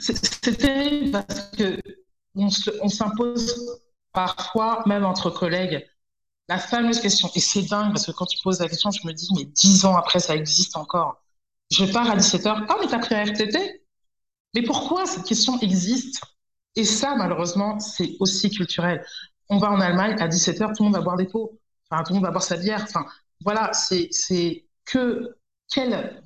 c'est 0.00 0.58
terrible 0.58 1.10
parce 1.10 1.50
que 1.56 1.78
on 2.34 2.88
s'impose 2.88 3.80
parfois, 4.12 4.82
même 4.86 5.04
entre 5.04 5.30
collègues, 5.30 5.86
la 6.48 6.58
fameuse 6.58 7.00
question. 7.00 7.30
Et 7.34 7.40
c'est 7.40 7.62
dingue 7.62 7.92
parce 7.92 8.06
que 8.06 8.12
quand 8.12 8.26
tu 8.26 8.38
poses 8.42 8.60
la 8.60 8.68
question, 8.68 8.90
je 8.90 9.06
me 9.06 9.12
dis, 9.12 9.28
mais 9.36 9.44
dix 9.44 9.84
ans 9.84 9.96
après, 9.96 10.20
ça 10.20 10.34
existe 10.34 10.76
encore. 10.76 11.22
Je 11.70 11.84
pars 11.84 12.10
à 12.10 12.16
17h. 12.16 12.66
Ah, 12.68 12.76
mais 12.80 12.86
t'as 12.88 12.98
pris 12.98 13.14
un 13.14 13.24
RTT 13.24 13.84
Mais 14.54 14.62
pourquoi 14.62 15.06
cette 15.06 15.24
question 15.24 15.58
existe? 15.60 16.22
Et 16.76 16.84
ça, 16.84 17.14
malheureusement, 17.16 17.78
c'est 17.80 18.16
aussi 18.20 18.50
culturel. 18.50 19.04
On 19.48 19.58
va 19.58 19.70
en 19.70 19.80
Allemagne, 19.80 20.16
à 20.20 20.28
17h, 20.28 20.74
tout 20.76 20.82
le 20.82 20.90
monde 20.90 20.94
va 20.94 21.02
boire 21.02 21.16
des 21.16 21.26
pots. 21.26 21.58
Enfin, 21.90 22.02
tout 22.04 22.12
le 22.12 22.16
monde 22.16 22.24
va 22.24 22.30
boire 22.30 22.42
sa 22.42 22.56
bière. 22.56 22.82
Enfin, 22.82 23.06
voilà, 23.44 23.72
c'est 23.72 24.10
que. 24.84 25.36
Quelle. 25.70 26.22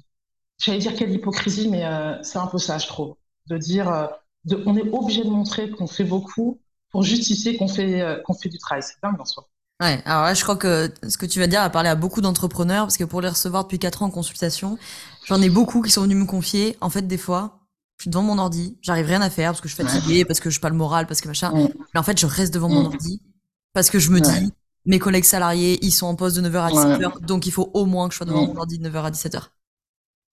J'allais 0.58 0.78
dire 0.78 0.94
quelle 0.94 1.10
hypocrisie, 1.12 1.68
mais 1.68 1.84
euh, 1.84 2.22
c'est 2.22 2.38
un 2.38 2.46
peu 2.46 2.58
ça, 2.58 2.78
je 2.78 2.86
trouve. 2.86 3.16
De 3.46 3.58
dire. 3.58 3.88
Euh, 3.88 4.06
de, 4.44 4.62
on 4.66 4.76
est 4.76 4.88
obligé 4.90 5.24
de 5.24 5.30
montrer 5.30 5.70
qu'on 5.70 5.86
fait 5.86 6.04
beaucoup 6.04 6.60
pour 6.90 7.02
justifier 7.02 7.56
qu'on 7.56 7.68
fait, 7.68 8.00
euh, 8.02 8.20
qu'on 8.22 8.34
fait 8.34 8.48
du 8.48 8.58
travail. 8.58 8.82
C'est 8.82 9.00
dingue 9.02 9.20
en 9.20 9.24
soi. 9.24 9.48
Ouais, 9.82 10.00
alors 10.04 10.22
là, 10.22 10.32
je 10.32 10.44
crois 10.44 10.54
que 10.54 10.92
ce 11.08 11.18
que 11.18 11.26
tu 11.26 11.40
vas 11.40 11.48
dire 11.48 11.60
a 11.60 11.68
parlé 11.68 11.88
à 11.88 11.96
beaucoup 11.96 12.20
d'entrepreneurs, 12.20 12.84
parce 12.84 12.96
que 12.96 13.02
pour 13.02 13.20
les 13.20 13.28
recevoir 13.28 13.64
depuis 13.64 13.80
4 13.80 14.02
ans 14.02 14.06
en 14.06 14.10
consultation, 14.10 14.78
j'en 15.26 15.42
ai 15.42 15.50
beaucoup 15.50 15.82
qui 15.82 15.90
sont 15.90 16.02
venus 16.02 16.18
me 16.18 16.24
confier. 16.24 16.76
En 16.80 16.88
fait, 16.88 17.02
des 17.02 17.18
fois, 17.18 17.58
je 17.98 18.04
suis 18.04 18.10
devant 18.10 18.22
mon 18.22 18.38
ordi, 18.38 18.78
j'arrive 18.80 19.06
rien 19.06 19.20
à 19.20 19.28
faire 19.28 19.50
parce 19.50 19.60
que 19.60 19.68
je 19.68 19.74
suis 19.74 19.82
fatiguée, 19.82 20.24
parce 20.24 20.38
que 20.38 20.50
je 20.50 20.54
suis 20.54 20.60
pas 20.60 20.68
le 20.68 20.76
moral, 20.76 21.08
parce 21.08 21.20
que 21.20 21.26
machin. 21.26 21.52
Mais 21.52 21.98
en 21.98 22.04
fait, 22.04 22.18
je 22.20 22.26
reste 22.26 22.54
devant 22.54 22.68
mon 22.68 22.84
ordi 22.84 23.20
parce 23.72 23.90
que 23.90 23.98
je 23.98 24.10
me 24.10 24.20
dis, 24.20 24.52
mes 24.86 25.00
collègues 25.00 25.24
salariés, 25.24 25.80
ils 25.82 25.90
sont 25.90 26.06
en 26.06 26.14
poste 26.14 26.36
de 26.36 26.48
9h 26.48 26.56
à 26.58 26.70
17h, 26.70 27.20
donc 27.24 27.46
il 27.46 27.52
faut 27.52 27.70
au 27.74 27.84
moins 27.84 28.06
que 28.06 28.12
je 28.12 28.18
sois 28.18 28.26
devant 28.26 28.46
mon 28.46 28.56
ordi 28.56 28.78
de 28.78 28.88
9h 28.88 29.02
à 29.02 29.10
17h. 29.10 29.42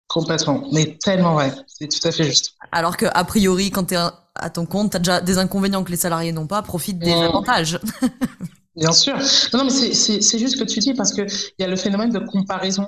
Complètement, 0.10 0.64
mais 0.74 0.98
tellement 1.02 1.34
vrai, 1.34 1.54
c'est 1.68 1.88
tout 1.88 2.06
à 2.06 2.12
fait 2.12 2.26
juste. 2.26 2.54
Alors 2.74 2.98
que 2.98 3.06
a 3.14 3.24
priori, 3.24 3.72
quand 3.72 3.86
tu 3.86 3.94
es 3.94 3.98
à 4.36 4.50
ton 4.50 4.66
compte, 4.66 4.92
tu 4.92 4.98
as 4.98 5.00
déjà 5.00 5.22
des 5.22 5.38
inconvénients 5.38 5.84
que 5.84 5.92
les 5.92 5.98
salariés 5.98 6.32
n'ont 6.34 6.48
pas, 6.48 6.62
profite 6.62 7.00
des 7.00 7.14
avantages. 7.14 7.80
Bien 8.78 8.94
sûr. 8.94 9.18
Non, 9.54 9.64
mais 9.64 9.72
c'est 9.72 10.40
juste 10.40 10.56
ce 10.56 10.64
que 10.64 10.68
tu 10.70 10.80
dis 10.80 10.94
parce 10.94 11.12
qu'il 11.12 11.28
y 11.60 11.64
a 11.64 11.68
le 11.68 11.76
phénomène 11.76 12.12
de 12.12 12.20
comparaison. 12.20 12.88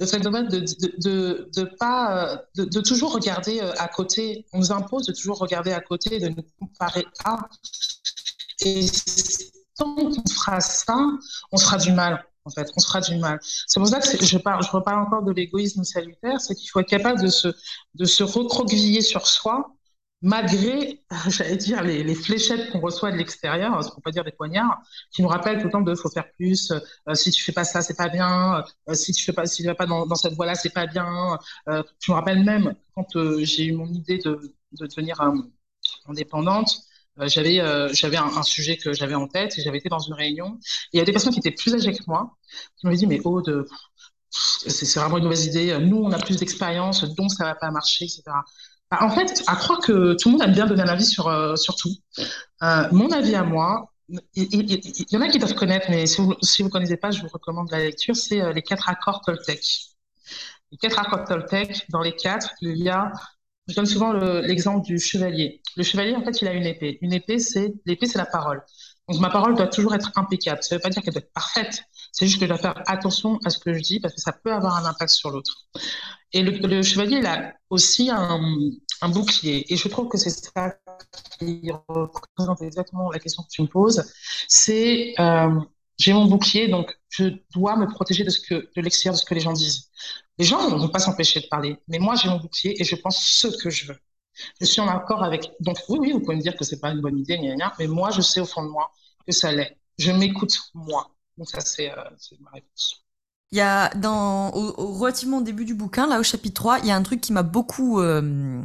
Le 0.00 0.06
phénomène 0.06 0.48
de 0.48 0.60
de, 0.98 1.48
de, 1.54 1.64
pas, 1.78 2.42
de, 2.56 2.64
de, 2.64 2.80
toujours 2.80 3.12
regarder 3.12 3.60
euh, 3.60 3.72
à 3.78 3.86
côté. 3.86 4.46
On 4.52 4.58
nous 4.58 4.72
impose 4.72 5.06
de 5.06 5.12
toujours 5.12 5.38
regarder 5.38 5.72
à 5.72 5.80
côté, 5.80 6.18
de 6.18 6.28
nous 6.28 6.44
comparer 6.58 7.06
à. 7.24 7.48
Et 8.64 8.86
tant 9.76 9.94
qu'on 9.94 10.28
fera 10.28 10.60
ça, 10.60 10.96
on 11.52 11.56
sera 11.56 11.76
du 11.76 11.92
mal. 11.92 12.24
En 12.44 12.50
fait, 12.50 12.68
on 12.76 12.80
sera 12.80 13.00
du 13.00 13.16
mal. 13.16 13.38
C'est 13.42 13.78
pour 13.78 13.88
ça 13.88 14.00
que 14.00 14.24
je, 14.24 14.38
parle, 14.38 14.64
je 14.64 14.70
reparle 14.70 15.06
encore 15.06 15.22
de 15.22 15.32
l'égoïsme 15.32 15.84
salutaire, 15.84 16.40
c'est 16.40 16.54
qu'il 16.54 16.68
faut 16.70 16.80
être 16.80 16.88
capable 16.88 17.22
de 17.22 17.28
se, 17.28 17.48
de 17.94 18.04
se 18.06 18.24
recroqueviller 18.24 19.02
sur 19.02 19.26
soi 19.26 19.76
malgré, 20.22 21.00
j'allais 21.28 21.56
dire, 21.56 21.82
les, 21.82 22.14
fléchettes 22.14 22.70
qu'on 22.70 22.80
reçoit 22.80 23.10
de 23.12 23.16
l'extérieur, 23.16 23.82
ce 23.82 23.90
qu'on 23.90 24.00
peut 24.00 24.10
dire 24.10 24.24
des 24.24 24.32
poignards, 24.32 24.80
qui 25.12 25.22
nous 25.22 25.28
rappellent 25.28 25.58
tout 25.58 25.66
le 25.66 25.70
temps 25.70 25.80
de 25.80 25.94
faut 25.94 26.10
faire 26.10 26.30
plus, 26.32 26.72
euh, 26.72 27.14
si 27.14 27.30
tu 27.30 27.42
fais 27.42 27.52
pas 27.52 27.64
ça, 27.64 27.82
c'est 27.82 27.96
pas 27.96 28.08
bien, 28.08 28.64
euh, 28.88 28.94
si 28.94 29.12
tu 29.12 29.24
fais 29.24 29.32
vas 29.32 29.74
pas 29.74 29.86
dans, 29.86 30.14
cette 30.14 30.34
voie-là, 30.34 30.54
c'est 30.54 30.70
pas 30.70 30.86
bien. 30.86 31.38
Euh, 31.68 31.82
je 32.00 32.12
me 32.12 32.16
rappelle 32.16 32.44
même 32.44 32.74
quand 32.94 33.16
euh, 33.16 33.38
j'ai 33.44 33.64
eu 33.66 33.72
mon 33.72 33.86
idée 33.88 34.18
de, 34.18 34.54
de 34.72 34.86
devenir 34.86 35.20
indépendante, 36.06 36.80
j'avais 37.26 37.60
j'avais 37.92 38.16
un, 38.16 38.42
sujet 38.42 38.76
que 38.76 38.92
j'avais 38.92 39.14
en 39.14 39.28
tête 39.28 39.58
et 39.58 39.62
j'avais 39.62 39.78
été 39.78 39.88
dans 39.88 39.98
une 39.98 40.14
réunion. 40.14 40.58
Il 40.92 40.98
y 40.98 41.00
a 41.00 41.04
des 41.04 41.12
personnes 41.12 41.32
qui 41.32 41.40
étaient 41.40 41.50
plus 41.50 41.74
âgées 41.74 41.92
que 41.92 42.02
moi 42.06 42.36
qui 42.76 42.86
m'avaient 42.86 42.96
dit 42.96 43.06
mais 43.06 43.20
Aude, 43.24 43.66
c'est 44.30 44.98
vraiment 44.98 45.18
une 45.18 45.24
mauvaise 45.24 45.46
idée. 45.46 45.76
Nous, 45.80 45.98
on 45.98 46.12
a 46.12 46.18
plus 46.18 46.36
d'expérience, 46.36 47.04
donc 47.16 47.32
ça 47.32 47.44
va 47.44 47.54
pas 47.54 47.70
marcher, 47.70 48.04
etc. 48.04 48.22
Bah, 48.90 48.98
en 49.02 49.10
fait, 49.10 49.42
à 49.46 49.54
croire 49.56 49.78
que 49.80 50.14
tout 50.14 50.28
le 50.28 50.32
monde 50.32 50.42
aime 50.42 50.52
bien 50.52 50.66
donner 50.66 50.82
un 50.82 50.88
avis 50.88 51.04
sur, 51.04 51.28
euh, 51.28 51.54
sur 51.56 51.76
tout. 51.76 51.94
Euh, 52.62 52.88
mon 52.90 53.10
avis 53.12 53.36
à 53.36 53.44
moi, 53.44 53.92
il, 54.34 55.06
y 55.12 55.16
en 55.16 55.20
a 55.20 55.28
qui 55.28 55.38
doivent 55.38 55.54
connaître, 55.54 55.86
mais 55.90 56.06
si 56.06 56.20
vous 56.20 56.34
ne 56.34 56.68
connaissez 56.68 56.96
pas, 56.96 57.12
je 57.12 57.22
vous 57.22 57.28
recommande 57.28 57.70
la 57.70 57.78
lecture, 57.78 58.16
c'est 58.16 58.40
euh, 58.40 58.52
les 58.52 58.62
quatre 58.62 58.88
accords 58.88 59.22
Toltec. 59.24 59.64
Les 60.72 60.78
quatre 60.78 60.98
accords 60.98 61.24
Toltec, 61.24 61.86
dans 61.90 62.00
les 62.02 62.16
quatre, 62.16 62.50
il 62.62 62.78
y 62.78 62.88
a, 62.88 63.12
je 63.68 63.74
donne 63.74 63.86
souvent 63.86 64.12
l'exemple 64.12 64.84
du 64.84 64.98
chevalier. 64.98 65.62
Le 65.76 65.84
chevalier, 65.84 66.16
en 66.16 66.24
fait, 66.24 66.42
il 66.42 66.48
a 66.48 66.52
une 66.52 66.66
épée. 66.66 66.98
Une 67.02 67.12
épée, 67.12 67.38
c'est 67.38 67.72
l'épée, 67.86 68.06
c'est 68.06 68.18
la 68.18 68.26
parole. 68.26 68.62
Donc 69.08 69.20
ma 69.20 69.30
parole 69.30 69.54
doit 69.54 69.68
toujours 69.68 69.94
être 69.94 70.10
impeccable. 70.16 70.62
Ça 70.62 70.74
ne 70.74 70.78
veut 70.78 70.82
pas 70.82 70.90
dire 70.90 71.02
qu'elle 71.02 71.14
doit 71.14 71.22
être 71.22 71.32
parfaite. 71.32 71.84
C'est 72.12 72.26
juste 72.26 72.38
que 72.38 72.46
je 72.46 72.50
dois 72.50 72.58
faire 72.58 72.82
attention 72.86 73.38
à 73.44 73.50
ce 73.50 73.58
que 73.58 73.72
je 73.72 73.80
dis 73.80 74.00
parce 74.00 74.14
que 74.14 74.20
ça 74.20 74.32
peut 74.32 74.52
avoir 74.52 74.76
un 74.76 74.84
impact 74.84 75.10
sur 75.10 75.30
l'autre. 75.30 75.68
Et 76.32 76.42
le, 76.42 76.82
chevalier, 76.82 77.18
il 77.18 77.26
a 77.26 77.54
aussi 77.70 78.10
un, 78.10 78.40
bouclier. 79.08 79.72
Et 79.72 79.76
je 79.76 79.88
trouve 79.88 80.08
que 80.08 80.18
c'est 80.18 80.30
ça 80.30 80.76
qui 81.38 81.70
représente 81.88 82.62
exactement 82.62 83.10
la 83.10 83.18
question 83.18 83.42
que 83.42 83.48
tu 83.48 83.62
me 83.62 83.66
poses. 83.66 84.04
C'est 84.48 85.14
euh, 85.18 85.58
j'ai 85.98 86.12
mon 86.12 86.26
bouclier, 86.26 86.68
donc 86.68 86.98
je 87.08 87.24
dois 87.54 87.76
me 87.76 87.86
protéger 87.86 88.24
de 88.24 88.30
de 88.30 88.80
l'extérieur, 88.80 89.14
de 89.14 89.20
ce 89.20 89.24
que 89.24 89.34
les 89.34 89.40
gens 89.40 89.52
disent. 89.52 89.90
Les 90.38 90.44
gens 90.44 90.70
ne 90.70 90.76
vont 90.76 90.88
pas 90.88 90.98
s'empêcher 90.98 91.40
de 91.40 91.46
parler, 91.46 91.76
mais 91.88 91.98
moi 91.98 92.14
j'ai 92.14 92.28
mon 92.28 92.38
bouclier 92.38 92.80
et 92.80 92.84
je 92.84 92.96
pense 92.96 93.18
ce 93.22 93.48
que 93.48 93.68
je 93.70 93.86
veux. 93.88 93.98
Je 94.60 94.66
suis 94.66 94.80
en 94.80 94.88
accord 94.88 95.22
avec. 95.22 95.50
Donc 95.60 95.78
oui, 95.88 95.98
oui, 96.00 96.12
vous 96.12 96.20
pouvez 96.20 96.36
me 96.36 96.40
dire 96.40 96.56
que 96.56 96.64
c'est 96.64 96.80
pas 96.80 96.90
une 96.90 97.00
bonne 97.00 97.18
idée, 97.18 97.38
mais 97.78 97.86
moi 97.86 98.10
je 98.10 98.22
sais 98.22 98.40
au 98.40 98.46
fond 98.46 98.62
de 98.62 98.68
moi 98.68 98.90
que 99.26 99.32
ça 99.32 99.52
l'est. 99.52 99.76
Je 99.98 100.12
m'écoute 100.12 100.58
moi. 100.74 101.10
Donc 101.40 101.48
ça 101.50 101.60
c'est 101.60 101.90
euh, 101.90 101.96
ma 102.40 102.50
réponse. 102.50 103.04
Il 103.50 103.58
y 103.58 103.62
a 103.62 103.88
dans 103.96 104.50
au, 104.52 104.92
relativement 104.92 105.38
au 105.38 105.42
début 105.42 105.64
du 105.64 105.74
bouquin, 105.74 106.06
là 106.06 106.20
au 106.20 106.22
chapitre 106.22 106.54
3, 106.54 106.78
il 106.80 106.86
y 106.86 106.90
a 106.92 106.96
un 106.96 107.02
truc 107.02 107.20
qui 107.20 107.32
m'a 107.32 107.42
beaucoup 107.42 108.00
euh, 108.00 108.62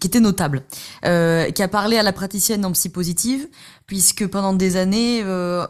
qui 0.00 0.06
était 0.06 0.20
notable, 0.20 0.62
euh, 1.04 1.50
qui 1.50 1.62
a 1.62 1.68
parlé 1.68 1.96
à 1.96 2.02
la 2.02 2.12
praticienne 2.12 2.64
en 2.64 2.72
psy 2.72 2.88
positive, 2.88 3.48
puisque 3.86 4.26
pendant 4.26 4.52
des 4.52 4.76
années, 4.76 5.22
euh, 5.22 5.66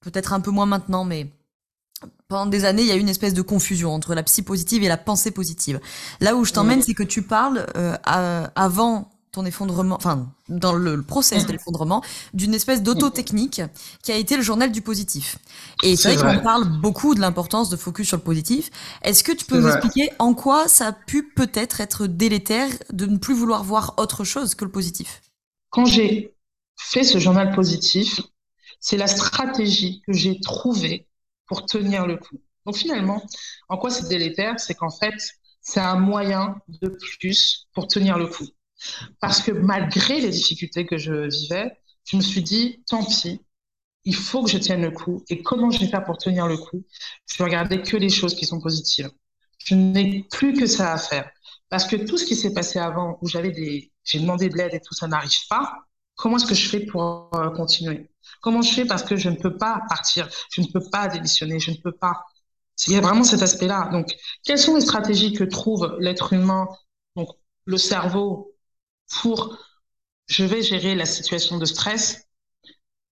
peut-être 0.00 0.32
un 0.32 0.40
peu 0.40 0.50
moins 0.50 0.66
maintenant, 0.66 1.04
mais 1.04 1.30
pendant 2.28 2.46
des 2.46 2.64
années, 2.64 2.82
il 2.82 2.88
y 2.88 2.92
a 2.92 2.96
eu 2.96 3.00
une 3.00 3.08
espèce 3.08 3.34
de 3.34 3.42
confusion 3.42 3.92
entre 3.92 4.14
la 4.14 4.22
psy 4.22 4.42
positive 4.42 4.82
et 4.82 4.88
la 4.88 4.96
pensée 4.96 5.30
positive. 5.30 5.80
Là 6.20 6.34
où 6.34 6.44
je 6.44 6.52
t'emmène, 6.52 6.82
c'est 6.82 6.94
que 6.94 7.02
tu 7.02 7.22
parles 7.22 7.66
euh, 7.76 7.96
avant 8.54 9.11
ton 9.32 9.46
effondrement, 9.46 9.96
enfin, 9.96 10.30
dans 10.50 10.74
le, 10.74 11.02
process 11.02 11.46
de 11.46 11.52
l'effondrement, 11.52 12.02
d'une 12.34 12.52
espèce 12.52 12.82
d'auto-technique 12.82 13.62
qui 14.02 14.12
a 14.12 14.16
été 14.16 14.36
le 14.36 14.42
journal 14.42 14.70
du 14.70 14.82
positif. 14.82 15.38
Et 15.82 15.96
c'est 15.96 16.14
vrai, 16.14 16.36
qu'on 16.36 16.42
parle 16.42 16.68
beaucoup 16.80 17.14
de 17.14 17.20
l'importance 17.20 17.70
de 17.70 17.76
focus 17.76 18.08
sur 18.08 18.18
le 18.18 18.22
positif. 18.22 18.70
Est-ce 19.00 19.24
que 19.24 19.32
tu 19.32 19.46
peux 19.46 19.58
nous 19.58 19.68
expliquer 19.68 20.10
en 20.18 20.34
quoi 20.34 20.68
ça 20.68 20.88
a 20.88 20.92
pu 20.92 21.30
peut-être 21.30 21.80
être 21.80 22.06
délétère 22.06 22.68
de 22.92 23.06
ne 23.06 23.16
plus 23.16 23.34
vouloir 23.34 23.64
voir 23.64 23.94
autre 23.96 24.22
chose 24.22 24.54
que 24.54 24.66
le 24.66 24.70
positif? 24.70 25.22
Quand 25.70 25.86
j'ai 25.86 26.34
fait 26.76 27.02
ce 27.02 27.18
journal 27.18 27.54
positif, 27.54 28.20
c'est 28.80 28.98
la 28.98 29.06
stratégie 29.06 30.02
que 30.06 30.12
j'ai 30.12 30.40
trouvée 30.40 31.08
pour 31.46 31.64
tenir 31.64 32.06
le 32.06 32.18
coup. 32.18 32.36
Donc 32.66 32.76
finalement, 32.76 33.22
en 33.70 33.78
quoi 33.78 33.88
c'est 33.88 34.08
délétère? 34.08 34.60
C'est 34.60 34.74
qu'en 34.74 34.90
fait, 34.90 35.14
c'est 35.62 35.80
un 35.80 35.96
moyen 35.96 36.56
de 36.68 36.88
plus 36.88 37.66
pour 37.72 37.88
tenir 37.88 38.18
le 38.18 38.26
coup. 38.26 38.46
Parce 39.20 39.40
que 39.42 39.52
malgré 39.52 40.20
les 40.20 40.30
difficultés 40.30 40.86
que 40.86 40.98
je 40.98 41.28
vivais, 41.28 41.72
je 42.04 42.16
me 42.16 42.22
suis 42.22 42.42
dit, 42.42 42.82
tant 42.88 43.04
pis, 43.04 43.40
il 44.04 44.14
faut 44.14 44.42
que 44.42 44.50
je 44.50 44.58
tienne 44.58 44.82
le 44.82 44.90
coup. 44.90 45.24
Et 45.28 45.42
comment 45.42 45.70
je 45.70 45.78
vais 45.78 45.86
faire 45.86 46.04
pour 46.04 46.18
tenir 46.18 46.46
le 46.46 46.56
coup? 46.56 46.84
Je 47.26 47.38
vais 47.38 47.44
regarder 47.44 47.82
que 47.82 47.96
les 47.96 48.10
choses 48.10 48.34
qui 48.34 48.46
sont 48.46 48.60
positives. 48.60 49.10
Je 49.58 49.74
n'ai 49.74 50.24
plus 50.30 50.54
que 50.54 50.66
ça 50.66 50.92
à 50.92 50.98
faire. 50.98 51.30
Parce 51.68 51.86
que 51.86 51.96
tout 51.96 52.18
ce 52.18 52.24
qui 52.24 52.36
s'est 52.36 52.52
passé 52.52 52.78
avant, 52.78 53.18
où 53.22 53.28
j'avais 53.28 53.50
des, 53.50 53.92
j'ai 54.04 54.18
demandé 54.18 54.48
de 54.48 54.56
l'aide 54.56 54.74
et 54.74 54.80
tout, 54.80 54.94
ça 54.94 55.06
n'arrive 55.06 55.46
pas. 55.48 55.72
Comment 56.16 56.36
est-ce 56.36 56.46
que 56.46 56.54
je 56.54 56.68
fais 56.68 56.80
pour 56.80 57.30
euh, 57.34 57.50
continuer? 57.50 58.10
Comment 58.40 58.62
je 58.62 58.72
fais 58.72 58.84
parce 58.84 59.02
que 59.02 59.16
je 59.16 59.28
ne 59.28 59.36
peux 59.36 59.56
pas 59.56 59.82
partir, 59.88 60.28
je 60.50 60.60
ne 60.60 60.66
peux 60.66 60.82
pas 60.90 61.08
démissionner, 61.08 61.58
je 61.58 61.70
ne 61.70 61.76
peux 61.76 61.92
pas. 61.92 62.24
Il 62.86 62.92
y 62.92 62.96
a 62.96 63.00
vraiment 63.00 63.24
cet 63.24 63.42
aspect-là. 63.42 63.88
Donc, 63.92 64.14
quelles 64.44 64.58
sont 64.58 64.74
les 64.74 64.80
stratégies 64.80 65.32
que 65.32 65.44
trouve 65.44 65.96
l'être 66.00 66.32
humain, 66.32 66.68
donc 67.16 67.28
le 67.64 67.78
cerveau, 67.78 68.51
pour 69.20 69.56
je 70.28 70.44
vais 70.44 70.62
gérer 70.62 70.94
la 70.94 71.06
situation 71.06 71.58
de 71.58 71.66
stress, 71.66 72.26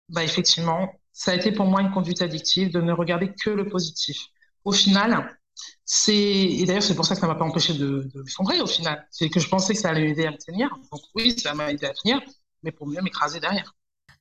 bah 0.09 0.23
effectivement, 0.23 0.89
ça 1.11 1.31
a 1.31 1.35
été 1.35 1.51
pour 1.51 1.65
moi 1.65 1.81
une 1.81 1.91
conduite 1.91 2.21
addictive 2.21 2.71
de 2.71 2.81
ne 2.81 2.91
regarder 2.93 3.33
que 3.33 3.49
le 3.49 3.67
positif. 3.67 4.17
Au 4.63 4.71
final, 4.71 5.37
c'est 5.85 6.15
et 6.15 6.65
d'ailleurs 6.65 6.83
c'est 6.83 6.95
pour 6.95 7.05
ça 7.05 7.15
que 7.15 7.21
ça 7.21 7.27
m'a 7.27 7.35
pas 7.35 7.45
empêché 7.45 7.73
de, 7.73 8.09
de 8.13 8.21
m'effondrer 8.23 8.61
au 8.61 8.67
final. 8.67 9.07
C'est 9.11 9.29
que 9.29 9.39
je 9.39 9.49
pensais 9.49 9.73
que 9.73 9.79
ça 9.79 9.89
allait 9.89 10.03
m'aider 10.07 10.25
à 10.25 10.31
me 10.31 10.37
tenir. 10.37 10.69
Donc 10.91 11.01
oui, 11.15 11.37
ça 11.39 11.53
m'a 11.53 11.71
aidé 11.71 11.85
à 11.85 11.93
tenir, 11.93 12.19
mais 12.63 12.71
pour 12.71 12.87
mieux 12.87 13.01
m'écraser 13.01 13.39
derrière. 13.39 13.73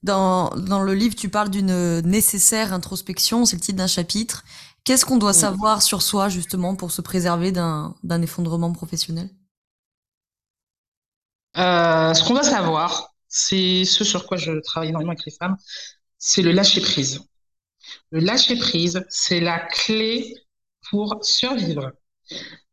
Dans, 0.03 0.51
dans 0.51 0.83
le 0.83 0.95
livre, 0.95 1.15
tu 1.17 1.29
parles 1.29 1.51
d'une 1.51 2.01
nécessaire 2.01 2.73
introspection, 2.73 3.45
c'est 3.45 3.57
le 3.57 3.61
titre 3.63 3.79
d'un 3.79 3.87
chapitre 3.87 4.45
Qu'est-ce 4.85 5.05
qu'on 5.05 5.17
doit 5.19 5.33
savoir 5.33 5.83
sur 5.83 6.01
soi 6.01 6.29
justement 6.29 6.77
pour 6.77 6.93
se 6.93 7.03
préserver 7.03 7.51
d'un 7.51 7.95
effondrement 8.23 8.71
professionnel? 8.73 9.29
Euh, 11.59 12.15
Ce 12.15 12.25
qu'on 12.25 12.35
doit 12.35 12.43
savoir, 12.43 13.15
c'est 13.29 13.85
ce 13.85 14.05
sur 14.05 14.27
quoi 14.27 14.37
je 14.37 14.53
travaille 14.61 14.91
énormément 14.91 15.13
avec 15.13 15.25
les 15.25 15.33
femmes, 15.33 15.57
c'est 16.19 16.43
le 16.43 16.53
lâcher 16.53 16.81
prise. 16.81 17.21
Le 18.11 18.21
lâcher 18.21 18.57
prise, 18.57 19.05
c'est 19.09 19.41
la 19.41 19.59
clé 19.61 20.35
pour 20.91 21.19
survivre. 21.23 21.93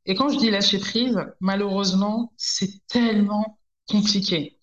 Et 0.05 0.15
quand 0.15 0.29
je 0.29 0.37
dis 0.37 0.51
lâcher 0.51 0.79
prise, 0.79 1.17
malheureusement, 1.39 2.33
c'est 2.37 2.85
tellement 2.87 3.59
compliqué. 3.89 4.57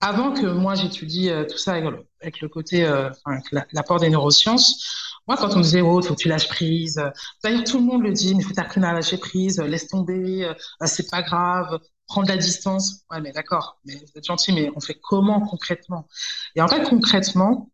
Avant 0.00 0.32
que 0.32 0.46
moi 0.46 0.74
j'étudie 0.76 1.28
euh, 1.30 1.44
tout 1.44 1.58
ça 1.58 1.74
avec, 2.20 2.40
le 2.40 2.48
côté, 2.48 2.84
euh, 2.84 3.10
avec 3.26 3.44
l'apport 3.72 3.98
des 4.00 4.10
neurosciences, 4.10 5.18
moi 5.26 5.36
quand 5.36 5.54
on 5.54 5.58
me 5.58 5.62
disait 5.62 5.80
oh 5.80 6.00
faut 6.02 6.14
que 6.14 6.20
tu 6.20 6.28
lâches 6.28 6.48
prise, 6.48 7.02
d'ailleurs 7.42 7.64
tout 7.64 7.78
le 7.78 7.84
monde 7.84 8.02
le 8.02 8.12
dit, 8.12 8.34
mais 8.34 8.42
faut 8.42 8.54
t'apprendre 8.54 8.86
à 8.86 8.92
lâcher 8.92 9.18
prise, 9.18 9.58
laisse 9.58 9.88
tomber, 9.88 10.52
c'est 10.86 11.10
pas 11.10 11.22
grave, 11.22 11.80
prends 12.08 12.22
de 12.22 12.28
la 12.28 12.36
distance. 12.36 13.04
Ouais 13.10 13.20
mais 13.20 13.32
d'accord, 13.32 13.78
mais 13.84 13.94
vous 13.96 14.12
êtes 14.16 14.24
gentil, 14.24 14.52
mais 14.52 14.70
on 14.76 14.80
fait 14.80 14.98
comment 15.00 15.40
concrètement? 15.46 16.06
Et 16.56 16.62
en 16.62 16.68
fait 16.68 16.82
concrètement, 16.88 17.70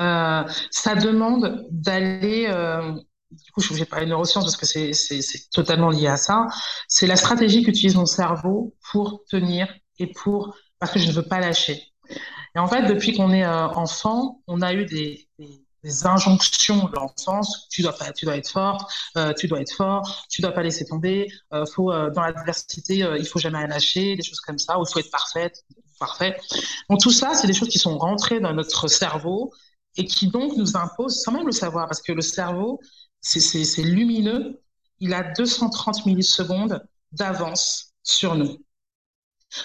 euh, 0.00 0.44
ça 0.70 0.94
demande 0.94 1.66
d'aller 1.70 2.46
euh, 2.48 2.92
du 3.32 3.50
coup, 3.52 3.60
je 3.60 3.72
vais 3.74 3.84
parler 3.86 4.04
de 4.06 4.10
neurosciences 4.10 4.44
parce 4.44 4.56
que 4.56 4.66
c'est 4.66 5.50
totalement 5.52 5.90
lié 5.90 6.06
à 6.08 6.16
ça. 6.16 6.46
C'est 6.88 7.06
la 7.06 7.16
stratégie 7.16 7.62
qu'utilise 7.64 7.96
mon 7.96 8.06
cerveau 8.06 8.74
pour 8.90 9.24
tenir 9.30 9.68
et 9.98 10.06
pour, 10.08 10.54
parce 10.78 10.92
que 10.92 10.98
je 10.98 11.08
ne 11.08 11.12
veux 11.12 11.22
pas 11.22 11.40
lâcher. 11.40 11.82
Et 12.54 12.58
en 12.58 12.68
fait, 12.68 12.86
depuis 12.86 13.14
qu'on 13.16 13.32
est 13.32 13.44
euh, 13.44 13.68
enfant, 13.68 14.42
on 14.46 14.60
a 14.62 14.74
eu 14.74 14.84
des, 14.84 15.28
des 15.82 16.06
injonctions 16.06 16.88
de 16.88 16.94
l'enfance. 16.94 17.68
Tu 17.70 17.82
dois 17.82 17.94
tu 18.16 18.24
dois 18.24 18.36
être 18.36 18.48
fort, 18.50 18.88
euh, 19.16 19.32
tu 19.34 19.48
dois 19.48 19.60
être 19.60 19.74
fort, 19.74 20.26
tu 20.30 20.42
dois 20.42 20.52
pas 20.52 20.62
laisser 20.62 20.84
tomber. 20.84 21.28
Euh, 21.52 21.66
faut 21.66 21.92
euh, 21.92 22.10
dans 22.10 22.22
l'adversité, 22.22 22.98
il 23.18 23.26
faut 23.26 23.38
jamais 23.38 23.66
lâcher, 23.66 24.16
des 24.16 24.22
choses 24.22 24.40
comme 24.40 24.58
ça. 24.58 24.78
Ou 24.78 24.86
faut 24.86 25.00
être 25.00 25.10
parfaite, 25.10 25.64
parfait. 25.98 26.38
Donc 26.88 27.00
tout 27.00 27.10
ça, 27.10 27.34
c'est 27.34 27.46
des 27.46 27.54
choses 27.54 27.68
qui 27.68 27.78
sont 27.78 27.98
rentrées 27.98 28.40
dans 28.40 28.52
notre 28.52 28.88
cerveau 28.88 29.52
et 29.96 30.04
qui 30.06 30.28
donc 30.28 30.56
nous 30.56 30.76
imposent, 30.76 31.22
sans 31.22 31.32
même 31.32 31.46
le 31.46 31.52
savoir, 31.52 31.86
parce 31.86 32.00
que 32.00 32.12
le 32.12 32.22
cerveau, 32.22 32.80
c'est 33.20 33.82
lumineux. 33.82 34.62
Il 35.00 35.14
a 35.14 35.22
230 35.34 36.06
millisecondes 36.06 36.86
d'avance 37.12 37.92
sur 38.02 38.36
nous. 38.36 38.58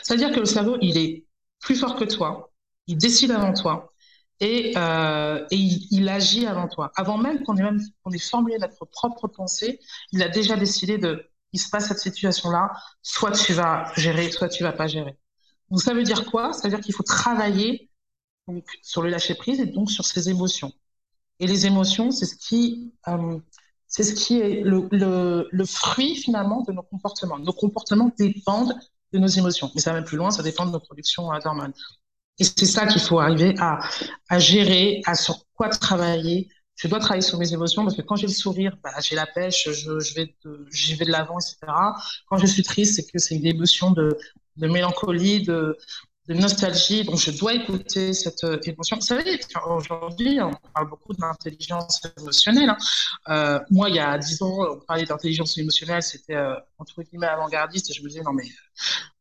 C'est-à-dire 0.04 0.32
que 0.32 0.40
le 0.40 0.46
cerveau, 0.46 0.78
il 0.82 0.98
est 0.98 1.26
plus 1.60 1.76
fort 1.76 1.96
que 1.96 2.04
toi, 2.04 2.52
il 2.88 2.98
décide 2.98 3.32
avant 3.32 3.54
toi 3.54 3.94
et, 4.40 4.74
euh, 4.78 5.46
il, 5.52 6.08
agit 6.10 6.46
avant 6.46 6.68
toi. 6.68 6.92
Avant 6.96 7.18
même 7.18 7.44
qu'on 7.44 7.58
ait, 7.58 8.20
formulé 8.20 8.58
notre 8.60 8.86
propre 8.86 9.28
pensée, 9.28 9.80
il 10.12 10.22
a 10.22 10.30
déjà 10.30 10.56
décidé 10.56 10.98
de, 10.98 11.26
il 11.54 11.60
se 11.60 11.70
passe 11.70 11.88
cette 11.88 12.00
situation-là, 12.00 12.72
soit 13.02 13.32
tu 13.32 13.54
vas 13.54 13.92
gérer, 13.96 14.32
soit 14.32 14.50
tu 14.50 14.64
vas 14.64 14.74
pas 14.74 14.88
gérer. 14.88 15.18
Donc 15.70 15.82
ça 15.82 15.94
veut 15.94 16.04
dire 16.04 16.26
quoi? 16.26 16.54
Ça 16.54 16.68
veut 16.68 16.76
dire 16.76 16.84
qu'il 16.84 16.94
faut 16.94 17.04
travailler 17.04 17.90
donc, 18.48 18.66
sur 18.82 19.02
le 19.02 19.10
lâcher 19.10 19.36
prise 19.36 19.60
et 19.60 19.66
donc 19.66 19.92
sur 19.92 20.06
ses 20.06 20.30
émotions. 20.30 20.72
Et 21.40 21.48
les 21.48 21.66
émotions, 21.66 22.12
c'est 22.12 22.26
ce 22.26 22.36
qui, 22.36 22.94
euh, 23.08 23.40
c'est 23.88 24.04
ce 24.04 24.14
qui 24.14 24.40
est 24.40 24.62
le, 24.64 25.66
fruit 25.66 26.16
finalement 26.16 26.62
de 26.62 26.72
nos 26.72 26.84
comportements. 26.84 27.40
Nos 27.40 27.54
comportements 27.54 28.12
dépendent 28.18 28.76
de 29.14 29.20
nos 29.20 29.28
émotions. 29.28 29.72
Mais 29.76 29.82
ça 29.82 29.92
va 29.92 29.98
même 29.98 30.06
plus 30.06 30.18
loin, 30.18 30.32
ça 30.32 30.44
dépend 30.44 30.66
de 30.66 30.72
nos 30.72 30.80
productions 30.80 31.30
d'hormones. 31.44 31.74
Et 32.40 32.44
c'est 32.44 32.66
ça 32.66 32.86
qu'il 32.86 33.02
faut 33.02 33.20
arriver 33.20 33.56
à, 33.60 34.40
gérer, 34.40 35.02
à 35.06 35.16
sur 35.16 35.46
quoi 35.56 35.70
travailler. 35.70 36.50
Je 36.76 36.88
dois 36.88 37.00
travailler 37.00 37.22
sur 37.24 37.40
mes 37.40 37.52
émotions 37.54 37.84
parce 37.84 37.96
que 37.96 38.04
quand 38.04 38.16
j'ai 38.16 38.28
le 38.28 38.34
sourire, 38.34 38.78
bah, 38.84 38.92
j'ai 39.02 39.16
la 39.16 39.26
pêche, 39.26 39.68
je, 39.72 40.14
vais, 40.14 40.36
j'y 40.72 40.94
vais 40.94 41.06
de 41.06 41.12
l'avant, 41.12 41.40
etc. 41.40 41.58
Quand 42.30 42.38
je 42.38 42.46
suis 42.46 42.62
triste, 42.62 42.96
c'est 42.96 43.12
que 43.12 43.18
c'est 43.18 43.36
une 43.36 43.48
émotion 43.48 43.92
de, 43.92 44.16
de 44.58 44.68
mélancolie, 44.68 45.42
de, 45.42 45.76
de 46.28 46.34
nostalgie. 46.34 47.04
Donc, 47.04 47.18
je 47.18 47.32
dois 47.32 47.54
écouter 47.54 48.14
cette 48.14 48.44
euh, 48.44 48.60
émotion. 48.64 48.98
Vous 48.98 49.06
savez, 49.06 49.40
aujourd'hui, 49.68 50.40
on 50.42 50.52
parle 50.74 50.90
beaucoup 50.90 51.14
d'intelligence 51.14 52.02
émotionnelle. 52.18 52.70
Hein. 52.70 52.78
Euh, 53.30 53.60
moi, 53.72 53.90
il 53.90 53.96
y 53.96 54.00
a 54.00 54.18
dix 54.18 54.42
ans, 54.42 54.58
on 54.74 54.80
parlait 54.86 55.06
d'intelligence 55.06 55.58
émotionnelle, 55.58 56.04
c'était 56.04 56.36
euh, 56.36 56.54
entre 56.78 57.02
guillemets 57.02 57.28
avant-gardiste. 57.28 57.90
Et 57.90 57.94
je 57.94 58.04
me 58.04 58.10
disais, 58.10 58.22
non, 58.22 58.34
mais 58.34 58.46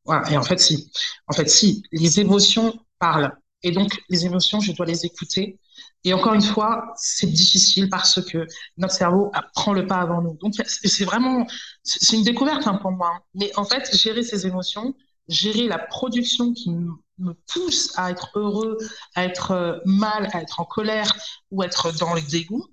voilà. 0.05 0.31
Et 0.31 0.37
en 0.37 0.43
fait, 0.43 0.59
si. 0.59 0.91
En 1.29 1.33
fait, 1.33 1.49
si. 1.49 1.83
Les 1.93 2.21
émotions 2.21 2.79
parlent. 2.99 3.33
Et 3.63 3.73
donc, 3.73 4.01
les 4.09 4.27
émotions, 4.27 4.61
je 4.61 4.73
dois 4.73 4.87
les 4.87 5.07
écouter. 5.07 5.59
Et 6.05 6.15
encore 6.15 6.35
une 6.35 6.43
fois, 6.43 6.93
c'est 6.97 7.27
difficile 7.27 7.89
parce 7.89 8.23
que 8.23 8.47
notre 8.77 8.95
cerveau 8.95 9.33
prend 9.55 9.73
le 9.73 9.87
pas 9.87 9.97
avant 9.97 10.23
nous. 10.23 10.37
Donc, 10.37 10.55
c'est 10.67 11.05
vraiment, 11.05 11.47
c'est 11.83 12.17
une 12.17 12.23
découverte 12.23 12.67
hein, 12.67 12.79
pour 12.81 12.93
moi. 12.93 13.19
Mais 13.35 13.51
en 13.57 13.65
fait, 13.65 13.97
gérer 13.97 14.23
ces 14.23 14.47
émotions, 14.47 14.95
gérer 15.29 15.67
la 15.67 15.79
production 15.79 16.53
qui 16.53 16.71
me 16.71 17.33
pousse 17.53 17.93
à 17.97 18.11
être 18.11 18.31
heureux, 18.39 18.77
à 19.15 19.25
être 19.25 19.51
euh, 19.53 19.79
mal, 19.85 20.29
à 20.33 20.43
être 20.43 20.61
en 20.61 20.65
colère 20.65 21.13
ou 21.51 21.63
être 21.63 21.93
dans 21.99 22.15
le 22.15 22.21
dégoût, 22.21 22.67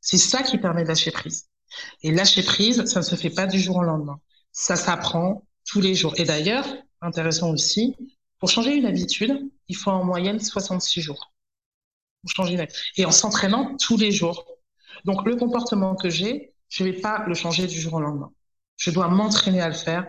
c'est 0.00 0.18
ça 0.18 0.42
qui 0.42 0.58
permet 0.58 0.84
de 0.84 0.88
lâcher 0.88 1.10
prise. 1.10 1.48
Et 2.02 2.12
lâcher 2.12 2.42
prise, 2.42 2.84
ça 2.86 3.00
ne 3.00 3.04
se 3.04 3.14
fait 3.14 3.30
pas 3.30 3.46
du 3.46 3.60
jour 3.60 3.76
au 3.76 3.82
lendemain. 3.82 4.20
Ça 4.52 4.76
s'apprend 4.76 5.46
tous 5.66 5.80
les 5.80 5.94
jours. 5.94 6.14
Et 6.16 6.24
d'ailleurs, 6.24 6.66
intéressant 7.00 7.50
aussi, 7.50 7.96
pour 8.40 8.50
changer 8.50 8.74
une 8.74 8.86
habitude, 8.86 9.50
il 9.68 9.76
faut 9.76 9.90
en 9.90 10.04
moyenne 10.04 10.40
66 10.40 11.00
jours. 11.00 11.32
Pour 12.22 12.30
changer 12.30 12.54
une 12.54 12.66
Et 12.96 13.04
en 13.04 13.12
s'entraînant 13.12 13.76
tous 13.76 13.96
les 13.96 14.10
jours. 14.10 14.44
Donc 15.04 15.24
le 15.24 15.36
comportement 15.36 15.94
que 15.94 16.10
j'ai, 16.10 16.52
je 16.68 16.84
ne 16.84 16.90
vais 16.90 17.00
pas 17.00 17.24
le 17.26 17.34
changer 17.34 17.66
du 17.66 17.80
jour 17.80 17.94
au 17.94 18.00
lendemain. 18.00 18.32
Je 18.76 18.90
dois 18.90 19.08
m'entraîner 19.08 19.60
à 19.60 19.68
le 19.68 19.74
faire 19.74 20.06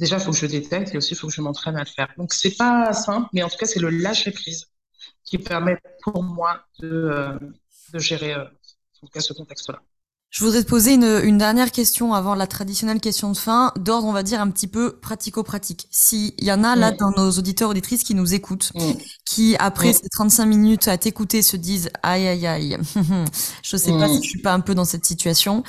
déjà, 0.00 0.16
il 0.16 0.22
faut 0.22 0.32
que 0.32 0.36
je 0.36 0.46
détecte 0.46 0.94
et 0.94 0.96
aussi, 0.96 1.12
il 1.12 1.16
faut 1.16 1.28
que 1.28 1.32
je 1.32 1.42
m'entraîne 1.42 1.76
à 1.76 1.84
le 1.84 1.86
faire. 1.86 2.12
Donc, 2.16 2.32
c'est 2.32 2.56
pas 2.56 2.92
simple, 2.92 3.28
mais 3.32 3.42
en 3.42 3.48
tout 3.48 3.56
cas, 3.56 3.66
c'est 3.66 3.80
le 3.80 3.90
lâcher 3.90 4.32
prise 4.32 4.66
qui 5.24 5.38
permet 5.38 5.78
pour 6.02 6.22
moi 6.22 6.64
de, 6.80 6.88
euh, 6.88 7.38
gérer 7.94 8.34
euh, 8.34 8.44
en 8.44 9.06
tout 9.06 9.12
cas, 9.12 9.20
ce 9.20 9.32
contexte-là. 9.32 9.80
Je 10.30 10.44
voudrais 10.44 10.62
te 10.62 10.68
poser 10.68 10.94
une, 10.94 11.20
une, 11.24 11.38
dernière 11.38 11.72
question 11.72 12.14
avant 12.14 12.36
la 12.36 12.46
traditionnelle 12.46 13.00
question 13.00 13.32
de 13.32 13.36
fin, 13.36 13.72
d'ordre, 13.76 14.06
on 14.06 14.12
va 14.12 14.22
dire, 14.22 14.40
un 14.40 14.48
petit 14.48 14.68
peu 14.68 14.92
pratico-pratique. 14.92 15.88
S'il 15.90 16.32
y 16.40 16.52
en 16.52 16.62
a 16.62 16.76
là 16.76 16.92
mm. 16.92 16.96
dans 16.98 17.10
nos 17.10 17.30
auditeurs, 17.32 17.70
auditrices 17.70 18.04
qui 18.04 18.14
nous 18.14 18.32
écoutent, 18.32 18.70
mm. 18.76 18.92
qui 19.24 19.56
après 19.58 19.90
mm. 19.90 19.94
ces 19.94 20.08
35 20.08 20.46
minutes 20.46 20.88
à 20.88 20.96
t'écouter 20.98 21.42
se 21.42 21.56
disent 21.56 21.90
aïe 22.04 22.28
aïe 22.28 22.46
aïe, 22.46 22.78
je 23.64 23.76
sais 23.76 23.90
pas 23.90 24.08
si 24.08 24.22
je 24.22 24.28
suis 24.28 24.40
pas 24.40 24.52
un 24.52 24.60
peu 24.60 24.76
dans 24.76 24.84
cette 24.84 25.04
situation, 25.04 25.64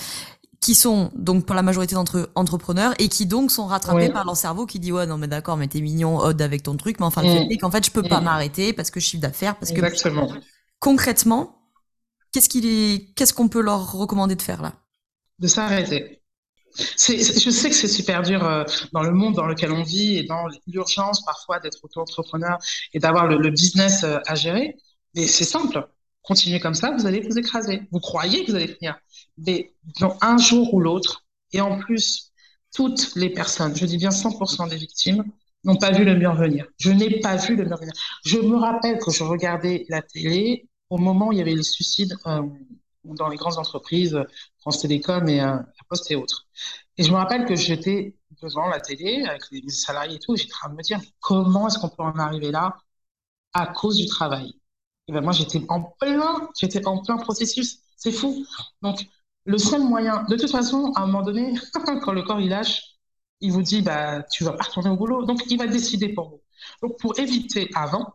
qui 0.60 0.76
sont 0.76 1.10
donc 1.16 1.48
pour 1.48 1.56
la 1.56 1.64
majorité 1.64 1.96
d'entre 1.96 2.20
eux 2.20 2.30
entrepreneurs 2.36 2.94
et 3.00 3.08
qui 3.10 3.26
donc 3.26 3.50
sont 3.50 3.66
rattrapés 3.66 4.10
par 4.10 4.26
leur 4.26 4.38
cerveau 4.38 4.68
qui 4.68 4.80
dit 4.80 4.92
ouais 4.92 5.08
non 5.08 5.18
mais 5.18 5.28
d'accord 5.28 5.58
mais 5.58 5.68
t'es 5.68 5.82
mignon 5.82 6.20
Odd 6.20 6.40
avec 6.40 6.62
ton 6.62 6.78
truc 6.78 7.00
mais 7.00 7.06
enfin 7.08 7.24
mmh. 7.24 7.58
qu'en 7.58 7.72
fait 7.72 7.84
je 7.84 7.90
peux 7.90 8.04
pas 8.04 8.22
m'arrêter 8.22 8.72
parce 8.72 8.92
que 8.92 9.00
je 9.00 9.08
chiffre 9.08 9.24
d'affaires 9.24 9.58
parce 9.58 9.72
Exactement. 9.72 10.28
que 10.28 10.36
concrètement 10.80 11.61
qu'est-ce 12.32 12.50
qu'est-ce 13.14 13.34
qu'on 13.34 13.50
peut 13.50 13.62
leur 13.62 13.92
recommander 13.92 14.36
de 14.36 14.42
faire 14.42 14.62
là? 14.62 14.74
De 15.40 15.48
s'arrêter. 15.48 16.22
Je 16.78 17.50
sais 17.50 17.70
que 17.70 17.76
c'est 17.76 17.88
super 17.88 18.22
dur 18.22 18.46
euh, 18.46 18.64
dans 18.94 19.04
le 19.04 19.12
monde 19.12 19.36
dans 19.36 19.46
lequel 19.46 19.72
on 19.74 19.84
vit 19.84 20.18
et 20.18 20.24
dans 20.24 20.46
l'urgence 20.68 21.24
parfois 21.26 21.60
d'être 21.60 21.84
auto-entrepreneur 21.84 22.58
et 22.94 23.00
d'avoir 23.00 23.28
le, 23.28 23.38
le, 23.38 23.50
business 23.50 24.04
euh, 24.04 24.20
à 24.26 24.36
gérer. 24.36 24.78
Mais 25.16 25.28
c'est 25.28 25.44
simple. 25.44 25.86
Continuez 26.22 26.60
comme 26.60 26.76
ça 26.76 26.92
vous 26.92 27.06
allez 27.06 27.20
vous 27.22 27.38
écraser. 27.38 27.82
Vous 27.92 28.00
croyez 28.00 28.46
que 28.46 28.52
vous 28.52 28.56
allez 28.56 28.68
finir. 28.68 28.98
Mais 29.38 29.74
dans 30.00 30.18
un 30.22 30.38
jour 30.38 30.74
ou 30.74 30.80
l'autre, 30.80 31.26
et 31.52 31.62
en 31.62 31.80
plus, 31.80 32.32
toutes 32.74 33.16
les 33.16 33.30
personnes, 33.30 33.76
je 33.76 33.86
dis 33.86 33.98
bien 33.98 34.10
100% 34.10 34.70
des 34.70 34.78
victimes, 34.78 35.26
n'ont 35.64 35.76
pas 35.76 35.92
vu 35.92 36.06
le 36.06 36.16
mur 36.16 36.34
venir. 36.36 36.66
Je 36.78 36.92
n'ai 36.92 37.20
pas 37.20 37.36
vu 37.36 37.56
le 37.56 37.66
mur 37.66 37.78
venir. 37.78 37.94
Je 38.26 38.38
me 38.38 38.56
rappelle 38.56 38.98
que 39.00 39.12
je 39.12 39.24
regardais 39.24 39.86
la 39.90 40.02
télé 40.02 40.70
au 40.92 40.98
moment 40.98 41.30
où 41.30 41.32
il 41.32 41.40
y 41.40 41.42
avait 41.42 41.56
les 41.56 41.64
suicides 41.64 42.16
euh, 42.28 42.44
dans 43.06 43.30
les 43.30 43.38
grandes 43.38 43.58
entreprises, 43.58 44.20
France 44.60 44.82
Télécom 44.82 45.28
et 45.30 45.40
euh, 45.42 45.46
La 45.46 45.84
Poste 45.90 46.12
et 46.12 46.16
autres. 46.16 46.48
Et 46.98 47.04
je 47.04 47.12
me 47.12 47.16
rappelle 47.16 47.46
que 47.46 47.56
j'étais 47.56 48.16
devant 48.42 48.68
la 48.68 48.82
télé 48.82 49.24
avec 49.26 49.44
les 49.52 49.68
salariés 49.70 50.18
et 50.18 50.20
tout, 50.20 50.36
j'étais 50.36 50.54
en 50.54 50.58
train 50.58 50.70
de 50.70 50.76
me 50.76 50.84
dire 50.84 51.00
comment 51.22 51.68
est-ce 51.68 51.80
qu'on 51.80 51.90
peut 51.90 52.04
en 52.04 52.18
arriver 52.20 52.52
là 52.52 52.76
à 53.54 53.68
cause 53.68 53.98
du 53.98 54.06
travail? 54.06 54.54
Et 55.08 55.14
ben 55.14 55.22
moi 55.22 55.34
j'étais 55.34 55.62
en 55.70 55.82
plein, 56.00 56.50
j'étais 56.60 56.86
en 56.88 57.02
plein 57.02 57.18
processus. 57.18 57.80
C'est 57.98 58.12
fou. 58.12 58.46
Donc 58.82 59.06
le 59.46 59.58
seul 59.58 59.82
moyen, 59.84 60.24
de 60.26 60.36
toute 60.36 60.52
façon, 60.52 60.92
à 60.96 61.04
un 61.04 61.08
moment 61.08 61.24
donné, 61.24 61.54
quand 62.04 62.12
le 62.14 62.24
corps 62.24 62.42
il 62.42 62.50
lâche, 62.50 62.84
il 63.40 63.52
vous 63.52 63.62
dit 63.64 63.82
bah 63.82 64.24
tu 64.24 64.44
vas 64.44 64.54
pas 64.54 64.66
retourner 64.66 64.90
au 64.90 64.98
boulot, 64.98 65.26
donc 65.26 65.42
il 65.50 65.58
va 65.58 65.68
décider 65.68 66.10
pour 66.10 66.30
vous. 66.30 66.42
Donc 66.82 67.00
pour 67.00 67.18
éviter 67.20 67.70
avant, 67.76 68.14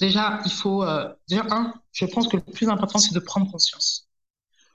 déjà 0.00 0.40
il 0.44 0.52
faut 0.52 0.82
euh, 0.84 1.08
un, 1.32 1.74
je 1.92 2.06
pense 2.06 2.28
que 2.28 2.36
le 2.36 2.42
plus 2.42 2.68
important 2.68 2.98
c'est 2.98 3.14
de 3.14 3.20
prendre 3.20 3.50
conscience. 3.50 4.08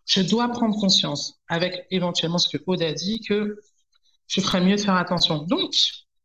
Je 0.08 0.22
dois 0.22 0.50
prendre 0.50 0.80
conscience 0.80 1.40
avec 1.48 1.88
éventuellement 1.92 2.38
ce 2.38 2.50
que 2.56 2.64
Aude 2.68 2.82
a 2.84 2.94
dit 2.94 3.22
que 3.22 3.60
je 4.28 4.42
ferais 4.42 4.62
mieux 4.62 4.76
de 4.76 4.82
faire 4.82 4.96
attention. 4.96 5.44
Donc 5.44 5.74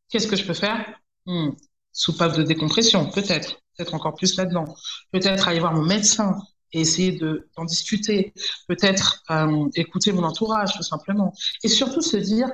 qu'est-ce 0.08 0.26
que 0.28 0.36
je 0.36 0.44
peux 0.44 0.54
faire? 0.54 0.84
Hmm, 1.26 1.50
Soupape 1.92 2.36
de 2.36 2.42
décompression, 2.42 3.10
peut-être, 3.10 3.60
peut-être 3.76 3.94
encore 3.94 4.14
plus 4.14 4.36
là-dedans. 4.36 4.64
Peut-être 5.12 5.48
aller 5.48 5.60
voir 5.60 5.74
mon 5.74 5.82
médecin 5.82 6.36
et 6.72 6.80
essayer 6.82 7.18
d'en 7.56 7.64
discuter, 7.64 8.32
peut-être 8.68 9.22
euh, 9.30 9.68
écouter 9.74 10.12
mon 10.12 10.22
entourage 10.22 10.72
tout 10.76 10.84
simplement, 10.84 11.32
et 11.64 11.68
surtout 11.68 12.00
se 12.00 12.16
dire, 12.16 12.48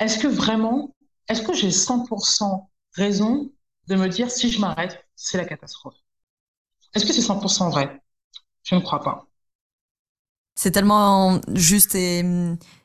est-ce 0.00 0.18
que 0.18 0.26
vraiment, 0.26 0.96
est-ce 1.28 1.42
que 1.42 1.54
j'ai 1.54 1.70
100% 1.70 2.68
raison 2.94 3.52
de 3.88 3.94
me 3.96 4.08
dire 4.08 4.30
si 4.30 4.50
je 4.50 4.60
m'arrête, 4.60 5.01
c'est 5.16 5.38
la 5.38 5.44
catastrophe 5.44 5.96
Est-ce 6.94 7.06
que 7.06 7.12
c'est 7.12 7.20
100% 7.20 7.70
vrai? 7.70 8.02
Je 8.64 8.74
ne 8.74 8.80
crois 8.80 9.00
pas. 9.00 9.26
C'est 10.54 10.70
tellement 10.70 11.40
juste 11.54 11.94
et, 11.94 12.24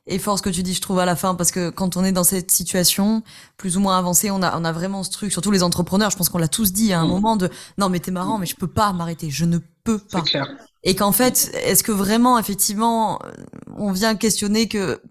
et, 0.05 0.19
fort 0.19 0.37
ce 0.37 0.43
que 0.43 0.49
tu 0.49 0.63
dis, 0.63 0.73
je 0.73 0.79
trouve, 0.79 0.99
à 0.99 1.05
la 1.05 1.17
fin, 1.17 1.35
parce 1.35 1.51
que 1.51 1.69
quand 1.69 1.97
on 1.97 2.05
est 2.05 2.13
dans 2.13 2.23
cette 2.23 2.49
situation, 2.49 3.23
plus 3.57 3.75
ou 3.75 3.81
moins 3.81 3.97
avancée, 3.97 4.31
on 4.31 4.41
a, 4.41 4.57
on 4.57 4.63
a 4.63 4.71
vraiment 4.71 5.03
ce 5.03 5.11
truc, 5.11 5.33
surtout 5.33 5.51
les 5.51 5.63
entrepreneurs, 5.63 6.09
je 6.09 6.15
pense 6.15 6.29
qu'on 6.29 6.37
l'a 6.37 6.47
tous 6.47 6.71
dit 6.71 6.93
à 6.93 7.01
un 7.01 7.05
mm. 7.05 7.09
moment 7.09 7.35
de 7.35 7.49
non, 7.77 7.89
mais 7.89 7.99
t'es 7.99 8.11
marrant, 8.11 8.37
mais 8.37 8.45
je 8.45 8.55
peux 8.55 8.67
pas 8.67 8.93
m'arrêter, 8.93 9.29
je 9.29 9.43
ne 9.43 9.59
peux 9.83 9.99
pas. 9.99 10.21
Clair. 10.21 10.47
Et 10.83 10.95
qu'en 10.95 11.11
fait, 11.11 11.51
est-ce 11.65 11.83
que 11.83 11.91
vraiment, 11.91 12.39
effectivement, 12.39 13.19
on 13.75 13.91
vient 13.91 14.15
questionner 14.15 14.69
que, 14.69 15.01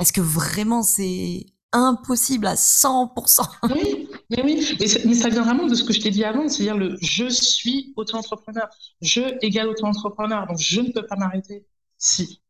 est-ce 0.00 0.14
que 0.14 0.22
vraiment 0.22 0.82
c'est 0.82 1.44
impossible 1.72 2.46
à 2.46 2.54
100% 2.54 3.46
Oui, 3.70 3.99
mais 4.30 4.42
oui, 4.42 4.76
mais, 4.78 5.14
ça 5.14 5.28
vient 5.28 5.42
vraiment 5.42 5.66
de 5.66 5.74
ce 5.74 5.82
que 5.82 5.92
je 5.92 6.00
t'ai 6.00 6.10
dit 6.10 6.24
avant, 6.24 6.48
c'est-à-dire 6.48 6.76
le 6.76 6.96
je 7.02 7.28
suis 7.28 7.92
auto-entrepreneur, 7.96 8.68
je 9.00 9.22
égale 9.44 9.68
auto-entrepreneur, 9.68 10.46
donc 10.46 10.58
je 10.58 10.80
ne 10.80 10.92
peux 10.92 11.04
pas 11.04 11.16
m'arrêter. 11.16 11.66
Si, 11.98 12.40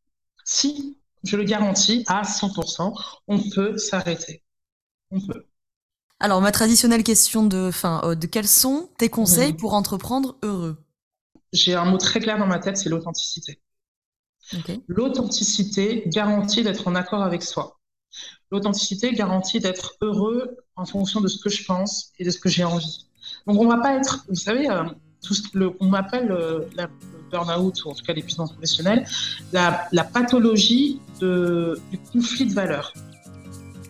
si, 0.45 0.97
je 1.23 1.37
le 1.37 1.43
garantis 1.43 2.03
à 2.07 2.21
100%, 2.21 2.93
on 3.27 3.49
peut 3.49 3.77
s'arrêter. 3.77 4.43
On 5.09 5.19
peut. 5.19 5.45
Alors, 6.19 6.39
ma 6.39 6.51
traditionnelle 6.51 7.03
question 7.03 7.45
de 7.45 7.71
fin, 7.71 8.15
de 8.15 8.27
quels 8.27 8.47
sont 8.47 8.89
tes 8.97 9.09
conseils 9.09 9.53
pour 9.53 9.73
entreprendre 9.73 10.37
heureux? 10.43 10.77
J'ai 11.51 11.73
un 11.73 11.85
mot 11.85 11.97
très 11.97 12.19
clair 12.19 12.37
dans 12.37 12.45
ma 12.45 12.59
tête, 12.59 12.77
c'est 12.77 12.89
l'authenticité. 12.89 13.59
L'authenticité 14.87 16.03
garantit 16.07 16.63
d'être 16.63 16.87
en 16.87 16.95
accord 16.95 17.23
avec 17.23 17.41
soi. 17.41 17.80
L'authenticité 18.51 19.13
garantit 19.13 19.59
d'être 19.59 19.95
heureux 20.01 20.57
en 20.75 20.85
fonction 20.85 21.21
de 21.21 21.27
ce 21.27 21.41
que 21.41 21.49
je 21.49 21.63
pense 21.65 22.11
et 22.19 22.25
de 22.25 22.29
ce 22.29 22.39
que 22.39 22.49
j'ai 22.49 22.63
envie. 22.63 23.05
Donc 23.47 23.59
on 23.59 23.67
va 23.67 23.77
pas 23.77 23.95
être, 23.95 24.25
vous 24.29 24.35
savez, 24.35 24.69
euh, 24.69 24.83
tout 25.25 25.35
le, 25.53 25.71
on 25.79 25.87
m'appelle 25.87 26.31
euh, 26.31 26.61
la 26.75 26.89
burn-out, 27.31 27.85
ou 27.85 27.89
en 27.91 27.93
tout 27.93 28.03
cas 28.03 28.13
l'épuisement 28.13 28.47
professionnel, 28.47 29.07
la, 29.53 29.87
la 29.91 30.03
pathologie 30.03 30.99
du 31.21 31.97
conflit 32.11 32.45
de 32.45 32.53
valeurs. 32.53 32.93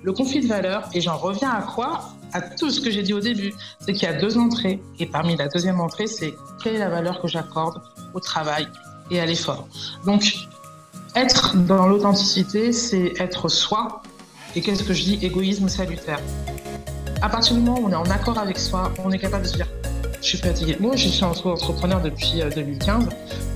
Le 0.04 0.14
conflit 0.14 0.42
de 0.42 0.48
valeurs, 0.48 0.90
et 0.94 1.02
j'en 1.02 1.18
reviens 1.18 1.52
à 1.52 1.62
quoi? 1.62 2.10
À 2.34 2.42
tout 2.42 2.70
ce 2.70 2.80
que 2.80 2.90
j'ai 2.90 3.04
dit 3.04 3.14
au 3.14 3.20
début, 3.20 3.54
c'est 3.80 3.94
qu'il 3.94 4.04
y 4.04 4.12
a 4.12 4.14
deux 4.14 4.38
entrées, 4.38 4.82
et 5.00 5.06
parmi 5.06 5.36
la 5.36 5.48
deuxième 5.48 5.80
entrée, 5.80 6.08
c'est 6.08 6.34
quelle 6.64 6.76
est 6.76 6.80
la 6.80 6.90
valeur 6.90 7.22
que 7.22 7.28
j'accorde 7.28 7.82
au 8.14 8.20
travail 8.20 8.68
et 9.10 9.20
à 9.20 9.26
l'effort. 9.26 9.68
Donc, 10.06 10.36
être 11.16 11.58
dans 11.58 11.88
l'authenticité, 11.88 12.72
c'est 12.72 13.14
être 13.20 13.50
soi, 13.50 14.02
et 14.56 14.62
qu'est-ce 14.62 14.84
que 14.84 14.94
je 14.94 15.04
dis 15.04 15.20
Égoïsme 15.22 15.70
salutaire. 15.70 16.20
À 17.22 17.30
partir 17.30 17.56
du 17.56 17.62
moment 17.62 17.80
où 17.80 17.88
on 17.88 17.92
est 17.92 17.96
en 17.96 18.10
accord 18.10 18.38
avec 18.38 18.58
soi, 18.58 18.92
on 19.04 19.12
est 19.12 19.20
capable 19.20 19.44
de 19.44 19.48
se 19.48 19.56
dire 19.56 19.68
je 20.22 20.28
suis 20.28 20.38
fatiguée. 20.38 20.78
Moi, 20.80 20.96
je 20.96 21.08
suis 21.08 21.24
entrepreneur 21.24 22.00
depuis 22.00 22.44
2015. 22.56 23.06
Euh, 23.06 23.10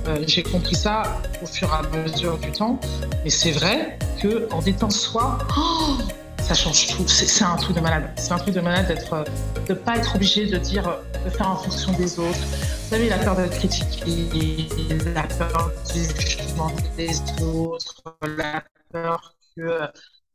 euh, 0.08 0.24
j'ai 0.26 0.42
compris 0.42 0.74
ça 0.74 1.20
au 1.40 1.46
fur 1.46 1.68
et 1.68 1.86
à 1.86 2.02
mesure 2.02 2.38
du 2.38 2.50
temps. 2.50 2.80
Mais 3.22 3.30
c'est 3.30 3.52
vrai 3.52 3.98
qu'en 4.20 4.60
étant 4.62 4.90
soi, 4.90 5.38
oh, 5.56 5.96
ça 6.42 6.54
change 6.54 6.88
tout. 6.88 7.06
C'est 7.06 7.44
un 7.44 7.56
truc 7.56 7.76
de 7.76 7.80
malade. 7.80 8.10
C'est 8.16 8.32
un 8.32 8.38
truc 8.38 8.54
de 8.54 8.60
malade 8.60 8.88
d'être, 8.88 9.24
de 9.68 9.74
pas 9.74 9.96
être 9.96 10.16
obligé 10.16 10.46
de 10.46 10.58
dire, 10.58 10.98
de 11.24 11.30
faire 11.30 11.50
en 11.50 11.56
fonction 11.56 11.92
des 11.92 12.18
autres. 12.18 12.38
Vous 12.38 12.90
savez, 12.90 13.08
la 13.08 13.18
peur 13.18 13.36
d'être 13.36 13.56
critiqué, 13.56 14.66
la 15.14 15.22
peur 15.22 15.70
du 15.92 16.00
jugement 16.20 16.72
des 16.96 17.20
autres, 17.42 18.02
la 18.22 18.64
peur 18.92 19.34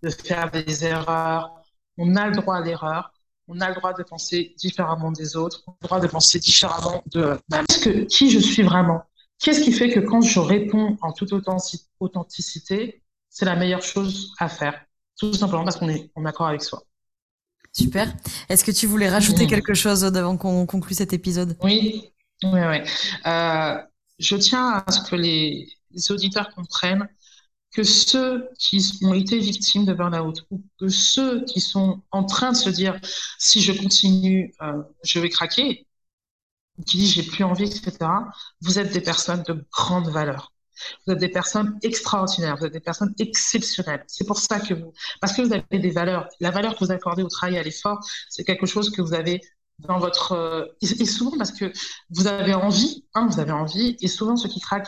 de 0.04 0.10
faire 0.10 0.52
des 0.52 0.86
erreurs. 0.86 1.56
On 1.98 2.16
a 2.16 2.28
le 2.28 2.36
droit 2.36 2.58
à 2.58 2.62
l'erreur 2.62 3.12
on 3.52 3.60
a 3.60 3.70
le 3.70 3.76
droit 3.76 3.94
de 3.94 4.04
penser 4.04 4.56
différemment 4.58 5.12
des 5.12 5.36
autres, 5.36 5.64
on 5.68 5.72
a 5.72 5.76
le 5.82 5.88
droit 5.88 6.00
de 6.00 6.08
penser 6.08 6.40
différemment 6.40 7.04
de 7.08 7.38
ce 7.70 7.80
que, 7.80 7.90
qui 8.06 8.30
je 8.30 8.40
suis 8.40 8.64
vraiment. 8.64 9.04
Qu'est-ce 9.40 9.62
qui 9.62 9.74
fait 9.74 9.90
que 9.90 10.00
quand 10.00 10.22
je 10.22 10.40
réponds 10.40 10.98
en 11.02 11.12
toute 11.12 11.34
authenticité, 12.00 13.02
c'est 13.30 13.46
la 13.46 13.56
meilleure 13.56 13.82
chose 13.82 14.34
à 14.40 14.48
faire? 14.48 14.80
Tout 15.20 15.34
simplement 15.34 15.64
parce 15.66 15.78
qu'on 15.78 15.90
est 15.90 16.12
en 16.16 16.26
accord 16.26 16.48
avec 16.48 16.64
soi. 16.64 16.84
Super. 17.74 18.14
Est-ce 18.50 18.64
que 18.64 18.72
tu 18.72 18.88
voulais 18.88 19.10
rajouter 19.10 19.48
quelque 19.48 19.74
chose 19.74 20.06
avant 20.06 20.38
qu'on 20.38 20.66
conclue 20.66 20.94
cet 20.94 21.14
épisode? 21.14 21.58
Oui, 21.62 22.14
oui, 22.44 22.60
oui. 22.70 22.78
Euh, 23.26 23.78
je 24.20 24.36
tiens 24.38 24.84
à 24.86 24.92
ce 24.92 25.10
que 25.10 25.16
les 25.16 25.68
auditeurs 26.10 26.54
comprennent 26.54 27.08
que 27.72 27.84
ceux 27.84 28.50
qui 28.60 29.00
ont 29.04 29.14
été 29.14 29.40
victimes 29.40 29.86
de 29.86 29.94
burn-out 29.94 30.46
ou 30.52 30.64
que 30.80 30.90
ceux 30.90 31.44
qui 31.46 31.62
sont 31.62 32.02
en 32.12 32.24
train 32.26 32.52
de 32.52 32.58
se 32.58 32.70
dire 32.70 33.00
si 33.40 33.62
je 33.62 33.72
continue, 33.72 34.54
euh, 34.62 34.84
je 35.04 35.20
vais 35.20 35.30
craquer, 35.30 35.88
qui 36.86 36.98
disent 36.98 37.14
j'ai 37.14 37.24
plus 37.24 37.44
envie, 37.44 37.66
etc., 37.66 37.98
vous 38.62 38.80
êtes 38.80 38.92
des 38.92 39.02
personnes 39.02 39.44
de 39.44 39.66
grande 39.72 40.10
valeur. 40.10 40.54
Vous 41.06 41.14
êtes 41.14 41.20
des 41.20 41.30
personnes 41.30 41.78
extraordinaires, 41.84 42.58
vous 42.58 42.66
êtes 42.66 42.74
des 42.74 42.80
personnes 42.80 43.14
exceptionnelles. 43.20 44.04
C'est 44.08 44.26
pour 44.26 44.40
ça 44.40 44.60
que 44.60 44.74
vous, 44.74 44.94
parce 45.20 45.34
que 45.34 45.42
vous 45.44 45.54
avez 45.54 45.80
des 45.80 45.92
valeurs. 45.92 46.28
La 46.40 46.52
valeur 46.52 46.74
que 46.76 46.84
vous 46.84 46.92
accordez 46.92 47.24
au 47.24 47.28
travail 47.28 47.58
à 47.58 47.64
l'effort, 47.64 48.00
c'est 48.30 48.44
quelque 48.44 48.66
chose 48.66 48.90
que 48.90 49.02
vous 49.02 49.14
avez 49.14 49.42
dans 49.80 50.00
votre 50.00 50.34
euh, 50.34 50.66
et 50.82 51.06
souvent 51.06 51.38
parce 51.38 51.52
que 51.52 51.72
vous 52.10 52.28
avez 52.28 52.54
envie, 52.54 53.06
hein, 53.14 53.28
vous 53.30 53.40
avez 53.40 53.52
envie, 53.52 53.98
et 54.02 54.08
souvent 54.08 54.36
ceux 54.36 54.50
qui 54.50 54.60
craquent 54.60 54.88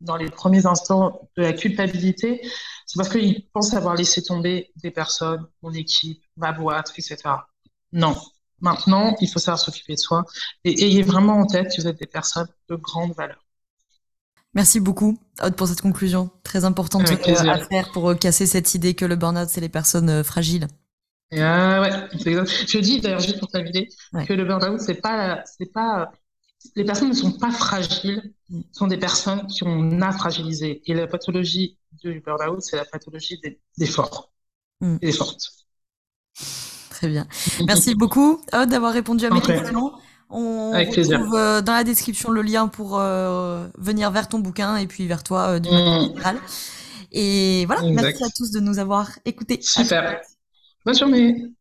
dans 0.00 0.16
les 0.16 0.28
premiers 0.28 0.66
instants 0.66 1.28
de 1.36 1.42
la 1.42 1.52
culpabilité, 1.52 2.40
c'est 2.86 2.96
parce 2.96 3.08
qu'ils 3.08 3.48
pensent 3.52 3.74
avoir 3.74 3.94
laissé 3.94 4.22
tomber 4.22 4.72
des 4.76 4.90
personnes, 4.90 5.46
mon 5.62 5.72
équipe, 5.72 6.22
ma 6.36 6.52
boîte, 6.52 6.92
etc. 6.96 7.16
Non. 7.92 8.16
Maintenant, 8.60 9.16
il 9.20 9.28
faut 9.28 9.38
savoir 9.38 9.58
s'occuper 9.58 9.94
de 9.94 9.98
soi 9.98 10.24
et 10.64 10.84
ayez 10.84 11.02
vraiment 11.02 11.38
en 11.38 11.46
tête 11.46 11.74
que 11.74 11.80
vous 11.80 11.88
êtes 11.88 11.98
des 11.98 12.06
personnes 12.06 12.48
de 12.68 12.76
grande 12.76 13.14
valeur. 13.14 13.44
Merci 14.54 14.78
beaucoup, 14.78 15.18
Aude, 15.42 15.56
pour 15.56 15.66
cette 15.66 15.80
conclusion 15.80 16.30
très 16.44 16.64
importante 16.64 17.10
euh, 17.10 17.48
à 17.48 17.58
faire 17.58 17.90
pour 17.90 18.10
euh, 18.10 18.14
casser 18.14 18.46
cette 18.46 18.74
idée 18.74 18.94
que 18.94 19.04
le 19.04 19.16
burn-out, 19.16 19.48
c'est 19.48 19.60
les 19.60 19.68
personnes 19.68 20.08
euh, 20.08 20.22
fragiles. 20.22 20.68
Ah 21.32 21.80
ouais, 21.80 21.90
Je 22.12 22.78
dis 22.78 23.00
d'ailleurs 23.00 23.18
juste 23.18 23.40
pour 23.40 23.48
t'inviter 23.48 23.88
que 24.28 24.32
le 24.32 24.44
burn-out, 24.44 24.80
c'est 24.80 25.00
pas, 25.00 25.42
c'est 25.44 25.72
pas 25.72 26.12
les 26.76 26.84
personnes 26.84 27.10
ne 27.10 27.14
sont 27.14 27.32
pas 27.32 27.50
fragiles, 27.50 28.34
sont 28.72 28.86
des 28.86 28.96
personnes 28.96 29.46
qui 29.46 29.64
ont 29.64 30.00
a 30.00 30.12
fragilisé. 30.12 30.82
Et 30.86 30.94
la 30.94 31.06
pathologie 31.06 31.78
du 32.02 32.20
burn-out, 32.20 32.60
c'est 32.62 32.76
la 32.76 32.84
pathologie 32.84 33.40
des, 33.76 33.86
forts 33.86 34.32
mm. 34.80 34.96
et 35.02 35.06
des 35.06 35.12
fortes. 35.12 35.50
Très 36.90 37.08
bien. 37.08 37.26
Merci 37.66 37.94
beaucoup, 37.94 38.40
Aude, 38.52 38.68
d'avoir 38.68 38.92
répondu 38.92 39.26
à 39.26 39.30
mes 39.30 39.40
questions. 39.40 39.92
On 40.30 40.72
Avec 40.72 40.94
retrouve 40.94 41.34
euh, 41.34 41.60
dans 41.60 41.74
la 41.74 41.84
description 41.84 42.30
le 42.30 42.42
lien 42.42 42.66
pour 42.66 42.98
euh, 42.98 43.68
venir 43.78 44.10
vers 44.10 44.28
ton 44.28 44.38
bouquin 44.38 44.76
et 44.76 44.86
puis 44.86 45.06
vers 45.06 45.22
toi 45.22 45.48
euh, 45.48 45.58
du 45.60 45.68
mmh. 45.68 46.08
général. 46.08 46.36
Et 47.12 47.66
voilà, 47.66 47.82
merci 47.82 48.24
à 48.24 48.28
tous 48.36 48.50
de 48.50 48.58
nous 48.58 48.78
avoir 48.78 49.10
écoutés. 49.24 49.60
Super. 49.62 50.20
Bonne 50.84 50.96
journée. 50.96 51.54